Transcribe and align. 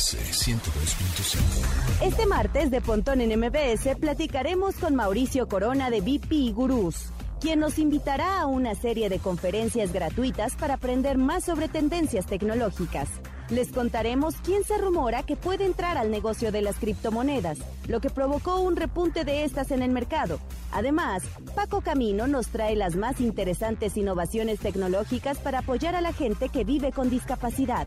MBS 0.00 0.16
102.5. 0.46 2.06
Este 2.06 2.24
martes 2.24 2.70
de 2.70 2.80
Pontón 2.80 3.20
en 3.20 3.38
MBS 3.38 3.96
platicaremos 4.00 4.76
con 4.76 4.94
Mauricio 4.94 5.46
Corona 5.46 5.90
de 5.90 6.00
BP 6.00 6.54
Gurús, 6.54 6.96
quien 7.38 7.60
nos 7.60 7.78
invitará 7.78 8.40
a 8.40 8.46
una 8.46 8.74
serie 8.74 9.10
de 9.10 9.18
conferencias 9.18 9.92
gratuitas 9.92 10.54
para 10.56 10.74
aprender 10.74 11.18
más 11.18 11.44
sobre 11.44 11.68
tendencias 11.68 12.24
tecnológicas. 12.24 13.10
Les 13.50 13.72
contaremos 13.72 14.36
quién 14.42 14.64
se 14.64 14.78
rumora 14.78 15.22
que 15.22 15.36
puede 15.36 15.66
entrar 15.66 15.98
al 15.98 16.10
negocio 16.10 16.50
de 16.50 16.62
las 16.62 16.76
criptomonedas, 16.76 17.58
lo 17.86 18.00
que 18.00 18.08
provocó 18.08 18.58
un 18.60 18.76
repunte 18.76 19.24
de 19.24 19.44
estas 19.44 19.70
en 19.70 19.82
el 19.82 19.90
mercado. 19.90 20.40
Además, 20.72 21.24
Paco 21.54 21.82
Camino 21.82 22.26
nos 22.26 22.46
trae 22.48 22.74
las 22.74 22.96
más 22.96 23.20
interesantes 23.20 23.98
innovaciones 23.98 24.60
tecnológicas 24.60 25.38
para 25.38 25.58
apoyar 25.58 25.94
a 25.94 26.00
la 26.00 26.14
gente 26.14 26.48
que 26.48 26.64
vive 26.64 26.90
con 26.90 27.10
discapacidad. 27.10 27.86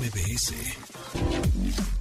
MBS. 0.00 1.99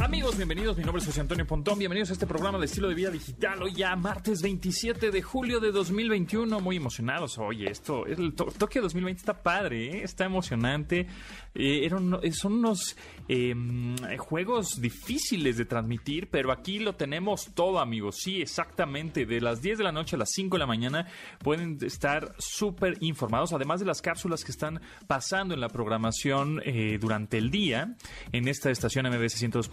Amigos, 0.00 0.34
bienvenidos. 0.38 0.78
Mi 0.78 0.82
nombre 0.82 1.02
es 1.02 1.06
José 1.06 1.20
Antonio 1.20 1.46
Pontón. 1.46 1.78
Bienvenidos 1.78 2.08
a 2.08 2.14
este 2.14 2.26
programa 2.26 2.58
de 2.58 2.64
estilo 2.64 2.88
de 2.88 2.94
vida 2.94 3.10
digital. 3.10 3.62
Hoy 3.62 3.74
ya 3.74 3.94
martes 3.96 4.40
27 4.40 5.10
de 5.10 5.20
julio 5.20 5.60
de 5.60 5.72
2021. 5.72 6.58
Muy 6.58 6.76
emocionados. 6.76 7.36
Oye, 7.36 7.70
esto, 7.70 8.06
el 8.06 8.32
to 8.32 8.46
Tokio 8.46 8.80
2020 8.80 9.20
está 9.20 9.42
padre, 9.42 9.98
¿eh? 9.98 10.02
está 10.02 10.24
emocionante. 10.24 11.06
Eh, 11.54 11.90
eh, 12.22 12.32
son 12.32 12.54
unos 12.54 12.96
em, 13.28 13.94
juegos 14.16 14.80
difíciles 14.80 15.58
de 15.58 15.66
transmitir, 15.66 16.30
pero 16.30 16.50
aquí 16.50 16.78
lo 16.78 16.94
tenemos 16.94 17.50
todo, 17.54 17.78
amigos. 17.78 18.20
Sí, 18.20 18.40
exactamente. 18.40 19.26
De 19.26 19.42
las 19.42 19.60
10 19.60 19.78
de 19.78 19.84
la 19.84 19.92
noche 19.92 20.16
a 20.16 20.18
las 20.18 20.30
5 20.32 20.56
de 20.56 20.60
la 20.60 20.66
mañana 20.66 21.08
pueden 21.40 21.76
estar 21.82 22.34
súper 22.38 22.96
informados, 23.00 23.52
además 23.52 23.80
de 23.80 23.86
las 23.86 24.00
cápsulas 24.00 24.44
que 24.44 24.52
están 24.52 24.80
pasando 25.06 25.52
en 25.52 25.60
la 25.60 25.68
programación 25.68 26.62
durante 27.00 27.36
el 27.36 27.50
día 27.50 27.96
en 28.32 28.48
esta 28.48 28.70
estación 28.70 29.06
MBC 29.06 29.36
102. 29.36 29.68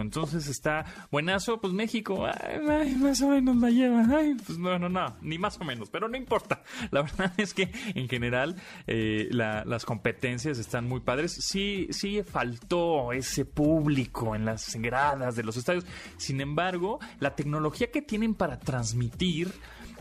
Entonces 0.00 0.48
está 0.48 0.84
buenazo, 1.10 1.60
pues 1.60 1.72
México, 1.72 2.26
ay, 2.26 2.94
más 2.96 3.20
o 3.22 3.28
menos 3.28 3.56
la 3.56 3.70
lleva. 3.70 4.04
Ay, 4.10 4.36
pues 4.44 4.58
no, 4.58 4.78
no, 4.78 4.88
no, 4.88 5.16
ni 5.22 5.38
más 5.38 5.60
o 5.60 5.64
menos, 5.64 5.90
pero 5.90 6.08
no 6.08 6.16
importa. 6.16 6.62
La 6.90 7.02
verdad 7.02 7.32
es 7.36 7.54
que 7.54 7.70
en 7.94 8.08
general 8.08 8.56
eh, 8.86 9.28
las 9.30 9.84
competencias 9.84 10.58
están 10.58 10.86
muy 10.86 11.00
padres. 11.00 11.32
Sí, 11.32 11.88
sí 11.90 12.22
faltó 12.22 13.12
ese 13.12 13.44
público 13.44 14.34
en 14.34 14.44
las 14.44 14.76
gradas 14.76 15.36
de 15.36 15.42
los 15.42 15.56
estadios. 15.56 15.84
Sin 16.16 16.40
embargo, 16.40 16.98
la 17.20 17.34
tecnología 17.34 17.90
que 17.90 18.02
tienen 18.02 18.34
para 18.34 18.58
transmitir 18.58 19.52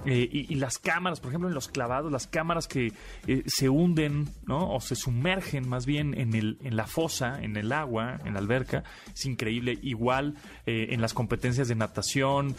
eh, 0.06 0.30
y, 0.31 0.56
las 0.56 0.78
cámaras, 0.78 1.20
por 1.20 1.30
ejemplo, 1.30 1.50
en 1.50 1.56
los 1.56 1.67
clavados, 1.67 2.12
las 2.12 2.28
cámaras 2.28 2.67
que 2.67 2.94
eh, 3.28 3.44
se 3.45 3.70
hunden, 3.70 4.30
¿no? 4.45 4.73
O 4.73 4.80
se 4.80 4.95
sumergen 4.95 5.67
más 5.67 5.86
bien 5.86 6.14
en, 6.17 6.34
el, 6.34 6.58
en 6.64 6.76
la 6.76 6.88
fosa, 6.88 7.42
en 7.42 7.58
el 7.58 7.72
agua, 7.72 8.20
en 8.23 8.34
la 8.34 8.39
alberca, 8.39 8.83
es 9.14 9.26
increíble. 9.26 9.77
Igual 9.82 10.36
eh, 10.66 10.88
en 10.92 11.02
las 11.02 11.14
competencias 11.14 11.67
de 11.67 11.76
natación, 11.76 12.55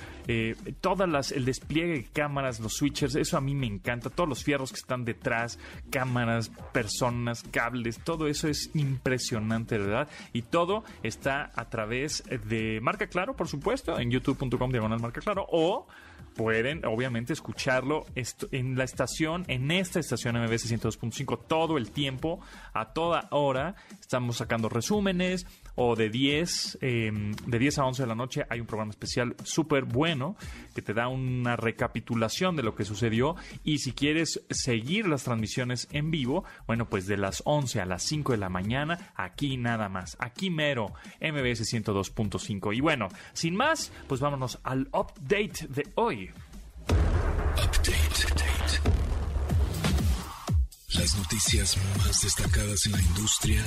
todas 0.81 1.09
las, 1.09 1.33
el 1.33 1.45
despliegue 1.45 1.93
de 1.93 2.05
cámaras, 2.05 2.61
los 2.61 2.75
switchers, 2.75 3.15
eso 3.15 3.37
a 3.37 3.41
mí 3.41 3.55
me 3.55 3.67
encanta. 3.67 4.11
Todos 4.11 4.29
los 4.29 4.45
fierros 4.45 4.71
que 4.71 4.79
están 4.79 5.05
detrás, 5.05 5.59
cámaras, 5.91 6.51
personas, 6.73 7.43
cables, 7.51 8.01
todo 8.05 8.27
eso 8.27 8.49
es 8.49 8.71
impresionante, 8.75 9.79
¿verdad? 9.79 10.09
Y 10.33 10.43
todo 10.43 10.85
está 11.03 11.51
a 11.55 11.69
través 11.69 12.25
de 12.49 12.81
Marca 12.83 13.07
Claro, 13.07 13.35
por 13.35 13.49
supuesto, 13.49 13.99
en 13.99 14.11
youtube.com 14.11 14.71
diagonal 14.71 15.01
Marca 15.01 15.21
Claro, 15.21 15.47
o 15.51 15.87
pueden 16.39 16.87
obviamente 16.87 17.33
escucharlo 17.33 18.07
en 18.53 18.79
la 18.79 18.85
estación, 18.85 19.45
en 19.49 19.73
esta 19.73 19.99
estación 19.99 20.41
MBS 20.41 20.73
102.5 20.73 21.47
todo 21.49 21.77
el 21.77 21.91
tiempo, 21.91 22.39
a 22.73 22.93
toda 22.93 23.27
hora. 23.33 23.75
Estamos 24.01 24.37
sacando 24.37 24.69
resúmenes 24.69 25.47
o 25.81 25.95
de 25.95 26.11
10, 26.11 26.79
em, 26.81 27.33
de 27.47 27.59
10 27.59 27.79
a 27.79 27.85
11 27.85 28.03
de 28.03 28.09
la 28.09 28.17
noche 28.17 28.45
hay 28.51 28.59
un 28.59 28.67
programa 28.67 28.91
especial 28.91 29.37
súper 29.45 29.85
bueno 29.85 30.35
que 30.75 30.83
te 30.83 30.93
da 30.93 31.07
una 31.07 31.55
recapitulación 31.55 32.57
de 32.57 32.65
lo 32.65 32.75
que 32.75 32.85
sucedió 32.85 33.37
y 33.63 33.79
si 33.79 33.93
quieres 33.93 34.43
seguir 34.51 35.07
las 35.07 35.23
transmisiones 35.23 35.87
en 35.93 36.11
vivo, 36.11 36.45
bueno, 36.67 36.89
pues 36.89 37.07
de 37.07 37.17
las 37.17 37.43
11 37.45 37.81
a 37.81 37.87
las 37.87 38.03
5 38.03 38.33
de 38.33 38.39
la 38.39 38.49
mañana, 38.49 39.13
aquí 39.15 39.57
nada 39.57 39.89
más, 39.89 40.17
aquí 40.19 40.51
mero, 40.51 40.95
MBS 41.21 41.63
102.5. 41.73 42.77
Y 42.77 42.81
bueno, 42.81 43.09
sin 43.33 43.55
más, 43.55 43.93
pues 44.09 44.21
vámonos 44.21 44.59
al 44.65 44.89
update 44.93 45.69
de 45.69 45.87
hoy. 45.95 46.31
Update. 47.55 48.19
Las 50.95 51.17
noticias 51.17 51.77
más 51.99 52.23
destacadas 52.23 52.87
en 52.87 52.93
la 52.93 53.01
industria 53.01 53.63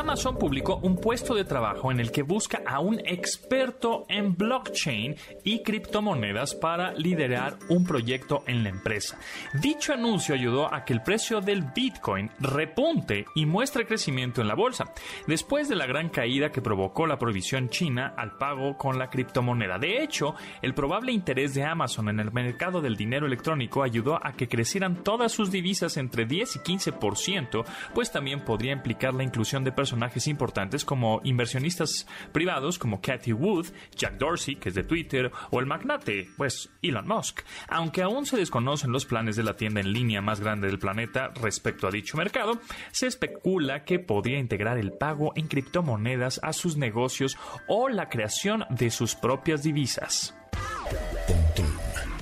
Amazon 0.00 0.38
publicó 0.38 0.76
un 0.76 0.96
puesto 0.96 1.34
de 1.34 1.44
trabajo 1.44 1.90
en 1.92 2.00
el 2.00 2.10
que 2.10 2.22
busca 2.22 2.62
a 2.66 2.80
un 2.80 3.00
experto 3.00 4.06
en 4.08 4.34
blockchain 4.34 5.14
y 5.44 5.62
criptomonedas 5.62 6.54
para 6.54 6.94
liderar 6.94 7.58
un 7.68 7.84
proyecto 7.84 8.42
en 8.46 8.62
la 8.62 8.70
empresa. 8.70 9.18
Dicho 9.60 9.92
anuncio 9.92 10.34
ayudó 10.34 10.72
a 10.72 10.86
que 10.86 10.94
el 10.94 11.02
precio 11.02 11.42
del 11.42 11.64
Bitcoin 11.74 12.30
repunte 12.38 13.26
y 13.34 13.44
muestre 13.44 13.86
crecimiento 13.86 14.40
en 14.40 14.48
la 14.48 14.54
bolsa, 14.54 14.90
después 15.26 15.68
de 15.68 15.76
la 15.76 15.84
gran 15.84 16.08
caída 16.08 16.50
que 16.50 16.62
provocó 16.62 17.06
la 17.06 17.18
prohibición 17.18 17.68
china 17.68 18.14
al 18.16 18.38
pago 18.38 18.78
con 18.78 18.98
la 18.98 19.10
criptomoneda. 19.10 19.78
De 19.78 20.02
hecho, 20.02 20.34
el 20.62 20.72
probable 20.72 21.12
interés 21.12 21.52
de 21.52 21.64
Amazon 21.64 22.08
en 22.08 22.20
el 22.20 22.32
mercado 22.32 22.80
del 22.80 22.96
dinero 22.96 23.26
electrónico 23.26 23.82
ayudó 23.82 24.18
a 24.26 24.32
que 24.32 24.48
crecieran 24.48 25.04
todas 25.04 25.30
sus 25.30 25.50
divisas 25.50 25.98
entre 25.98 26.24
10 26.24 26.56
y 26.56 26.58
15%, 26.60 27.66
pues 27.94 28.10
también 28.10 28.40
podría 28.40 28.72
implicar 28.72 29.12
la 29.12 29.24
inclusión 29.24 29.62
de 29.62 29.72
personajes 29.90 30.28
importantes 30.28 30.84
como 30.84 31.20
inversionistas 31.24 32.06
privados 32.30 32.78
como 32.78 33.00
Cathy 33.00 33.32
Wood, 33.32 33.66
Jack 33.96 34.18
Dorsey, 34.18 34.54
que 34.54 34.68
es 34.68 34.76
de 34.76 34.84
Twitter, 34.84 35.32
o 35.50 35.58
el 35.58 35.66
magnate, 35.66 36.28
pues 36.36 36.70
Elon 36.80 37.08
Musk. 37.08 37.40
Aunque 37.66 38.02
aún 38.02 38.24
se 38.24 38.36
desconocen 38.36 38.92
los 38.92 39.04
planes 39.04 39.34
de 39.34 39.42
la 39.42 39.56
tienda 39.56 39.80
en 39.80 39.92
línea 39.92 40.22
más 40.22 40.38
grande 40.38 40.68
del 40.68 40.78
planeta 40.78 41.32
respecto 41.42 41.88
a 41.88 41.90
dicho 41.90 42.16
mercado, 42.16 42.60
se 42.92 43.08
especula 43.08 43.82
que 43.82 43.98
podría 43.98 44.38
integrar 44.38 44.78
el 44.78 44.92
pago 44.92 45.32
en 45.34 45.48
criptomonedas 45.48 46.38
a 46.44 46.52
sus 46.52 46.76
negocios 46.76 47.36
o 47.66 47.88
la 47.88 48.08
creación 48.08 48.66
de 48.70 48.90
sus 48.90 49.16
propias 49.16 49.64
divisas. 49.64 50.36
Pontón 51.26 51.66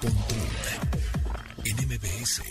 Pontón 0.00 0.38
en 1.64 1.76
MBS. 1.88 2.42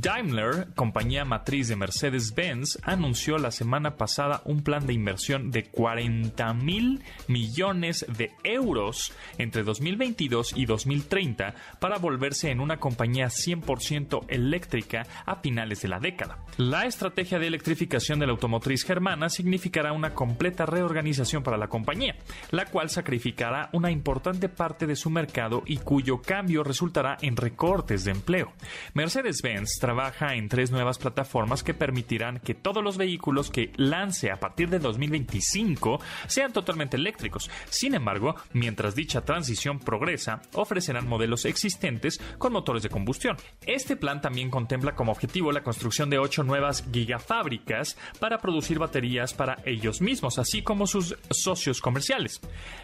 Daimler, 0.00 0.68
compañía 0.76 1.26
matriz 1.26 1.68
de 1.68 1.76
Mercedes-Benz, 1.76 2.78
anunció 2.84 3.36
la 3.36 3.50
semana 3.50 3.96
pasada 3.96 4.40
un 4.46 4.62
plan 4.62 4.86
de 4.86 4.94
inversión 4.94 5.50
de 5.50 5.64
40 5.64 6.54
mil 6.54 7.02
millones 7.28 8.06
de 8.08 8.30
euros 8.42 9.12
entre 9.36 9.62
2022 9.62 10.54
y 10.56 10.64
2030 10.64 11.54
para 11.80 11.98
volverse 11.98 12.50
en 12.50 12.60
una 12.60 12.78
compañía 12.78 13.26
100% 13.26 14.24
eléctrica 14.28 15.06
a 15.26 15.36
finales 15.36 15.82
de 15.82 15.88
la 15.88 16.00
década. 16.00 16.38
La 16.56 16.86
estrategia 16.86 17.38
de 17.38 17.48
electrificación 17.48 18.18
de 18.20 18.26
la 18.26 18.32
automotriz 18.32 18.84
germana 18.84 19.28
significará 19.28 19.92
una 19.92 20.14
completa 20.14 20.64
reorganización 20.64 21.42
para 21.42 21.58
la 21.58 21.68
compañía, 21.68 22.16
la 22.52 22.64
cual 22.64 22.88
sacrificará 22.88 23.68
una 23.74 23.90
importante 23.90 24.48
parte 24.48 24.86
de 24.86 24.96
su 24.96 25.10
mercado 25.10 25.62
y 25.66 25.76
cuyo 25.76 26.22
cambio 26.22 26.64
resultará 26.64 27.18
en 27.20 27.36
recortes 27.36 28.04
de 28.04 28.12
empleo. 28.12 28.54
Mercedes-Benz 28.94 29.78
trabaja 29.90 30.36
en 30.36 30.48
tres 30.48 30.70
nuevas 30.70 30.98
plataformas 30.98 31.64
que 31.64 31.74
permitirán 31.74 32.38
que 32.38 32.54
todos 32.54 32.80
los 32.80 32.96
vehículos 32.96 33.50
que 33.50 33.72
lance 33.74 34.30
a 34.30 34.38
partir 34.38 34.70
de 34.70 34.78
2025 34.78 36.00
sean 36.28 36.52
totalmente 36.52 36.96
eléctricos. 36.96 37.50
Sin 37.70 37.96
embargo, 37.96 38.36
mientras 38.52 38.94
dicha 38.94 39.22
transición 39.22 39.80
progresa, 39.80 40.42
ofrecerán 40.54 41.08
modelos 41.08 41.44
existentes 41.44 42.20
con 42.38 42.52
motores 42.52 42.84
de 42.84 42.88
combustión. 42.88 43.36
Este 43.66 43.96
plan 43.96 44.20
también 44.20 44.48
contempla 44.48 44.94
como 44.94 45.10
objetivo 45.10 45.50
la 45.50 45.64
construcción 45.64 46.08
de 46.08 46.20
ocho 46.20 46.44
nuevas 46.44 46.84
gigafábricas 46.92 47.98
para 48.20 48.38
producir 48.38 48.78
baterías 48.78 49.34
para 49.34 49.58
ellos 49.64 50.00
mismos, 50.00 50.38
así 50.38 50.62
como 50.62 50.86
sus 50.86 51.16
socios 51.30 51.80
comerciales. 51.80 52.40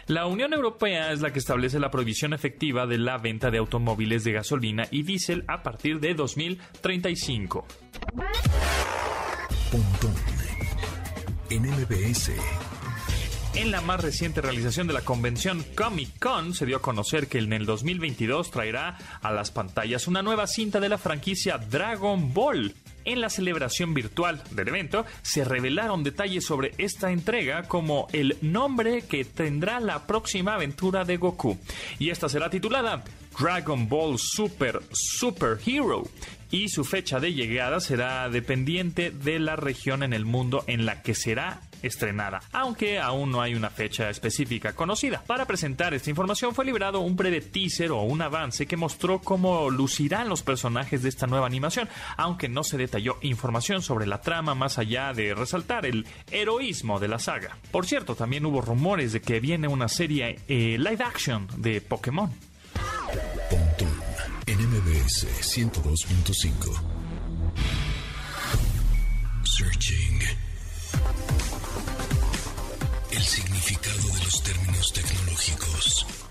La 0.07 0.25
Unión 0.25 0.51
Europea 0.51 1.13
es 1.13 1.21
la 1.21 1.31
que 1.31 1.39
establece 1.39 1.79
la 1.79 1.89
prohibición 1.89 2.33
efectiva 2.33 2.85
de 2.85 2.97
la 2.97 3.17
venta 3.17 3.49
de 3.49 3.59
automóviles 3.59 4.25
de 4.25 4.33
gasolina 4.33 4.89
y 4.91 5.03
diésel 5.03 5.45
a 5.47 5.63
partir 5.63 6.01
de 6.01 6.13
2030 6.13 6.96
en 13.57 13.71
la 13.71 13.81
más 13.81 14.01
reciente 14.01 14.39
realización 14.39 14.85
de 14.85 14.93
la 14.93 15.01
convención 15.01 15.65
Comic 15.75 16.19
Con 16.19 16.53
se 16.53 16.67
dio 16.67 16.77
a 16.77 16.81
conocer 16.81 17.27
que 17.27 17.39
en 17.39 17.51
el 17.53 17.65
2022 17.65 18.51
traerá 18.51 18.97
a 19.21 19.31
las 19.31 19.49
pantallas 19.49 20.07
una 20.07 20.21
nueva 20.21 20.45
cinta 20.45 20.79
de 20.79 20.89
la 20.89 20.99
franquicia 20.99 21.57
Dragon 21.57 22.33
Ball. 22.35 22.75
En 23.03 23.19
la 23.19 23.31
celebración 23.31 23.95
virtual 23.95 24.43
del 24.51 24.67
evento 24.67 25.05
se 25.23 25.43
revelaron 25.43 26.03
detalles 26.03 26.45
sobre 26.45 26.73
esta 26.77 27.11
entrega 27.11 27.63
como 27.63 28.07
el 28.13 28.37
nombre 28.41 29.01
que 29.03 29.25
tendrá 29.25 29.79
la 29.79 30.05
próxima 30.05 30.53
aventura 30.53 31.03
de 31.03 31.17
Goku. 31.17 31.57
Y 31.97 32.11
esta 32.11 32.29
será 32.29 32.51
titulada 32.51 33.03
Dragon 33.39 33.89
Ball 33.89 34.19
Super 34.19 34.81
Super 34.91 35.57
Hero 35.65 36.03
y 36.51 36.69
su 36.69 36.83
fecha 36.83 37.19
de 37.19 37.33
llegada 37.33 37.79
será 37.79 38.29
dependiente 38.29 39.11
de 39.11 39.39
la 39.39 39.55
región 39.55 40.03
en 40.03 40.13
el 40.13 40.25
mundo 40.25 40.63
en 40.67 40.85
la 40.85 41.01
que 41.01 41.15
será 41.15 41.61
estrenada, 41.83 42.41
aunque 42.51 42.99
aún 42.99 43.31
no 43.31 43.41
hay 43.41 43.55
una 43.55 43.69
fecha 43.69 44.09
específica 44.09 44.73
conocida. 44.73 45.23
Para 45.25 45.45
presentar 45.45 45.93
esta 45.93 46.09
información 46.09 46.53
fue 46.53 46.65
liberado 46.65 46.99
un 46.99 47.15
breve 47.15 47.41
teaser 47.41 47.91
o 47.91 48.01
un 48.01 48.21
avance 48.21 48.65
que 48.65 48.77
mostró 48.77 49.19
cómo 49.19 49.69
lucirán 49.69 50.29
los 50.29 50.43
personajes 50.43 51.03
de 51.03 51.09
esta 51.09 51.27
nueva 51.27 51.47
animación, 51.47 51.89
aunque 52.17 52.49
no 52.49 52.63
se 52.63 52.77
detalló 52.77 53.17
información 53.21 53.81
sobre 53.81 54.07
la 54.07 54.21
trama 54.21 54.55
más 54.55 54.77
allá 54.77 55.13
de 55.13 55.33
resaltar 55.33 55.85
el 55.85 56.05
heroísmo 56.31 56.99
de 56.99 57.07
la 57.07 57.19
saga. 57.19 57.57
Por 57.71 57.85
cierto, 57.85 58.15
también 58.15 58.45
hubo 58.45 58.61
rumores 58.61 59.13
de 59.13 59.21
que 59.21 59.39
viene 59.39 59.67
una 59.67 59.87
serie 59.87 60.39
eh, 60.47 60.77
live 60.77 61.03
action 61.03 61.47
de 61.57 61.81
Pokémon. 61.81 62.31
MBS 64.47 65.27
102.5. 65.41 66.71
Searching. 69.43 70.21
El 73.11 73.23
significado 73.23 74.07
de 74.07 74.23
los 74.23 74.43
términos 74.43 74.93
tecnológicos. 74.93 76.26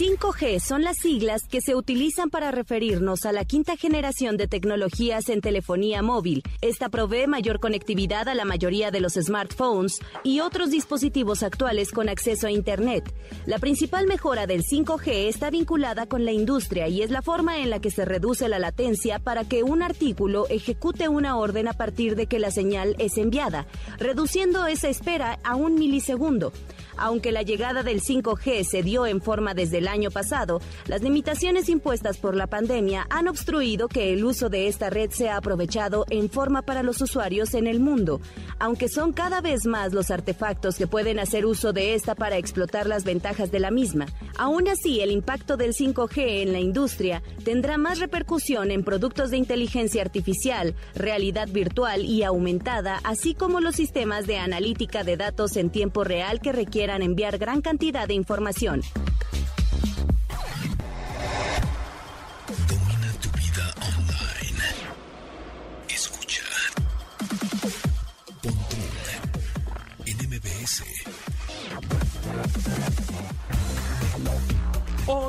5G 0.00 0.60
son 0.60 0.82
las 0.82 0.96
siglas 0.96 1.42
que 1.46 1.60
se 1.60 1.74
utilizan 1.74 2.30
para 2.30 2.50
referirnos 2.50 3.26
a 3.26 3.32
la 3.32 3.44
quinta 3.44 3.76
generación 3.76 4.38
de 4.38 4.48
tecnologías 4.48 5.28
en 5.28 5.42
telefonía 5.42 6.00
móvil. 6.00 6.42
Esta 6.62 6.88
provee 6.88 7.26
mayor 7.26 7.60
conectividad 7.60 8.26
a 8.26 8.34
la 8.34 8.46
mayoría 8.46 8.90
de 8.90 9.00
los 9.00 9.12
smartphones 9.12 10.00
y 10.24 10.40
otros 10.40 10.70
dispositivos 10.70 11.42
actuales 11.42 11.92
con 11.92 12.08
acceso 12.08 12.46
a 12.46 12.50
Internet. 12.50 13.12
La 13.44 13.58
principal 13.58 14.06
mejora 14.06 14.46
del 14.46 14.62
5G 14.62 15.28
está 15.28 15.50
vinculada 15.50 16.06
con 16.06 16.24
la 16.24 16.32
industria 16.32 16.88
y 16.88 17.02
es 17.02 17.10
la 17.10 17.20
forma 17.20 17.58
en 17.58 17.68
la 17.68 17.78
que 17.78 17.90
se 17.90 18.06
reduce 18.06 18.48
la 18.48 18.58
latencia 18.58 19.18
para 19.18 19.44
que 19.44 19.64
un 19.64 19.82
artículo 19.82 20.46
ejecute 20.48 21.08
una 21.08 21.36
orden 21.36 21.68
a 21.68 21.74
partir 21.74 22.16
de 22.16 22.26
que 22.26 22.38
la 22.38 22.50
señal 22.50 22.96
es 22.98 23.18
enviada, 23.18 23.66
reduciendo 23.98 24.66
esa 24.66 24.88
espera 24.88 25.38
a 25.44 25.56
un 25.56 25.74
milisegundo. 25.74 26.54
Aunque 27.00 27.32
la 27.32 27.42
llegada 27.42 27.82
del 27.82 28.02
5G 28.02 28.62
se 28.62 28.82
dio 28.82 29.06
en 29.06 29.22
forma 29.22 29.54
desde 29.54 29.78
el 29.78 29.88
año 29.88 30.10
pasado, 30.10 30.60
las 30.86 31.00
limitaciones 31.00 31.70
impuestas 31.70 32.18
por 32.18 32.36
la 32.36 32.46
pandemia 32.46 33.06
han 33.08 33.26
obstruido 33.26 33.88
que 33.88 34.12
el 34.12 34.22
uso 34.24 34.50
de 34.50 34.68
esta 34.68 34.90
red 34.90 35.10
sea 35.10 35.38
aprovechado 35.38 36.04
en 36.10 36.28
forma 36.28 36.60
para 36.60 36.82
los 36.82 37.00
usuarios 37.00 37.54
en 37.54 37.66
el 37.66 37.80
mundo, 37.80 38.20
aunque 38.58 38.88
son 38.88 39.14
cada 39.14 39.40
vez 39.40 39.64
más 39.64 39.94
los 39.94 40.10
artefactos 40.10 40.76
que 40.76 40.86
pueden 40.86 41.18
hacer 41.18 41.46
uso 41.46 41.72
de 41.72 41.94
esta 41.94 42.14
para 42.14 42.36
explotar 42.36 42.86
las 42.86 43.04
ventajas 43.04 43.50
de 43.50 43.60
la 43.60 43.70
misma. 43.70 44.06
Aún 44.36 44.68
así, 44.68 45.00
el 45.00 45.10
impacto 45.10 45.56
del 45.56 45.72
5G 45.72 46.42
en 46.42 46.52
la 46.52 46.60
industria 46.60 47.22
tendrá 47.44 47.78
más 47.78 47.98
repercusión 47.98 48.70
en 48.70 48.84
productos 48.84 49.30
de 49.30 49.38
inteligencia 49.38 50.02
artificial, 50.02 50.74
realidad 50.94 51.48
virtual 51.48 52.04
y 52.04 52.24
aumentada, 52.24 53.00
así 53.04 53.34
como 53.34 53.60
los 53.60 53.76
sistemas 53.76 54.26
de 54.26 54.36
analítica 54.36 55.02
de 55.02 55.16
datos 55.16 55.56
en 55.56 55.70
tiempo 55.70 56.04
real 56.04 56.40
que 56.40 56.52
enviar 56.96 57.38
gran 57.38 57.60
cantidad 57.62 58.06
de 58.06 58.14
información. 58.14 58.82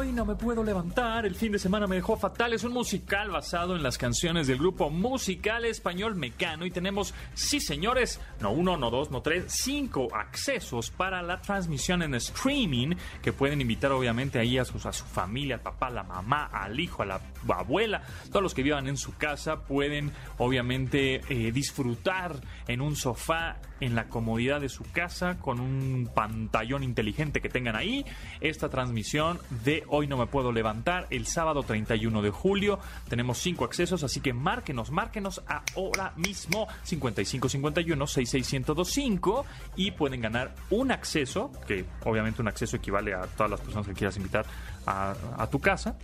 Hoy 0.01 0.11
no 0.13 0.25
me 0.25 0.33
puedo 0.33 0.63
levantar, 0.63 1.27
el 1.27 1.35
fin 1.35 1.51
de 1.51 1.59
semana 1.59 1.85
me 1.85 1.97
dejó 1.97 2.17
fatal. 2.17 2.53
Es 2.53 2.63
un 2.63 2.73
musical 2.73 3.29
basado 3.29 3.75
en 3.75 3.83
las 3.83 3.99
canciones 3.99 4.47
del 4.47 4.57
grupo 4.57 4.89
musical 4.89 5.63
español 5.63 6.15
Mecano. 6.15 6.65
Y 6.65 6.71
tenemos, 6.71 7.13
sí 7.35 7.59
señores, 7.59 8.19
no 8.39 8.49
uno, 8.49 8.77
no 8.77 8.89
dos, 8.89 9.11
no 9.11 9.21
tres, 9.21 9.45
cinco 9.49 10.07
accesos 10.11 10.89
para 10.89 11.21
la 11.21 11.39
transmisión 11.39 12.01
en 12.01 12.15
streaming 12.15 12.95
que 13.21 13.31
pueden 13.31 13.61
invitar 13.61 13.91
obviamente 13.91 14.39
ahí 14.39 14.57
a, 14.57 14.65
sus, 14.65 14.87
a 14.87 14.91
su 14.91 15.05
familia, 15.05 15.57
al 15.57 15.61
papá, 15.61 15.85
a 15.85 15.91
la 15.91 16.03
mamá, 16.03 16.45
al 16.45 16.79
hijo, 16.79 17.03
a 17.03 17.05
la 17.05 17.21
abuela, 17.49 18.01
todos 18.29 18.41
los 18.41 18.55
que 18.55 18.63
vivan 18.63 18.87
en 18.87 18.97
su 18.97 19.15
casa 19.17 19.65
pueden 19.65 20.13
obviamente 20.39 21.21
eh, 21.29 21.51
disfrutar 21.51 22.41
en 22.67 22.81
un 22.81 22.95
sofá 22.95 23.57
en 23.81 23.95
la 23.95 24.07
comodidad 24.07 24.61
de 24.61 24.69
su 24.69 24.83
casa 24.83 25.37
con 25.39 25.59
un 25.59 26.09
pantallón 26.13 26.83
inteligente 26.83 27.41
que 27.41 27.49
tengan 27.49 27.75
ahí. 27.75 28.05
Esta 28.39 28.69
transmisión 28.69 29.39
de 29.63 29.83
Hoy 29.93 30.07
no 30.07 30.15
me 30.15 30.25
puedo 30.25 30.53
levantar. 30.53 31.05
El 31.09 31.27
sábado 31.27 31.63
31 31.63 32.21
de 32.21 32.29
julio. 32.29 32.79
Tenemos 33.09 33.39
cinco 33.39 33.65
accesos, 33.65 34.03
así 34.03 34.21
que 34.21 34.31
márquenos, 34.31 34.89
márquenos 34.89 35.43
ahora 35.75 36.13
mismo. 36.15 36.69
5551 36.83 38.07
66125 38.07 39.45
y 39.75 39.91
pueden 39.91 40.21
ganar 40.21 40.55
un 40.69 40.93
acceso, 40.93 41.51
que 41.67 41.83
obviamente 42.05 42.41
un 42.41 42.47
acceso 42.47 42.77
equivale 42.77 43.13
a 43.13 43.23
todas 43.23 43.51
las 43.51 43.59
personas 43.59 43.85
que 43.85 43.93
quieras 43.93 44.15
invitar 44.15 44.45
a, 44.85 45.47
tu 45.51 45.59
casa. 45.59 45.97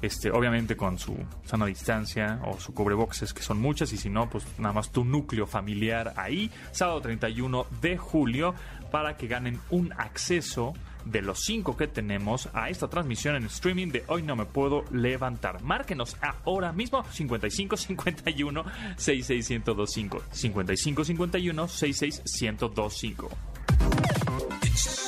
Este, 0.00 0.30
obviamente 0.30 0.76
con 0.76 0.96
su 0.96 1.16
sana 1.44 1.66
distancia 1.66 2.40
o 2.44 2.60
su 2.60 2.72
cubreboxes, 2.72 3.34
que 3.34 3.42
son 3.42 3.60
muchas, 3.60 3.92
y 3.92 3.96
si 3.96 4.08
no, 4.08 4.30
pues 4.30 4.46
nada 4.58 4.72
más 4.72 4.90
tu 4.90 5.04
núcleo 5.04 5.48
familiar 5.48 6.14
ahí, 6.16 6.48
sábado 6.70 7.00
31 7.00 7.66
de 7.80 7.98
julio, 7.98 8.54
para 8.92 9.16
que 9.16 9.26
ganen 9.26 9.58
un 9.70 9.92
acceso 9.94 10.74
de 11.04 11.22
los 11.22 11.40
cinco 11.40 11.76
que 11.76 11.88
tenemos 11.88 12.48
a 12.52 12.68
esta 12.68 12.88
transmisión 12.88 13.36
en 13.36 13.44
streaming 13.44 13.88
de 13.88 14.04
Hoy 14.08 14.22
No 14.22 14.36
Me 14.36 14.46
Puedo 14.46 14.84
Levantar. 14.90 15.62
Márquenos 15.62 16.16
ahora 16.44 16.72
mismo 16.72 17.04
55 17.04 17.76
51 17.76 18.64
66 18.96 19.46
55 19.46 21.04
51 21.04 21.68
66 21.68 22.22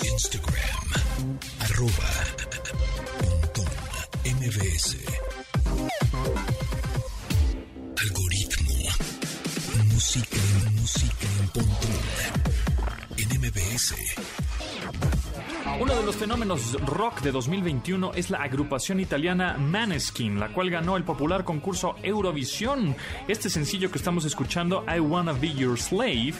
Instagram 0.04 1.38
arroba 1.60 2.10
MBS 4.24 4.96
Algoritmo 8.00 8.90
Música, 9.92 10.36
música 10.72 11.26
en 11.40 11.48
Pontón 11.48 12.53
en 13.16 13.40
MBS 13.40 13.94
uno 15.80 15.92
de 15.96 16.04
los 16.04 16.14
fenómenos 16.14 16.80
rock 16.86 17.20
de 17.22 17.32
2021 17.32 18.12
es 18.14 18.30
la 18.30 18.38
agrupación 18.38 19.00
italiana 19.00 19.56
Maneskin, 19.58 20.38
la 20.38 20.52
cual 20.52 20.70
ganó 20.70 20.96
el 20.96 21.02
popular 21.02 21.42
concurso 21.42 21.96
Eurovisión. 22.02 22.94
Este 23.26 23.50
sencillo 23.50 23.90
que 23.90 23.98
estamos 23.98 24.24
escuchando, 24.24 24.84
I 24.86 25.00
Wanna 25.00 25.32
Be 25.32 25.52
Your 25.52 25.78
Slave, 25.78 26.34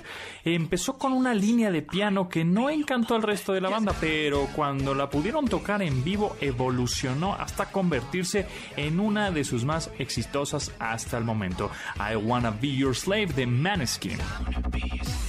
empezó 0.44 0.98
con 0.98 1.12
una 1.12 1.34
línea 1.34 1.72
de 1.72 1.82
piano 1.82 2.28
que 2.28 2.44
no 2.44 2.70
encantó 2.70 3.16
al 3.16 3.22
resto 3.22 3.52
de 3.52 3.60
la 3.60 3.70
banda, 3.70 3.92
pero 4.00 4.48
cuando 4.54 4.94
la 4.94 5.10
pudieron 5.10 5.46
tocar 5.46 5.82
en 5.82 6.04
vivo 6.04 6.36
evolucionó 6.40 7.34
hasta 7.34 7.72
convertirse 7.72 8.46
en 8.76 9.00
una 9.00 9.32
de 9.32 9.42
sus 9.42 9.64
más 9.64 9.90
exitosas 9.98 10.70
hasta 10.78 11.18
el 11.18 11.24
momento. 11.24 11.70
I 11.96 12.14
Wanna 12.14 12.52
Be 12.52 12.76
Your 12.76 12.94
Slave 12.94 13.32
de 13.34 13.46
Maneskin. 13.46 14.18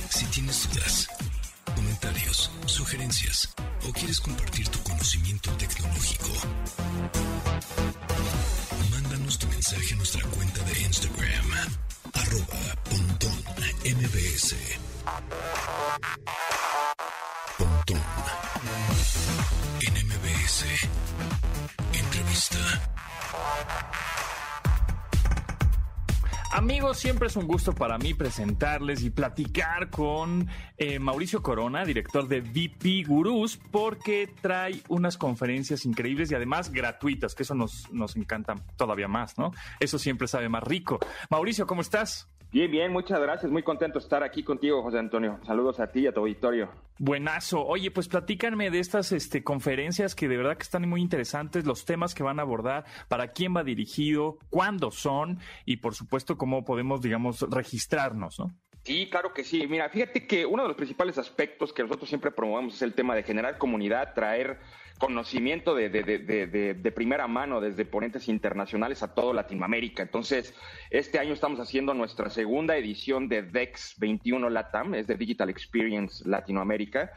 Si 0.09 0.25
tienes 0.27 0.69
dudas, 0.69 1.09
o 3.87 3.91
quieres 3.93 4.19
compartir 4.21 4.67
tu 4.69 4.79
conocimiento 4.83 5.49
tecnológico, 5.57 6.29
mándanos 8.91 9.39
tu 9.39 9.47
mensaje 9.47 9.95
a 9.95 9.97
nuestra 9.97 10.23
cuenta 10.25 10.61
de 10.61 10.81
Instagram, 10.81 11.49
arroba 12.13 12.75
pontón 12.83 13.43
mbs. 13.83 14.55
Amigos, 26.65 26.97
siempre 26.97 27.27
es 27.27 27.35
un 27.35 27.45
gusto 27.45 27.73
para 27.75 27.99
mí 27.99 28.15
presentarles 28.15 29.03
y 29.03 29.11
platicar 29.11 29.91
con 29.91 30.47
eh, 30.79 30.97
Mauricio 30.97 31.43
Corona, 31.43 31.85
director 31.85 32.27
de 32.27 32.41
VP 32.41 33.03
Gurús, 33.07 33.59
porque 33.69 34.33
trae 34.41 34.81
unas 34.87 35.15
conferencias 35.15 35.85
increíbles 35.85 36.31
y 36.31 36.33
además 36.33 36.71
gratuitas, 36.71 37.35
que 37.35 37.43
eso 37.43 37.53
nos, 37.53 37.93
nos 37.93 38.15
encanta 38.15 38.55
todavía 38.77 39.07
más, 39.07 39.37
¿no? 39.37 39.51
Eso 39.79 39.99
siempre 39.99 40.27
sabe 40.27 40.49
más 40.49 40.63
rico. 40.63 40.97
Mauricio, 41.29 41.67
¿cómo 41.67 41.81
estás? 41.81 42.29
Bien, 42.55 42.71
bien, 42.71 42.93
muchas 42.93 43.19
gracias. 43.19 43.51
Muy 43.51 43.63
contento 43.63 43.99
de 43.99 44.03
estar 44.05 44.23
aquí 44.23 44.41
contigo, 44.41 44.81
José 44.81 44.97
Antonio. 44.97 45.41
Saludos 45.45 45.81
a 45.81 45.91
ti 45.91 45.99
y 45.99 46.07
a 46.07 46.13
tu 46.13 46.21
auditorio. 46.21 46.69
Buenazo. 46.97 47.65
Oye, 47.65 47.91
pues 47.91 48.07
platícanme 48.07 48.71
de 48.71 48.79
estas 48.79 49.11
este, 49.11 49.43
conferencias 49.43 50.15
que 50.15 50.29
de 50.29 50.37
verdad 50.37 50.55
que 50.55 50.63
están 50.63 50.87
muy 50.87 51.01
interesantes, 51.01 51.65
los 51.65 51.83
temas 51.83 52.15
que 52.15 52.23
van 52.23 52.39
a 52.39 52.43
abordar, 52.43 52.85
para 53.09 53.33
quién 53.33 53.53
va 53.53 53.65
dirigido, 53.65 54.37
cuándo 54.49 54.89
son 54.91 55.39
y 55.65 55.75
por 55.75 55.95
supuesto 55.95 56.37
cómo 56.37 56.63
podemos, 56.63 57.01
digamos, 57.01 57.41
registrarnos, 57.41 58.39
¿no? 58.39 58.55
Sí, 58.83 59.09
claro 59.11 59.33
que 59.33 59.43
sí. 59.43 59.67
Mira, 59.67 59.89
fíjate 59.89 60.25
que 60.25 60.45
uno 60.45 60.61
de 60.61 60.69
los 60.69 60.77
principales 60.77 61.17
aspectos 61.17 61.73
que 61.73 61.83
nosotros 61.83 62.07
siempre 62.07 62.31
promovemos 62.31 62.75
es 62.75 62.83
el 62.83 62.93
tema 62.93 63.15
de 63.15 63.23
generar 63.23 63.57
comunidad, 63.57 64.13
traer 64.13 64.61
conocimiento 64.97 65.75
de, 65.75 65.89
de, 65.89 66.03
de, 66.03 66.73
de, 66.73 66.91
primera 66.91 67.27
mano 67.27 67.59
desde 67.59 67.85
ponentes 67.85 68.29
internacionales 68.29 69.03
a 69.03 69.13
todo 69.13 69.33
Latinoamérica. 69.33 70.03
Entonces, 70.03 70.53
este 70.89 71.19
año 71.19 71.33
estamos 71.33 71.59
haciendo 71.59 71.93
nuestra 71.93 72.29
segunda 72.29 72.77
edición 72.77 73.27
de 73.27 73.41
DEX 73.41 73.95
21 73.99 74.49
LATAM, 74.49 74.95
es 74.95 75.07
de 75.07 75.15
Digital 75.15 75.49
Experience 75.49 76.27
Latinoamérica. 76.27 77.11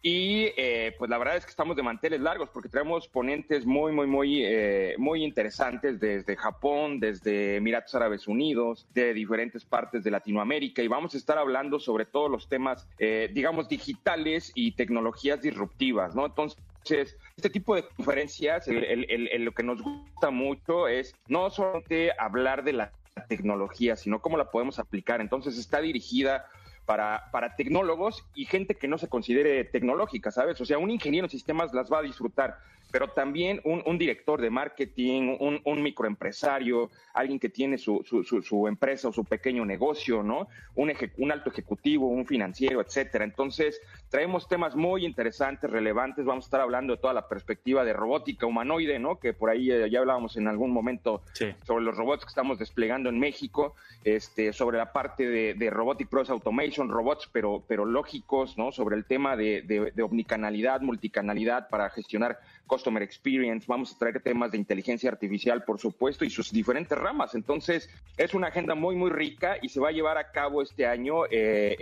Y 0.00 0.52
eh, 0.56 0.94
pues 0.96 1.10
la 1.10 1.18
verdad 1.18 1.36
es 1.36 1.44
que 1.44 1.50
estamos 1.50 1.76
de 1.76 1.82
manteles 1.82 2.20
largos 2.20 2.50
porque 2.50 2.68
tenemos 2.68 3.08
ponentes 3.08 3.66
muy, 3.66 3.90
muy, 3.90 4.06
muy, 4.06 4.44
eh, 4.44 4.94
muy 4.96 5.24
interesantes 5.24 5.98
desde 5.98 6.36
Japón, 6.36 7.00
desde 7.00 7.56
Emiratos 7.56 7.96
Árabes 7.96 8.28
Unidos, 8.28 8.86
de 8.94 9.12
diferentes 9.12 9.64
partes 9.64 10.04
de 10.04 10.12
Latinoamérica 10.12 10.82
y 10.82 10.88
vamos 10.88 11.14
a 11.14 11.18
estar 11.18 11.36
hablando 11.36 11.80
sobre 11.80 12.04
todos 12.04 12.30
los 12.30 12.48
temas, 12.48 12.88
eh, 13.00 13.28
digamos, 13.34 13.68
digitales 13.68 14.52
y 14.54 14.72
tecnologías 14.72 15.42
disruptivas, 15.42 16.14
¿no? 16.14 16.26
Entonces, 16.26 16.62
este 16.90 17.50
tipo 17.50 17.74
de 17.74 17.84
conferencias, 17.86 18.66
lo 18.66 19.52
que 19.52 19.62
nos 19.62 19.82
gusta 19.82 20.30
mucho 20.30 20.88
es 20.88 21.14
no 21.28 21.50
solamente 21.50 22.10
hablar 22.18 22.64
de 22.64 22.72
la 22.72 22.92
tecnología, 23.28 23.96
sino 23.96 24.20
cómo 24.20 24.36
la 24.36 24.50
podemos 24.50 24.78
aplicar. 24.78 25.20
Entonces 25.20 25.58
está 25.58 25.80
dirigida 25.80 26.46
para, 26.86 27.28
para 27.32 27.54
tecnólogos 27.54 28.24
y 28.34 28.46
gente 28.46 28.74
que 28.74 28.88
no 28.88 28.96
se 28.98 29.08
considere 29.08 29.64
tecnológica, 29.64 30.30
¿sabes? 30.30 30.60
O 30.60 30.64
sea, 30.64 30.78
un 30.78 30.90
ingeniero 30.90 31.26
en 31.26 31.30
sistemas 31.30 31.74
las 31.74 31.92
va 31.92 31.98
a 31.98 32.02
disfrutar, 32.02 32.58
pero 32.90 33.08
también 33.08 33.60
un, 33.64 33.98
director 33.98 34.40
de 34.40 34.50
marketing, 34.50 35.36
un, 35.40 35.82
microempresario, 35.82 36.90
alguien 37.12 37.38
que 37.38 37.48
tiene 37.48 37.76
su, 37.76 38.02
su, 38.04 38.68
empresa 38.68 39.08
o 39.08 39.12
su 39.12 39.24
pequeño 39.24 39.64
negocio, 39.64 40.22
¿no? 40.22 40.48
Un, 40.74 40.92
un 41.18 41.32
alto 41.32 41.50
ejecutivo, 41.50 42.08
un 42.08 42.26
financiero, 42.26 42.80
etcétera. 42.80 43.24
Entonces, 43.24 43.80
traemos 44.08 44.48
temas 44.48 44.74
muy 44.74 45.04
interesantes, 45.04 45.70
relevantes. 45.70 46.24
Vamos 46.24 46.44
a 46.44 46.46
estar 46.46 46.60
hablando 46.60 46.94
de 46.94 47.00
toda 47.00 47.12
la 47.12 47.28
perspectiva 47.28 47.84
de 47.84 47.92
robótica 47.92 48.46
humanoide, 48.46 48.98
¿no? 48.98 49.18
Que 49.18 49.34
por 49.34 49.50
ahí 49.50 49.70
eh, 49.70 49.90
ya 49.90 50.00
hablábamos 50.00 50.36
en 50.36 50.48
algún 50.48 50.70
momento 50.70 51.22
sobre 51.66 51.84
los 51.84 51.96
robots 51.96 52.24
que 52.24 52.30
estamos 52.30 52.58
desplegando 52.58 53.10
en 53.10 53.18
México, 53.18 53.74
este, 54.04 54.52
sobre 54.52 54.78
la 54.78 54.92
parte 54.92 55.28
de, 55.28 55.68
Robotic 55.70 56.08
Process 56.08 56.30
Automation, 56.30 56.88
robots 56.88 57.28
pero, 57.30 57.62
pero 57.68 57.84
lógicos, 57.84 58.56
¿no? 58.56 58.72
Sobre 58.72 58.96
el 58.96 59.04
tema 59.04 59.36
de, 59.36 59.62
de 59.62 60.02
omnicanalidad, 60.02 60.80
multicanalidad 60.80 61.68
para 61.68 61.90
gestionar 61.90 62.38
Customer 62.78 63.02
Experience, 63.02 63.66
vamos 63.66 63.92
a 63.92 63.98
traer 63.98 64.20
temas 64.20 64.52
de 64.52 64.58
inteligencia 64.58 65.10
artificial, 65.10 65.64
por 65.64 65.80
supuesto, 65.80 66.24
y 66.24 66.30
sus 66.30 66.52
diferentes 66.52 66.96
ramas. 66.96 67.34
Entonces, 67.34 67.90
es 68.16 68.34
una 68.34 68.46
agenda 68.46 68.76
muy, 68.76 68.94
muy 68.94 69.10
rica 69.10 69.56
y 69.60 69.68
se 69.68 69.80
va 69.80 69.88
a 69.88 69.92
llevar 69.92 70.16
a 70.16 70.30
cabo 70.30 70.62
este 70.62 70.86
año 70.86 71.24
eh, 71.28 71.76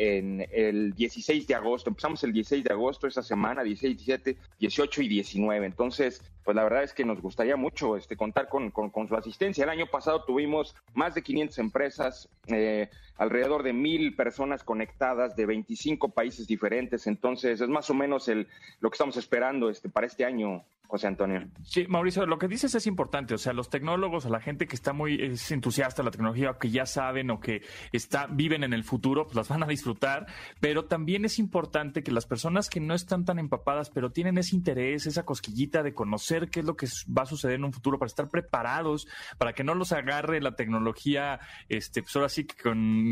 el 0.51 0.95
16 0.95 1.47
de 1.47 1.55
agosto. 1.55 1.91
Empezamos 1.91 2.25
el 2.25 2.33
16 2.33 2.65
de 2.65 2.73
agosto, 2.73 3.07
esta 3.07 3.23
semana, 3.23 3.63
16, 3.63 3.95
17, 3.99 4.37
18 4.59 5.03
y 5.03 5.09
19. 5.09 5.67
Entonces, 5.67 6.23
pues 6.43 6.57
la 6.57 6.63
verdad 6.63 6.85
es 6.85 6.95
que 6.95 7.05
nos 7.05 7.21
gustaría 7.21 7.57
mucho 7.57 7.99
este, 7.99 8.17
contar 8.17 8.49
con, 8.49 8.71
con, 8.71 9.09
su 9.09 9.17
asistencia. 9.17 9.65
El 9.65 9.71
año 9.71 9.87
pasado 9.89 10.25
tuvimos 10.25 10.75
más 10.95 11.15
de 11.15 11.23
500 11.23 11.59
empresas, 11.59 12.29
eh, 12.47 12.89
alrededor 13.17 13.63
de 13.63 13.73
mil 13.73 14.15
personas 14.15 14.65
conectadas 14.65 15.37
de 15.37 15.47
25 15.47 16.11
países 16.11 16.47
diferentes. 16.47 17.07
Entonces, 17.07 17.61
es 17.61 17.69
más 17.69 17.89
o 17.91 17.95
menos 17.95 18.29
el, 18.29 18.49
lo 18.81 18.91
que 18.91 18.95
estamos 18.95 19.17
esperando 19.17 19.71
este, 19.71 19.89
para 19.89 20.07
este 20.07 20.25
año, 20.25 20.65
José 20.87 21.09
Antonio. 21.09 21.43
Sí, 21.65 21.87
Mauricio, 21.89 22.27
lo 22.27 22.39
que 22.39 22.49
dices 22.49 22.75
es 22.75 22.87
importante. 22.87 23.35
O 23.35 23.39
sea, 23.39 23.53
los 23.53 23.71
tecnólogos 23.71 24.27
o 24.27 24.29
la 24.29 24.41
gente 24.41 24.67
que 24.67 24.77
está 24.77 24.93
muy 24.93 25.37
entusiasta 25.51 26.03
de 26.03 26.07
la 26.07 26.11
tecnología, 26.11 26.57
que 26.61 26.71
ya 26.71 26.87
saben 26.87 27.31
o 27.31 27.41
que 27.41 27.63
está, 27.93 28.27
viven 28.27 28.63
en 28.63 28.73
el 28.73 28.85
futuro, 28.85 29.25
pues 29.25 29.37
las 29.37 29.49
van 29.49 29.63
a 29.63 29.67
disfrutar. 29.67 30.27
Pero 30.61 30.85
también 30.85 31.25
es 31.25 31.39
importante 31.39 32.03
que 32.03 32.13
las 32.13 32.27
personas 32.27 32.71
que 32.71 32.81
no 32.81 32.95
están 32.95 33.25
tan 33.25 33.39
empapadas, 33.39 33.91
pero 33.91 34.11
tienen 34.11 34.39
ese 34.39 34.55
interés, 34.55 35.07
esa 35.07 35.25
cosquillita 35.25 35.83
de 35.83 35.95
conocer 35.95 36.51
qué 36.51 36.61
es 36.61 36.67
lo 36.67 36.77
que 36.77 36.87
va 37.17 37.23
a 37.23 37.27
suceder 37.27 37.57
en 37.57 37.65
un 37.65 37.73
futuro, 37.73 37.99
para 37.99 38.07
estar 38.07 38.29
preparados, 38.29 39.09
para 39.39 39.55
que 39.55 39.65
no 39.65 39.75
los 39.75 39.93
agarre 39.93 40.41
la 40.41 40.55
tecnología, 40.55 41.41
este, 41.69 42.03
pues 42.03 42.15
ahora 42.17 42.29
sí 42.29 42.45
que 42.45 42.63
con 42.63 43.06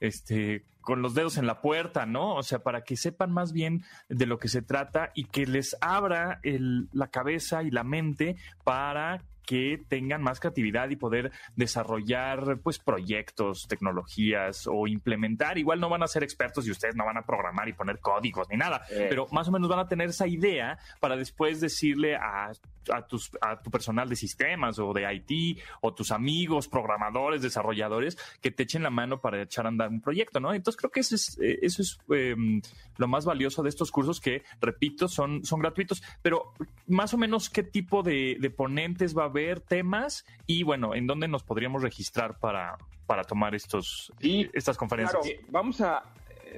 este 0.00 0.64
con 0.80 1.02
los 1.02 1.14
dedos 1.14 1.36
en 1.36 1.46
la 1.46 1.60
puerta, 1.60 2.06
¿no? 2.06 2.34
O 2.34 2.42
sea, 2.42 2.60
para 2.60 2.82
que 2.84 2.96
sepan 2.96 3.30
más 3.30 3.52
bien 3.52 3.84
de 4.08 4.26
lo 4.26 4.38
que 4.38 4.48
se 4.48 4.62
trata 4.62 5.10
y 5.14 5.24
que 5.24 5.46
les 5.46 5.76
abra 5.80 6.40
la 6.42 7.08
cabeza 7.08 7.62
y 7.62 7.70
la 7.70 7.84
mente 7.84 8.36
para 8.64 9.22
que 9.50 9.82
tengan 9.88 10.22
más 10.22 10.38
creatividad 10.38 10.90
y 10.90 10.96
poder 10.96 11.32
desarrollar 11.56 12.60
pues 12.62 12.78
proyectos, 12.78 13.66
tecnologías 13.66 14.68
o 14.70 14.86
implementar. 14.86 15.58
Igual 15.58 15.80
no 15.80 15.88
van 15.88 16.04
a 16.04 16.06
ser 16.06 16.22
expertos 16.22 16.68
y 16.68 16.70
ustedes 16.70 16.94
no 16.94 17.04
van 17.04 17.16
a 17.16 17.22
programar 17.22 17.68
y 17.68 17.72
poner 17.72 17.98
códigos 17.98 18.48
ni 18.48 18.56
nada, 18.56 18.82
eh. 18.92 19.06
pero 19.08 19.26
más 19.32 19.48
o 19.48 19.50
menos 19.50 19.68
van 19.68 19.80
a 19.80 19.88
tener 19.88 20.10
esa 20.10 20.28
idea 20.28 20.78
para 21.00 21.16
después 21.16 21.60
decirle 21.60 22.14
a, 22.14 22.52
a, 22.92 23.06
tus, 23.08 23.32
a 23.40 23.60
tu 23.60 23.72
personal 23.72 24.08
de 24.08 24.14
sistemas 24.14 24.78
o 24.78 24.92
de 24.92 25.12
IT 25.12 25.60
o 25.80 25.92
tus 25.94 26.12
amigos, 26.12 26.68
programadores, 26.68 27.42
desarrolladores, 27.42 28.16
que 28.40 28.52
te 28.52 28.62
echen 28.62 28.84
la 28.84 28.90
mano 28.90 29.20
para 29.20 29.42
echar 29.42 29.64
a 29.66 29.70
andar 29.70 29.88
un 29.88 30.00
proyecto, 30.00 30.38
¿no? 30.38 30.54
Entonces 30.54 30.78
creo 30.78 30.92
que 30.92 31.00
eso 31.00 31.16
es, 31.16 31.36
eh, 31.40 31.58
eso 31.62 31.82
es 31.82 31.98
em, 32.10 32.62
lo 32.98 33.08
más 33.08 33.24
valioso 33.24 33.64
de 33.64 33.68
estos 33.68 33.90
cursos 33.90 34.20
que, 34.20 34.44
repito, 34.60 35.08
son, 35.08 35.44
son 35.44 35.58
gratuitos, 35.58 36.04
pero 36.22 36.52
más 36.86 37.12
o 37.14 37.18
menos 37.18 37.50
qué 37.50 37.64
tipo 37.64 38.04
de, 38.04 38.36
de 38.38 38.50
ponentes 38.50 39.16
va 39.16 39.24
a 39.24 39.26
haber 39.26 39.39
temas 39.66 40.24
y 40.46 40.62
bueno, 40.62 40.94
en 40.94 41.06
dónde 41.06 41.28
nos 41.28 41.42
podríamos 41.42 41.82
registrar 41.82 42.38
para, 42.38 42.76
para 43.06 43.24
tomar 43.24 43.54
estos, 43.54 44.12
estas 44.20 44.76
conferencias. 44.76 45.22
vamos 45.48 45.80
a, 45.80 46.04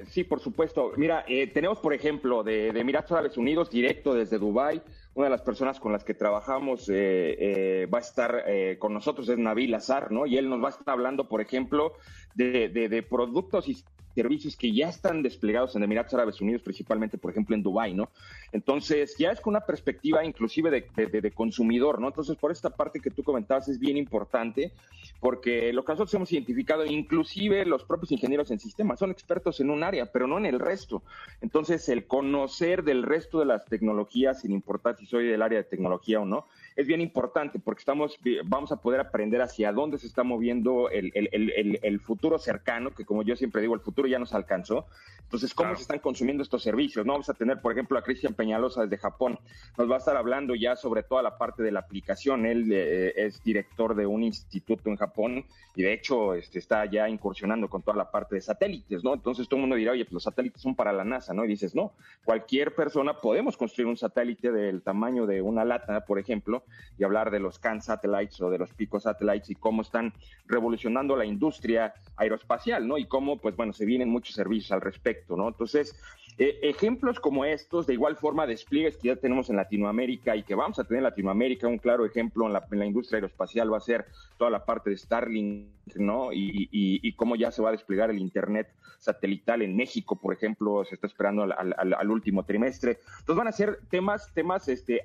sí, 0.07 0.23
por 0.23 0.39
supuesto. 0.39 0.91
Mira, 0.97 1.25
eh, 1.27 1.47
tenemos, 1.47 1.79
por 1.79 1.93
ejemplo, 1.93 2.43
de, 2.43 2.71
de 2.71 2.79
Emiratos 2.79 3.11
Árabes 3.11 3.37
Unidos, 3.37 3.69
directo 3.69 4.13
desde 4.13 4.37
Dubái, 4.37 4.81
una 5.15 5.25
de 5.25 5.31
las 5.31 5.41
personas 5.41 5.79
con 5.79 5.91
las 5.91 6.03
que 6.03 6.13
trabajamos 6.13 6.89
eh, 6.89 7.35
eh, 7.39 7.85
va 7.85 7.99
a 7.99 8.01
estar 8.01 8.43
eh, 8.47 8.77
con 8.79 8.93
nosotros, 8.93 9.29
es 9.29 9.37
Nabil 9.37 9.73
Azar, 9.75 10.11
¿no? 10.11 10.25
Y 10.25 10.37
él 10.37 10.49
nos 10.49 10.61
va 10.61 10.67
a 10.67 10.71
estar 10.71 10.89
hablando, 10.89 11.27
por 11.27 11.39
ejemplo, 11.39 11.93
de, 12.33 12.69
de, 12.69 12.89
de 12.89 13.03
productos 13.03 13.67
y 13.67 13.83
servicios 14.13 14.55
que 14.55 14.73
ya 14.73 14.89
están 14.89 15.23
desplegados 15.23 15.75
en 15.75 15.83
Emiratos 15.83 16.13
Árabes 16.13 16.39
Unidos, 16.41 16.61
principalmente, 16.61 17.17
por 17.17 17.31
ejemplo, 17.31 17.55
en 17.55 17.63
Dubái, 17.63 17.93
¿no? 17.93 18.09
Entonces, 18.51 19.15
ya 19.17 19.31
es 19.31 19.41
con 19.41 19.51
una 19.51 19.65
perspectiva 19.65 20.23
inclusive 20.23 20.69
de, 20.71 21.31
consumidor, 21.31 21.99
¿no? 21.99 22.07
Entonces, 22.07 22.35
por 22.37 22.51
esta 22.51 22.69
parte 22.69 22.99
que 22.99 23.09
tú 23.09 23.23
comentabas 23.23 23.67
es 23.67 23.79
bien 23.79 23.97
importante, 23.97 24.71
porque 25.19 25.73
lo 25.73 25.83
que 25.83 25.93
nosotros 25.93 26.13
hemos 26.13 26.31
identificado, 26.31 26.85
inclusive 26.85 27.65
los 27.65 27.83
propios 27.83 28.11
ingenieros 28.11 28.51
en 28.51 28.59
sistemas, 28.59 28.99
son 28.99 29.11
expertos 29.11 29.59
en 29.59 29.69
un 29.69 29.83
área, 29.83 30.11
pero 30.11 30.27
no 30.27 30.37
en 30.37 30.45
el 30.45 30.59
resto. 30.59 31.01
Entonces, 31.41 31.89
el 31.89 32.05
conocer 32.05 32.83
del 32.83 33.03
resto 33.03 33.39
de 33.39 33.45
las 33.45 33.65
tecnologías, 33.65 34.41
sin 34.41 34.51
importar 34.51 34.97
si 34.97 35.05
soy 35.05 35.27
del 35.27 35.41
área 35.41 35.59
de 35.59 35.63
tecnología 35.65 36.19
o 36.19 36.25
no, 36.25 36.47
es 36.75 36.87
bien 36.87 37.01
importante 37.01 37.59
porque 37.59 37.79
estamos, 37.79 38.17
vamos 38.45 38.71
a 38.71 38.77
poder 38.77 38.99
aprender 38.99 39.41
hacia 39.41 39.71
dónde 39.71 39.97
se 39.97 40.07
está 40.07 40.23
moviendo 40.23 40.89
el, 40.89 41.11
el, 41.13 41.29
el, 41.31 41.79
el 41.81 41.99
futuro 41.99 42.37
cercano, 42.39 42.91
que 42.91 43.05
como 43.05 43.23
yo 43.23 43.35
siempre 43.35 43.61
digo, 43.61 43.75
el 43.75 43.81
futuro 43.81 44.07
ya 44.07 44.19
nos 44.19 44.33
alcanzó. 44.33 44.87
Entonces, 45.23 45.53
¿cómo 45.53 45.69
claro. 45.69 45.77
se 45.77 45.83
están 45.83 45.99
consumiendo 45.99 46.43
estos 46.43 46.61
servicios? 46.61 47.05
No 47.05 47.13
vamos 47.13 47.29
a 47.29 47.33
tener, 47.33 47.59
por 47.59 47.71
ejemplo, 47.71 47.97
a 47.97 48.03
Cristian 48.03 48.33
Peñalosa 48.33 48.83
desde 48.83 48.97
Japón. 48.97 49.39
Nos 49.77 49.89
va 49.89 49.95
a 49.95 49.97
estar 49.97 50.15
hablando 50.15 50.53
ya 50.53 50.75
sobre 50.75 51.01
toda 51.01 51.23
la 51.23 51.37
parte 51.37 51.63
de 51.63 51.71
la 51.71 51.79
aplicación. 51.79 52.45
Él 52.45 52.71
eh, 52.71 53.13
es 53.15 53.43
director 53.43 53.95
de 53.95 54.05
un 54.05 54.23
instituto 54.23 54.89
en 54.89 54.95
Japón 54.95 55.45
y 55.75 55.81
de 55.81 55.93
hecho 55.93 56.35
este, 56.35 56.59
está 56.59 56.85
ya 56.85 57.09
incursionando 57.09 57.67
con 57.67 57.81
toda 57.81 57.97
la 57.97 58.11
parte 58.11 58.35
de 58.35 58.41
satélites, 58.41 59.03
¿no? 59.03 59.13
Entonces 59.13 59.47
todo 59.47 59.57
el 59.57 59.61
mundo 59.61 59.75
dirá, 59.75 59.93
oye, 59.93 60.05
pues 60.05 60.13
los 60.13 60.23
satélites 60.23 60.61
son 60.61 60.75
para 60.75 60.93
la 60.93 61.03
NASA, 61.03 61.33
¿no? 61.33 61.45
Y 61.45 61.47
dices, 61.47 61.73
no, 61.73 61.93
cualquier 62.23 62.75
persona 62.75 63.15
podemos 63.19 63.57
construir 63.57 63.87
un 63.87 63.97
satélite 63.97 64.51
del 64.51 64.83
tamaño 64.83 65.25
de 65.25 65.41
una 65.41 65.65
lata, 65.65 66.05
por 66.05 66.19
ejemplo, 66.19 66.62
y 66.97 67.03
hablar 67.03 67.31
de 67.31 67.39
los 67.39 67.59
CAN 67.59 67.81
satellites 67.81 68.41
o 68.41 68.49
de 68.49 68.57
los 68.57 68.73
Pico 68.73 68.99
satellites 68.99 69.49
y 69.49 69.55
cómo 69.55 69.81
están 69.81 70.13
revolucionando 70.45 71.15
la 71.15 71.25
industria 71.25 71.93
aeroespacial, 72.15 72.87
¿no? 72.87 72.97
Y 72.97 73.05
cómo, 73.05 73.37
pues 73.37 73.55
bueno, 73.55 73.73
se 73.73 73.85
vienen 73.85 74.09
muchos 74.09 74.35
servicios 74.35 74.71
al 74.71 74.81
respecto, 74.81 75.35
¿no? 75.35 75.47
Entonces, 75.47 75.95
eh, 76.37 76.59
ejemplos 76.63 77.19
como 77.19 77.45
estos, 77.45 77.85
de 77.85 77.93
igual 77.93 78.15
forma, 78.15 78.47
despliegues 78.47 78.97
que 78.97 79.09
ya 79.09 79.15
tenemos 79.15 79.49
en 79.49 79.55
Latinoamérica 79.55 80.35
y 80.35 80.43
que 80.43 80.55
vamos 80.55 80.79
a 80.79 80.83
tener 80.83 80.99
en 80.99 81.03
Latinoamérica, 81.03 81.67
un 81.67 81.77
claro 81.77 82.05
ejemplo 82.05 82.47
en 82.47 82.53
la, 82.53 82.85
industria 82.85 83.17
aeroespacial 83.17 83.71
va 83.71 83.77
a 83.77 83.81
ser 83.81 84.05
toda 84.37 84.49
la 84.49 84.65
parte 84.65 84.89
de 84.89 84.97
Starlink, 84.97 85.67
¿no? 85.95 86.29
Y, 86.33 87.13
cómo 87.15 87.35
ya 87.35 87.51
se 87.51 87.61
va 87.61 87.69
a 87.69 87.71
desplegar 87.73 88.09
el 88.09 88.17
Internet 88.17 88.67
satelital 88.97 89.61
en 89.61 89.75
México, 89.75 90.15
por 90.15 90.33
ejemplo, 90.33 90.83
se 90.85 90.95
está 90.95 91.07
esperando 91.07 91.43
al, 91.43 92.09
último 92.09 92.43
trimestre. 92.43 92.99
Entonces 93.19 93.35
van 93.35 93.47
a 93.47 93.51
ser 93.51 93.79
temas, 93.89 94.33
temas 94.33 94.67
este, 94.69 94.97
eh, 94.97 95.03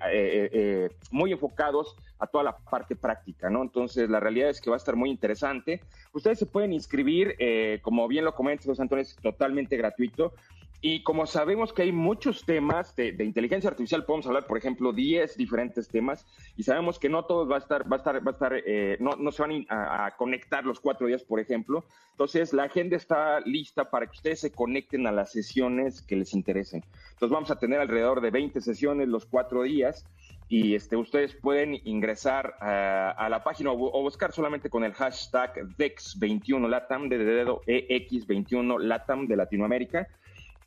eh, 0.53 0.91
muy 1.11 1.33
enfocados 1.33 1.97
a 2.19 2.27
toda 2.27 2.45
la 2.45 2.57
parte 2.57 2.97
práctica, 2.97 3.51
¿no? 3.51 3.63
Entonces 3.63 4.09
la 4.09 4.21
realidad 4.21 4.51
es 4.51 4.61
que 4.61 4.71
va 4.71 4.77
a 4.77 4.79
estar 4.79 4.97
muy 4.97 5.11
interesante. 5.11 5.81
Ustedes 6.13 6.39
se 6.39 6.47
pueden 6.47 6.73
inscribir, 6.73 7.35
eh, 7.39 7.81
como 7.83 8.09
bien 8.09 8.25
lo 8.25 8.35
comenta 8.35 8.65
José 8.65 8.83
Antonio, 8.83 9.03
es 9.03 9.17
totalmente 9.17 9.77
gratuito. 9.77 10.33
Y 10.81 11.03
como 11.03 11.27
sabemos 11.27 11.73
que 11.73 11.83
hay 11.83 11.91
muchos 11.91 12.45
temas 12.45 12.95
de, 12.95 13.11
de, 13.11 13.25
inteligencia 13.25 13.69
artificial, 13.69 14.05
podemos 14.05 14.29
hablar, 14.29 14.47
por 14.47 14.59
ejemplo, 14.59 14.93
10 14.93 15.37
diferentes 15.37 15.89
temas, 15.89 16.25
y 16.57 16.63
sabemos 16.63 17.01
que 17.01 17.09
no 17.09 17.25
todos 17.25 17.51
va 17.51 17.57
a 17.57 17.59
estar, 17.59 17.91
va 17.91 17.97
a 17.97 17.99
estar, 17.99 18.25
va 18.25 18.31
a 18.31 18.33
estar, 18.33 18.53
eh, 18.55 18.97
no, 19.01 19.11
no, 19.19 19.33
se 19.33 19.43
van 19.43 19.67
a, 19.69 20.07
a, 20.07 20.17
conectar 20.17 20.65
los 20.65 20.79
cuatro 20.79 21.09
días, 21.09 21.25
por 21.25 21.41
ejemplo. 21.41 21.85
Entonces, 22.13 22.53
la 22.53 22.65
agenda 22.65 22.97
está 22.97 23.41
lista 23.41 23.91
para 23.91 24.07
que 24.07 24.13
ustedes 24.13 24.39
se 24.39 24.53
conecten 24.53 25.09
a 25.09 25.13
las 25.13 25.33
sesiones 25.33 26.01
que 26.01 26.15
les 26.15 26.33
interesen. 26.33 26.85
Entonces, 27.11 27.31
vamos 27.31 27.51
a 27.51 27.59
tener 27.59 27.81
alrededor 27.81 28.21
de 28.21 28.31
20 28.31 28.61
sesiones 28.61 29.09
los 29.09 29.27
cuatro 29.27 29.65
días, 29.65 30.07
y 30.49 30.77
este, 30.77 30.97
ustedes 30.97 31.35
pueden 31.35 31.75
ingresar 31.85 32.55
a, 32.61 33.11
a 33.11 33.29
la 33.29 33.43
página 33.43 33.73
o, 33.73 33.75
o, 33.75 34.03
buscar 34.03 34.33
solamente 34.33 34.71
con 34.71 34.85
el 34.85 34.95
hashtag 34.95 35.55
DEX21LATAM, 35.77 37.09
de 37.09 37.19
dedo 37.19 37.63
EX21LATAM 37.67 39.27
de 39.27 39.37
Latinoamérica 39.37 40.09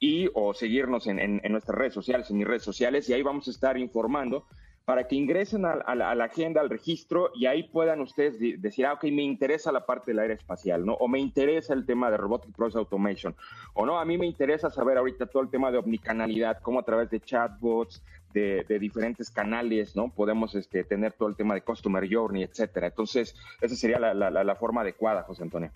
y 0.01 0.29
o 0.34 0.53
seguirnos 0.55 1.05
en, 1.05 1.20
en, 1.20 1.51
nuestras 1.51 1.77
redes 1.77 1.93
sociales, 1.93 2.29
en 2.31 2.38
mis 2.39 2.48
redes 2.48 2.63
sociales, 2.63 3.08
y 3.08 3.13
ahí 3.13 3.22
vamos 3.22 3.48
a 3.48 3.51
estar 3.51 3.77
informando 3.77 4.48
para 4.84 5.08
que 5.08 5.15
ingresen 5.15 5.63
a, 5.63 5.74
a, 5.74 5.91
a 5.91 6.15
la, 6.15 6.24
agenda, 6.24 6.60
al 6.60 6.72
registro, 6.72 7.29
y 7.36 7.46
ahí 7.46 7.63
puedan 7.63 8.01
ustedes 8.01 8.39
decir, 8.60 8.88
ah, 8.88 8.93
ok, 8.93 9.03
me 9.03 9.22
interesa 9.22 9.72
la 9.72 9.86
parte 9.86 10.10
del 10.10 10.20
aire 10.20 10.34
espacial, 10.34 10.84
¿no? 10.84 10.96
O 10.96 11.08
me 11.08 11.20
interesa 11.20 11.75
el 11.75 11.86
tema 11.86 12.10
de 12.10 12.17
Robotic 12.17 12.51
Process 12.55 12.77
Automation, 12.77 13.36
o 13.75 13.86
no, 13.86 14.00
a 14.00 14.05
mí 14.05 14.17
me 14.17 14.25
interesa 14.25 14.72
saber 14.72 14.98
ahorita 14.98 15.27
todo 15.27 15.43
el 15.43 15.50
tema 15.51 15.72
de 15.72 15.77
omnicanalidad, 15.77 16.62
cómo 16.63 16.79
a 16.79 16.84
través 16.84 17.12
de 17.12 17.20
chatbots, 17.20 18.03
de, 18.34 18.66
diferentes 18.80 19.30
canales, 19.30 19.96
¿no? 19.96 20.10
Podemos 20.10 20.56
este, 20.56 20.84
tener 20.84 21.14
todo 21.14 21.30
el 21.30 21.36
tema 21.36 21.54
de 21.54 21.62
Customer 21.62 22.08
Journey, 22.12 22.44
etcétera. 22.44 22.88
Entonces, 22.88 23.36
esa 23.60 23.76
sería 23.76 24.00
la, 24.00 24.13
la, 24.13 24.30
la, 24.32 24.56
forma 24.56 24.82
adecuada, 24.82 25.24
José 25.24 25.44
Antonio. 25.44 25.72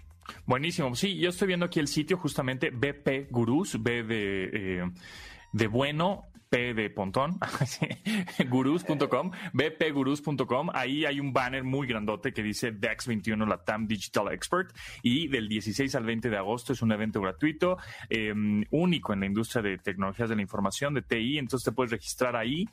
Buenísimo. 0.46 0.96
Sí, 0.96 1.18
yo 1.18 1.30
estoy 1.30 1.48
viendo 1.48 1.65
aquí 1.65 1.80
el 1.80 1.88
sitio, 1.88 2.18
justamente 2.18 2.70
BP 2.72 3.32
Gurús, 3.32 3.82
B 3.82 4.04
de, 4.04 4.50
eh, 4.54 4.91
de 5.52 5.68
bueno, 5.68 6.26
P 6.49 6.73
de 6.73 6.89
Pontón, 6.89 7.39
gurús.com, 8.49 9.31
bpgurús.com. 9.53 10.69
Ahí 10.73 11.05
hay 11.05 11.19
un 11.19 11.34
banner 11.34 11.63
muy 11.63 11.88
grandote 11.88 12.34
que 12.34 12.43
dice 12.43 12.73
DEX21 12.73 13.47
Latam 13.47 13.88
Digital 13.88 14.31
Expert 14.31 14.75
y 15.01 15.27
del 15.27 15.47
16 15.47 15.95
al 15.95 16.05
20 16.05 16.29
de 16.29 16.38
agosto 16.38 16.73
es 16.73 16.81
un 16.81 16.91
evento 16.91 17.21
gratuito, 17.21 17.77
eh, 18.10 18.34
único 18.71 19.13
en 19.13 19.19
la 19.19 19.25
industria 19.25 19.62
de 19.62 19.77
tecnologías 19.77 20.29
de 20.29 20.36
la 20.36 20.41
información, 20.41 20.93
de 20.93 21.01
TI. 21.01 21.38
Entonces 21.38 21.65
te 21.65 21.71
puedes 21.71 21.91
registrar 21.91 22.36
ahí 22.36 22.67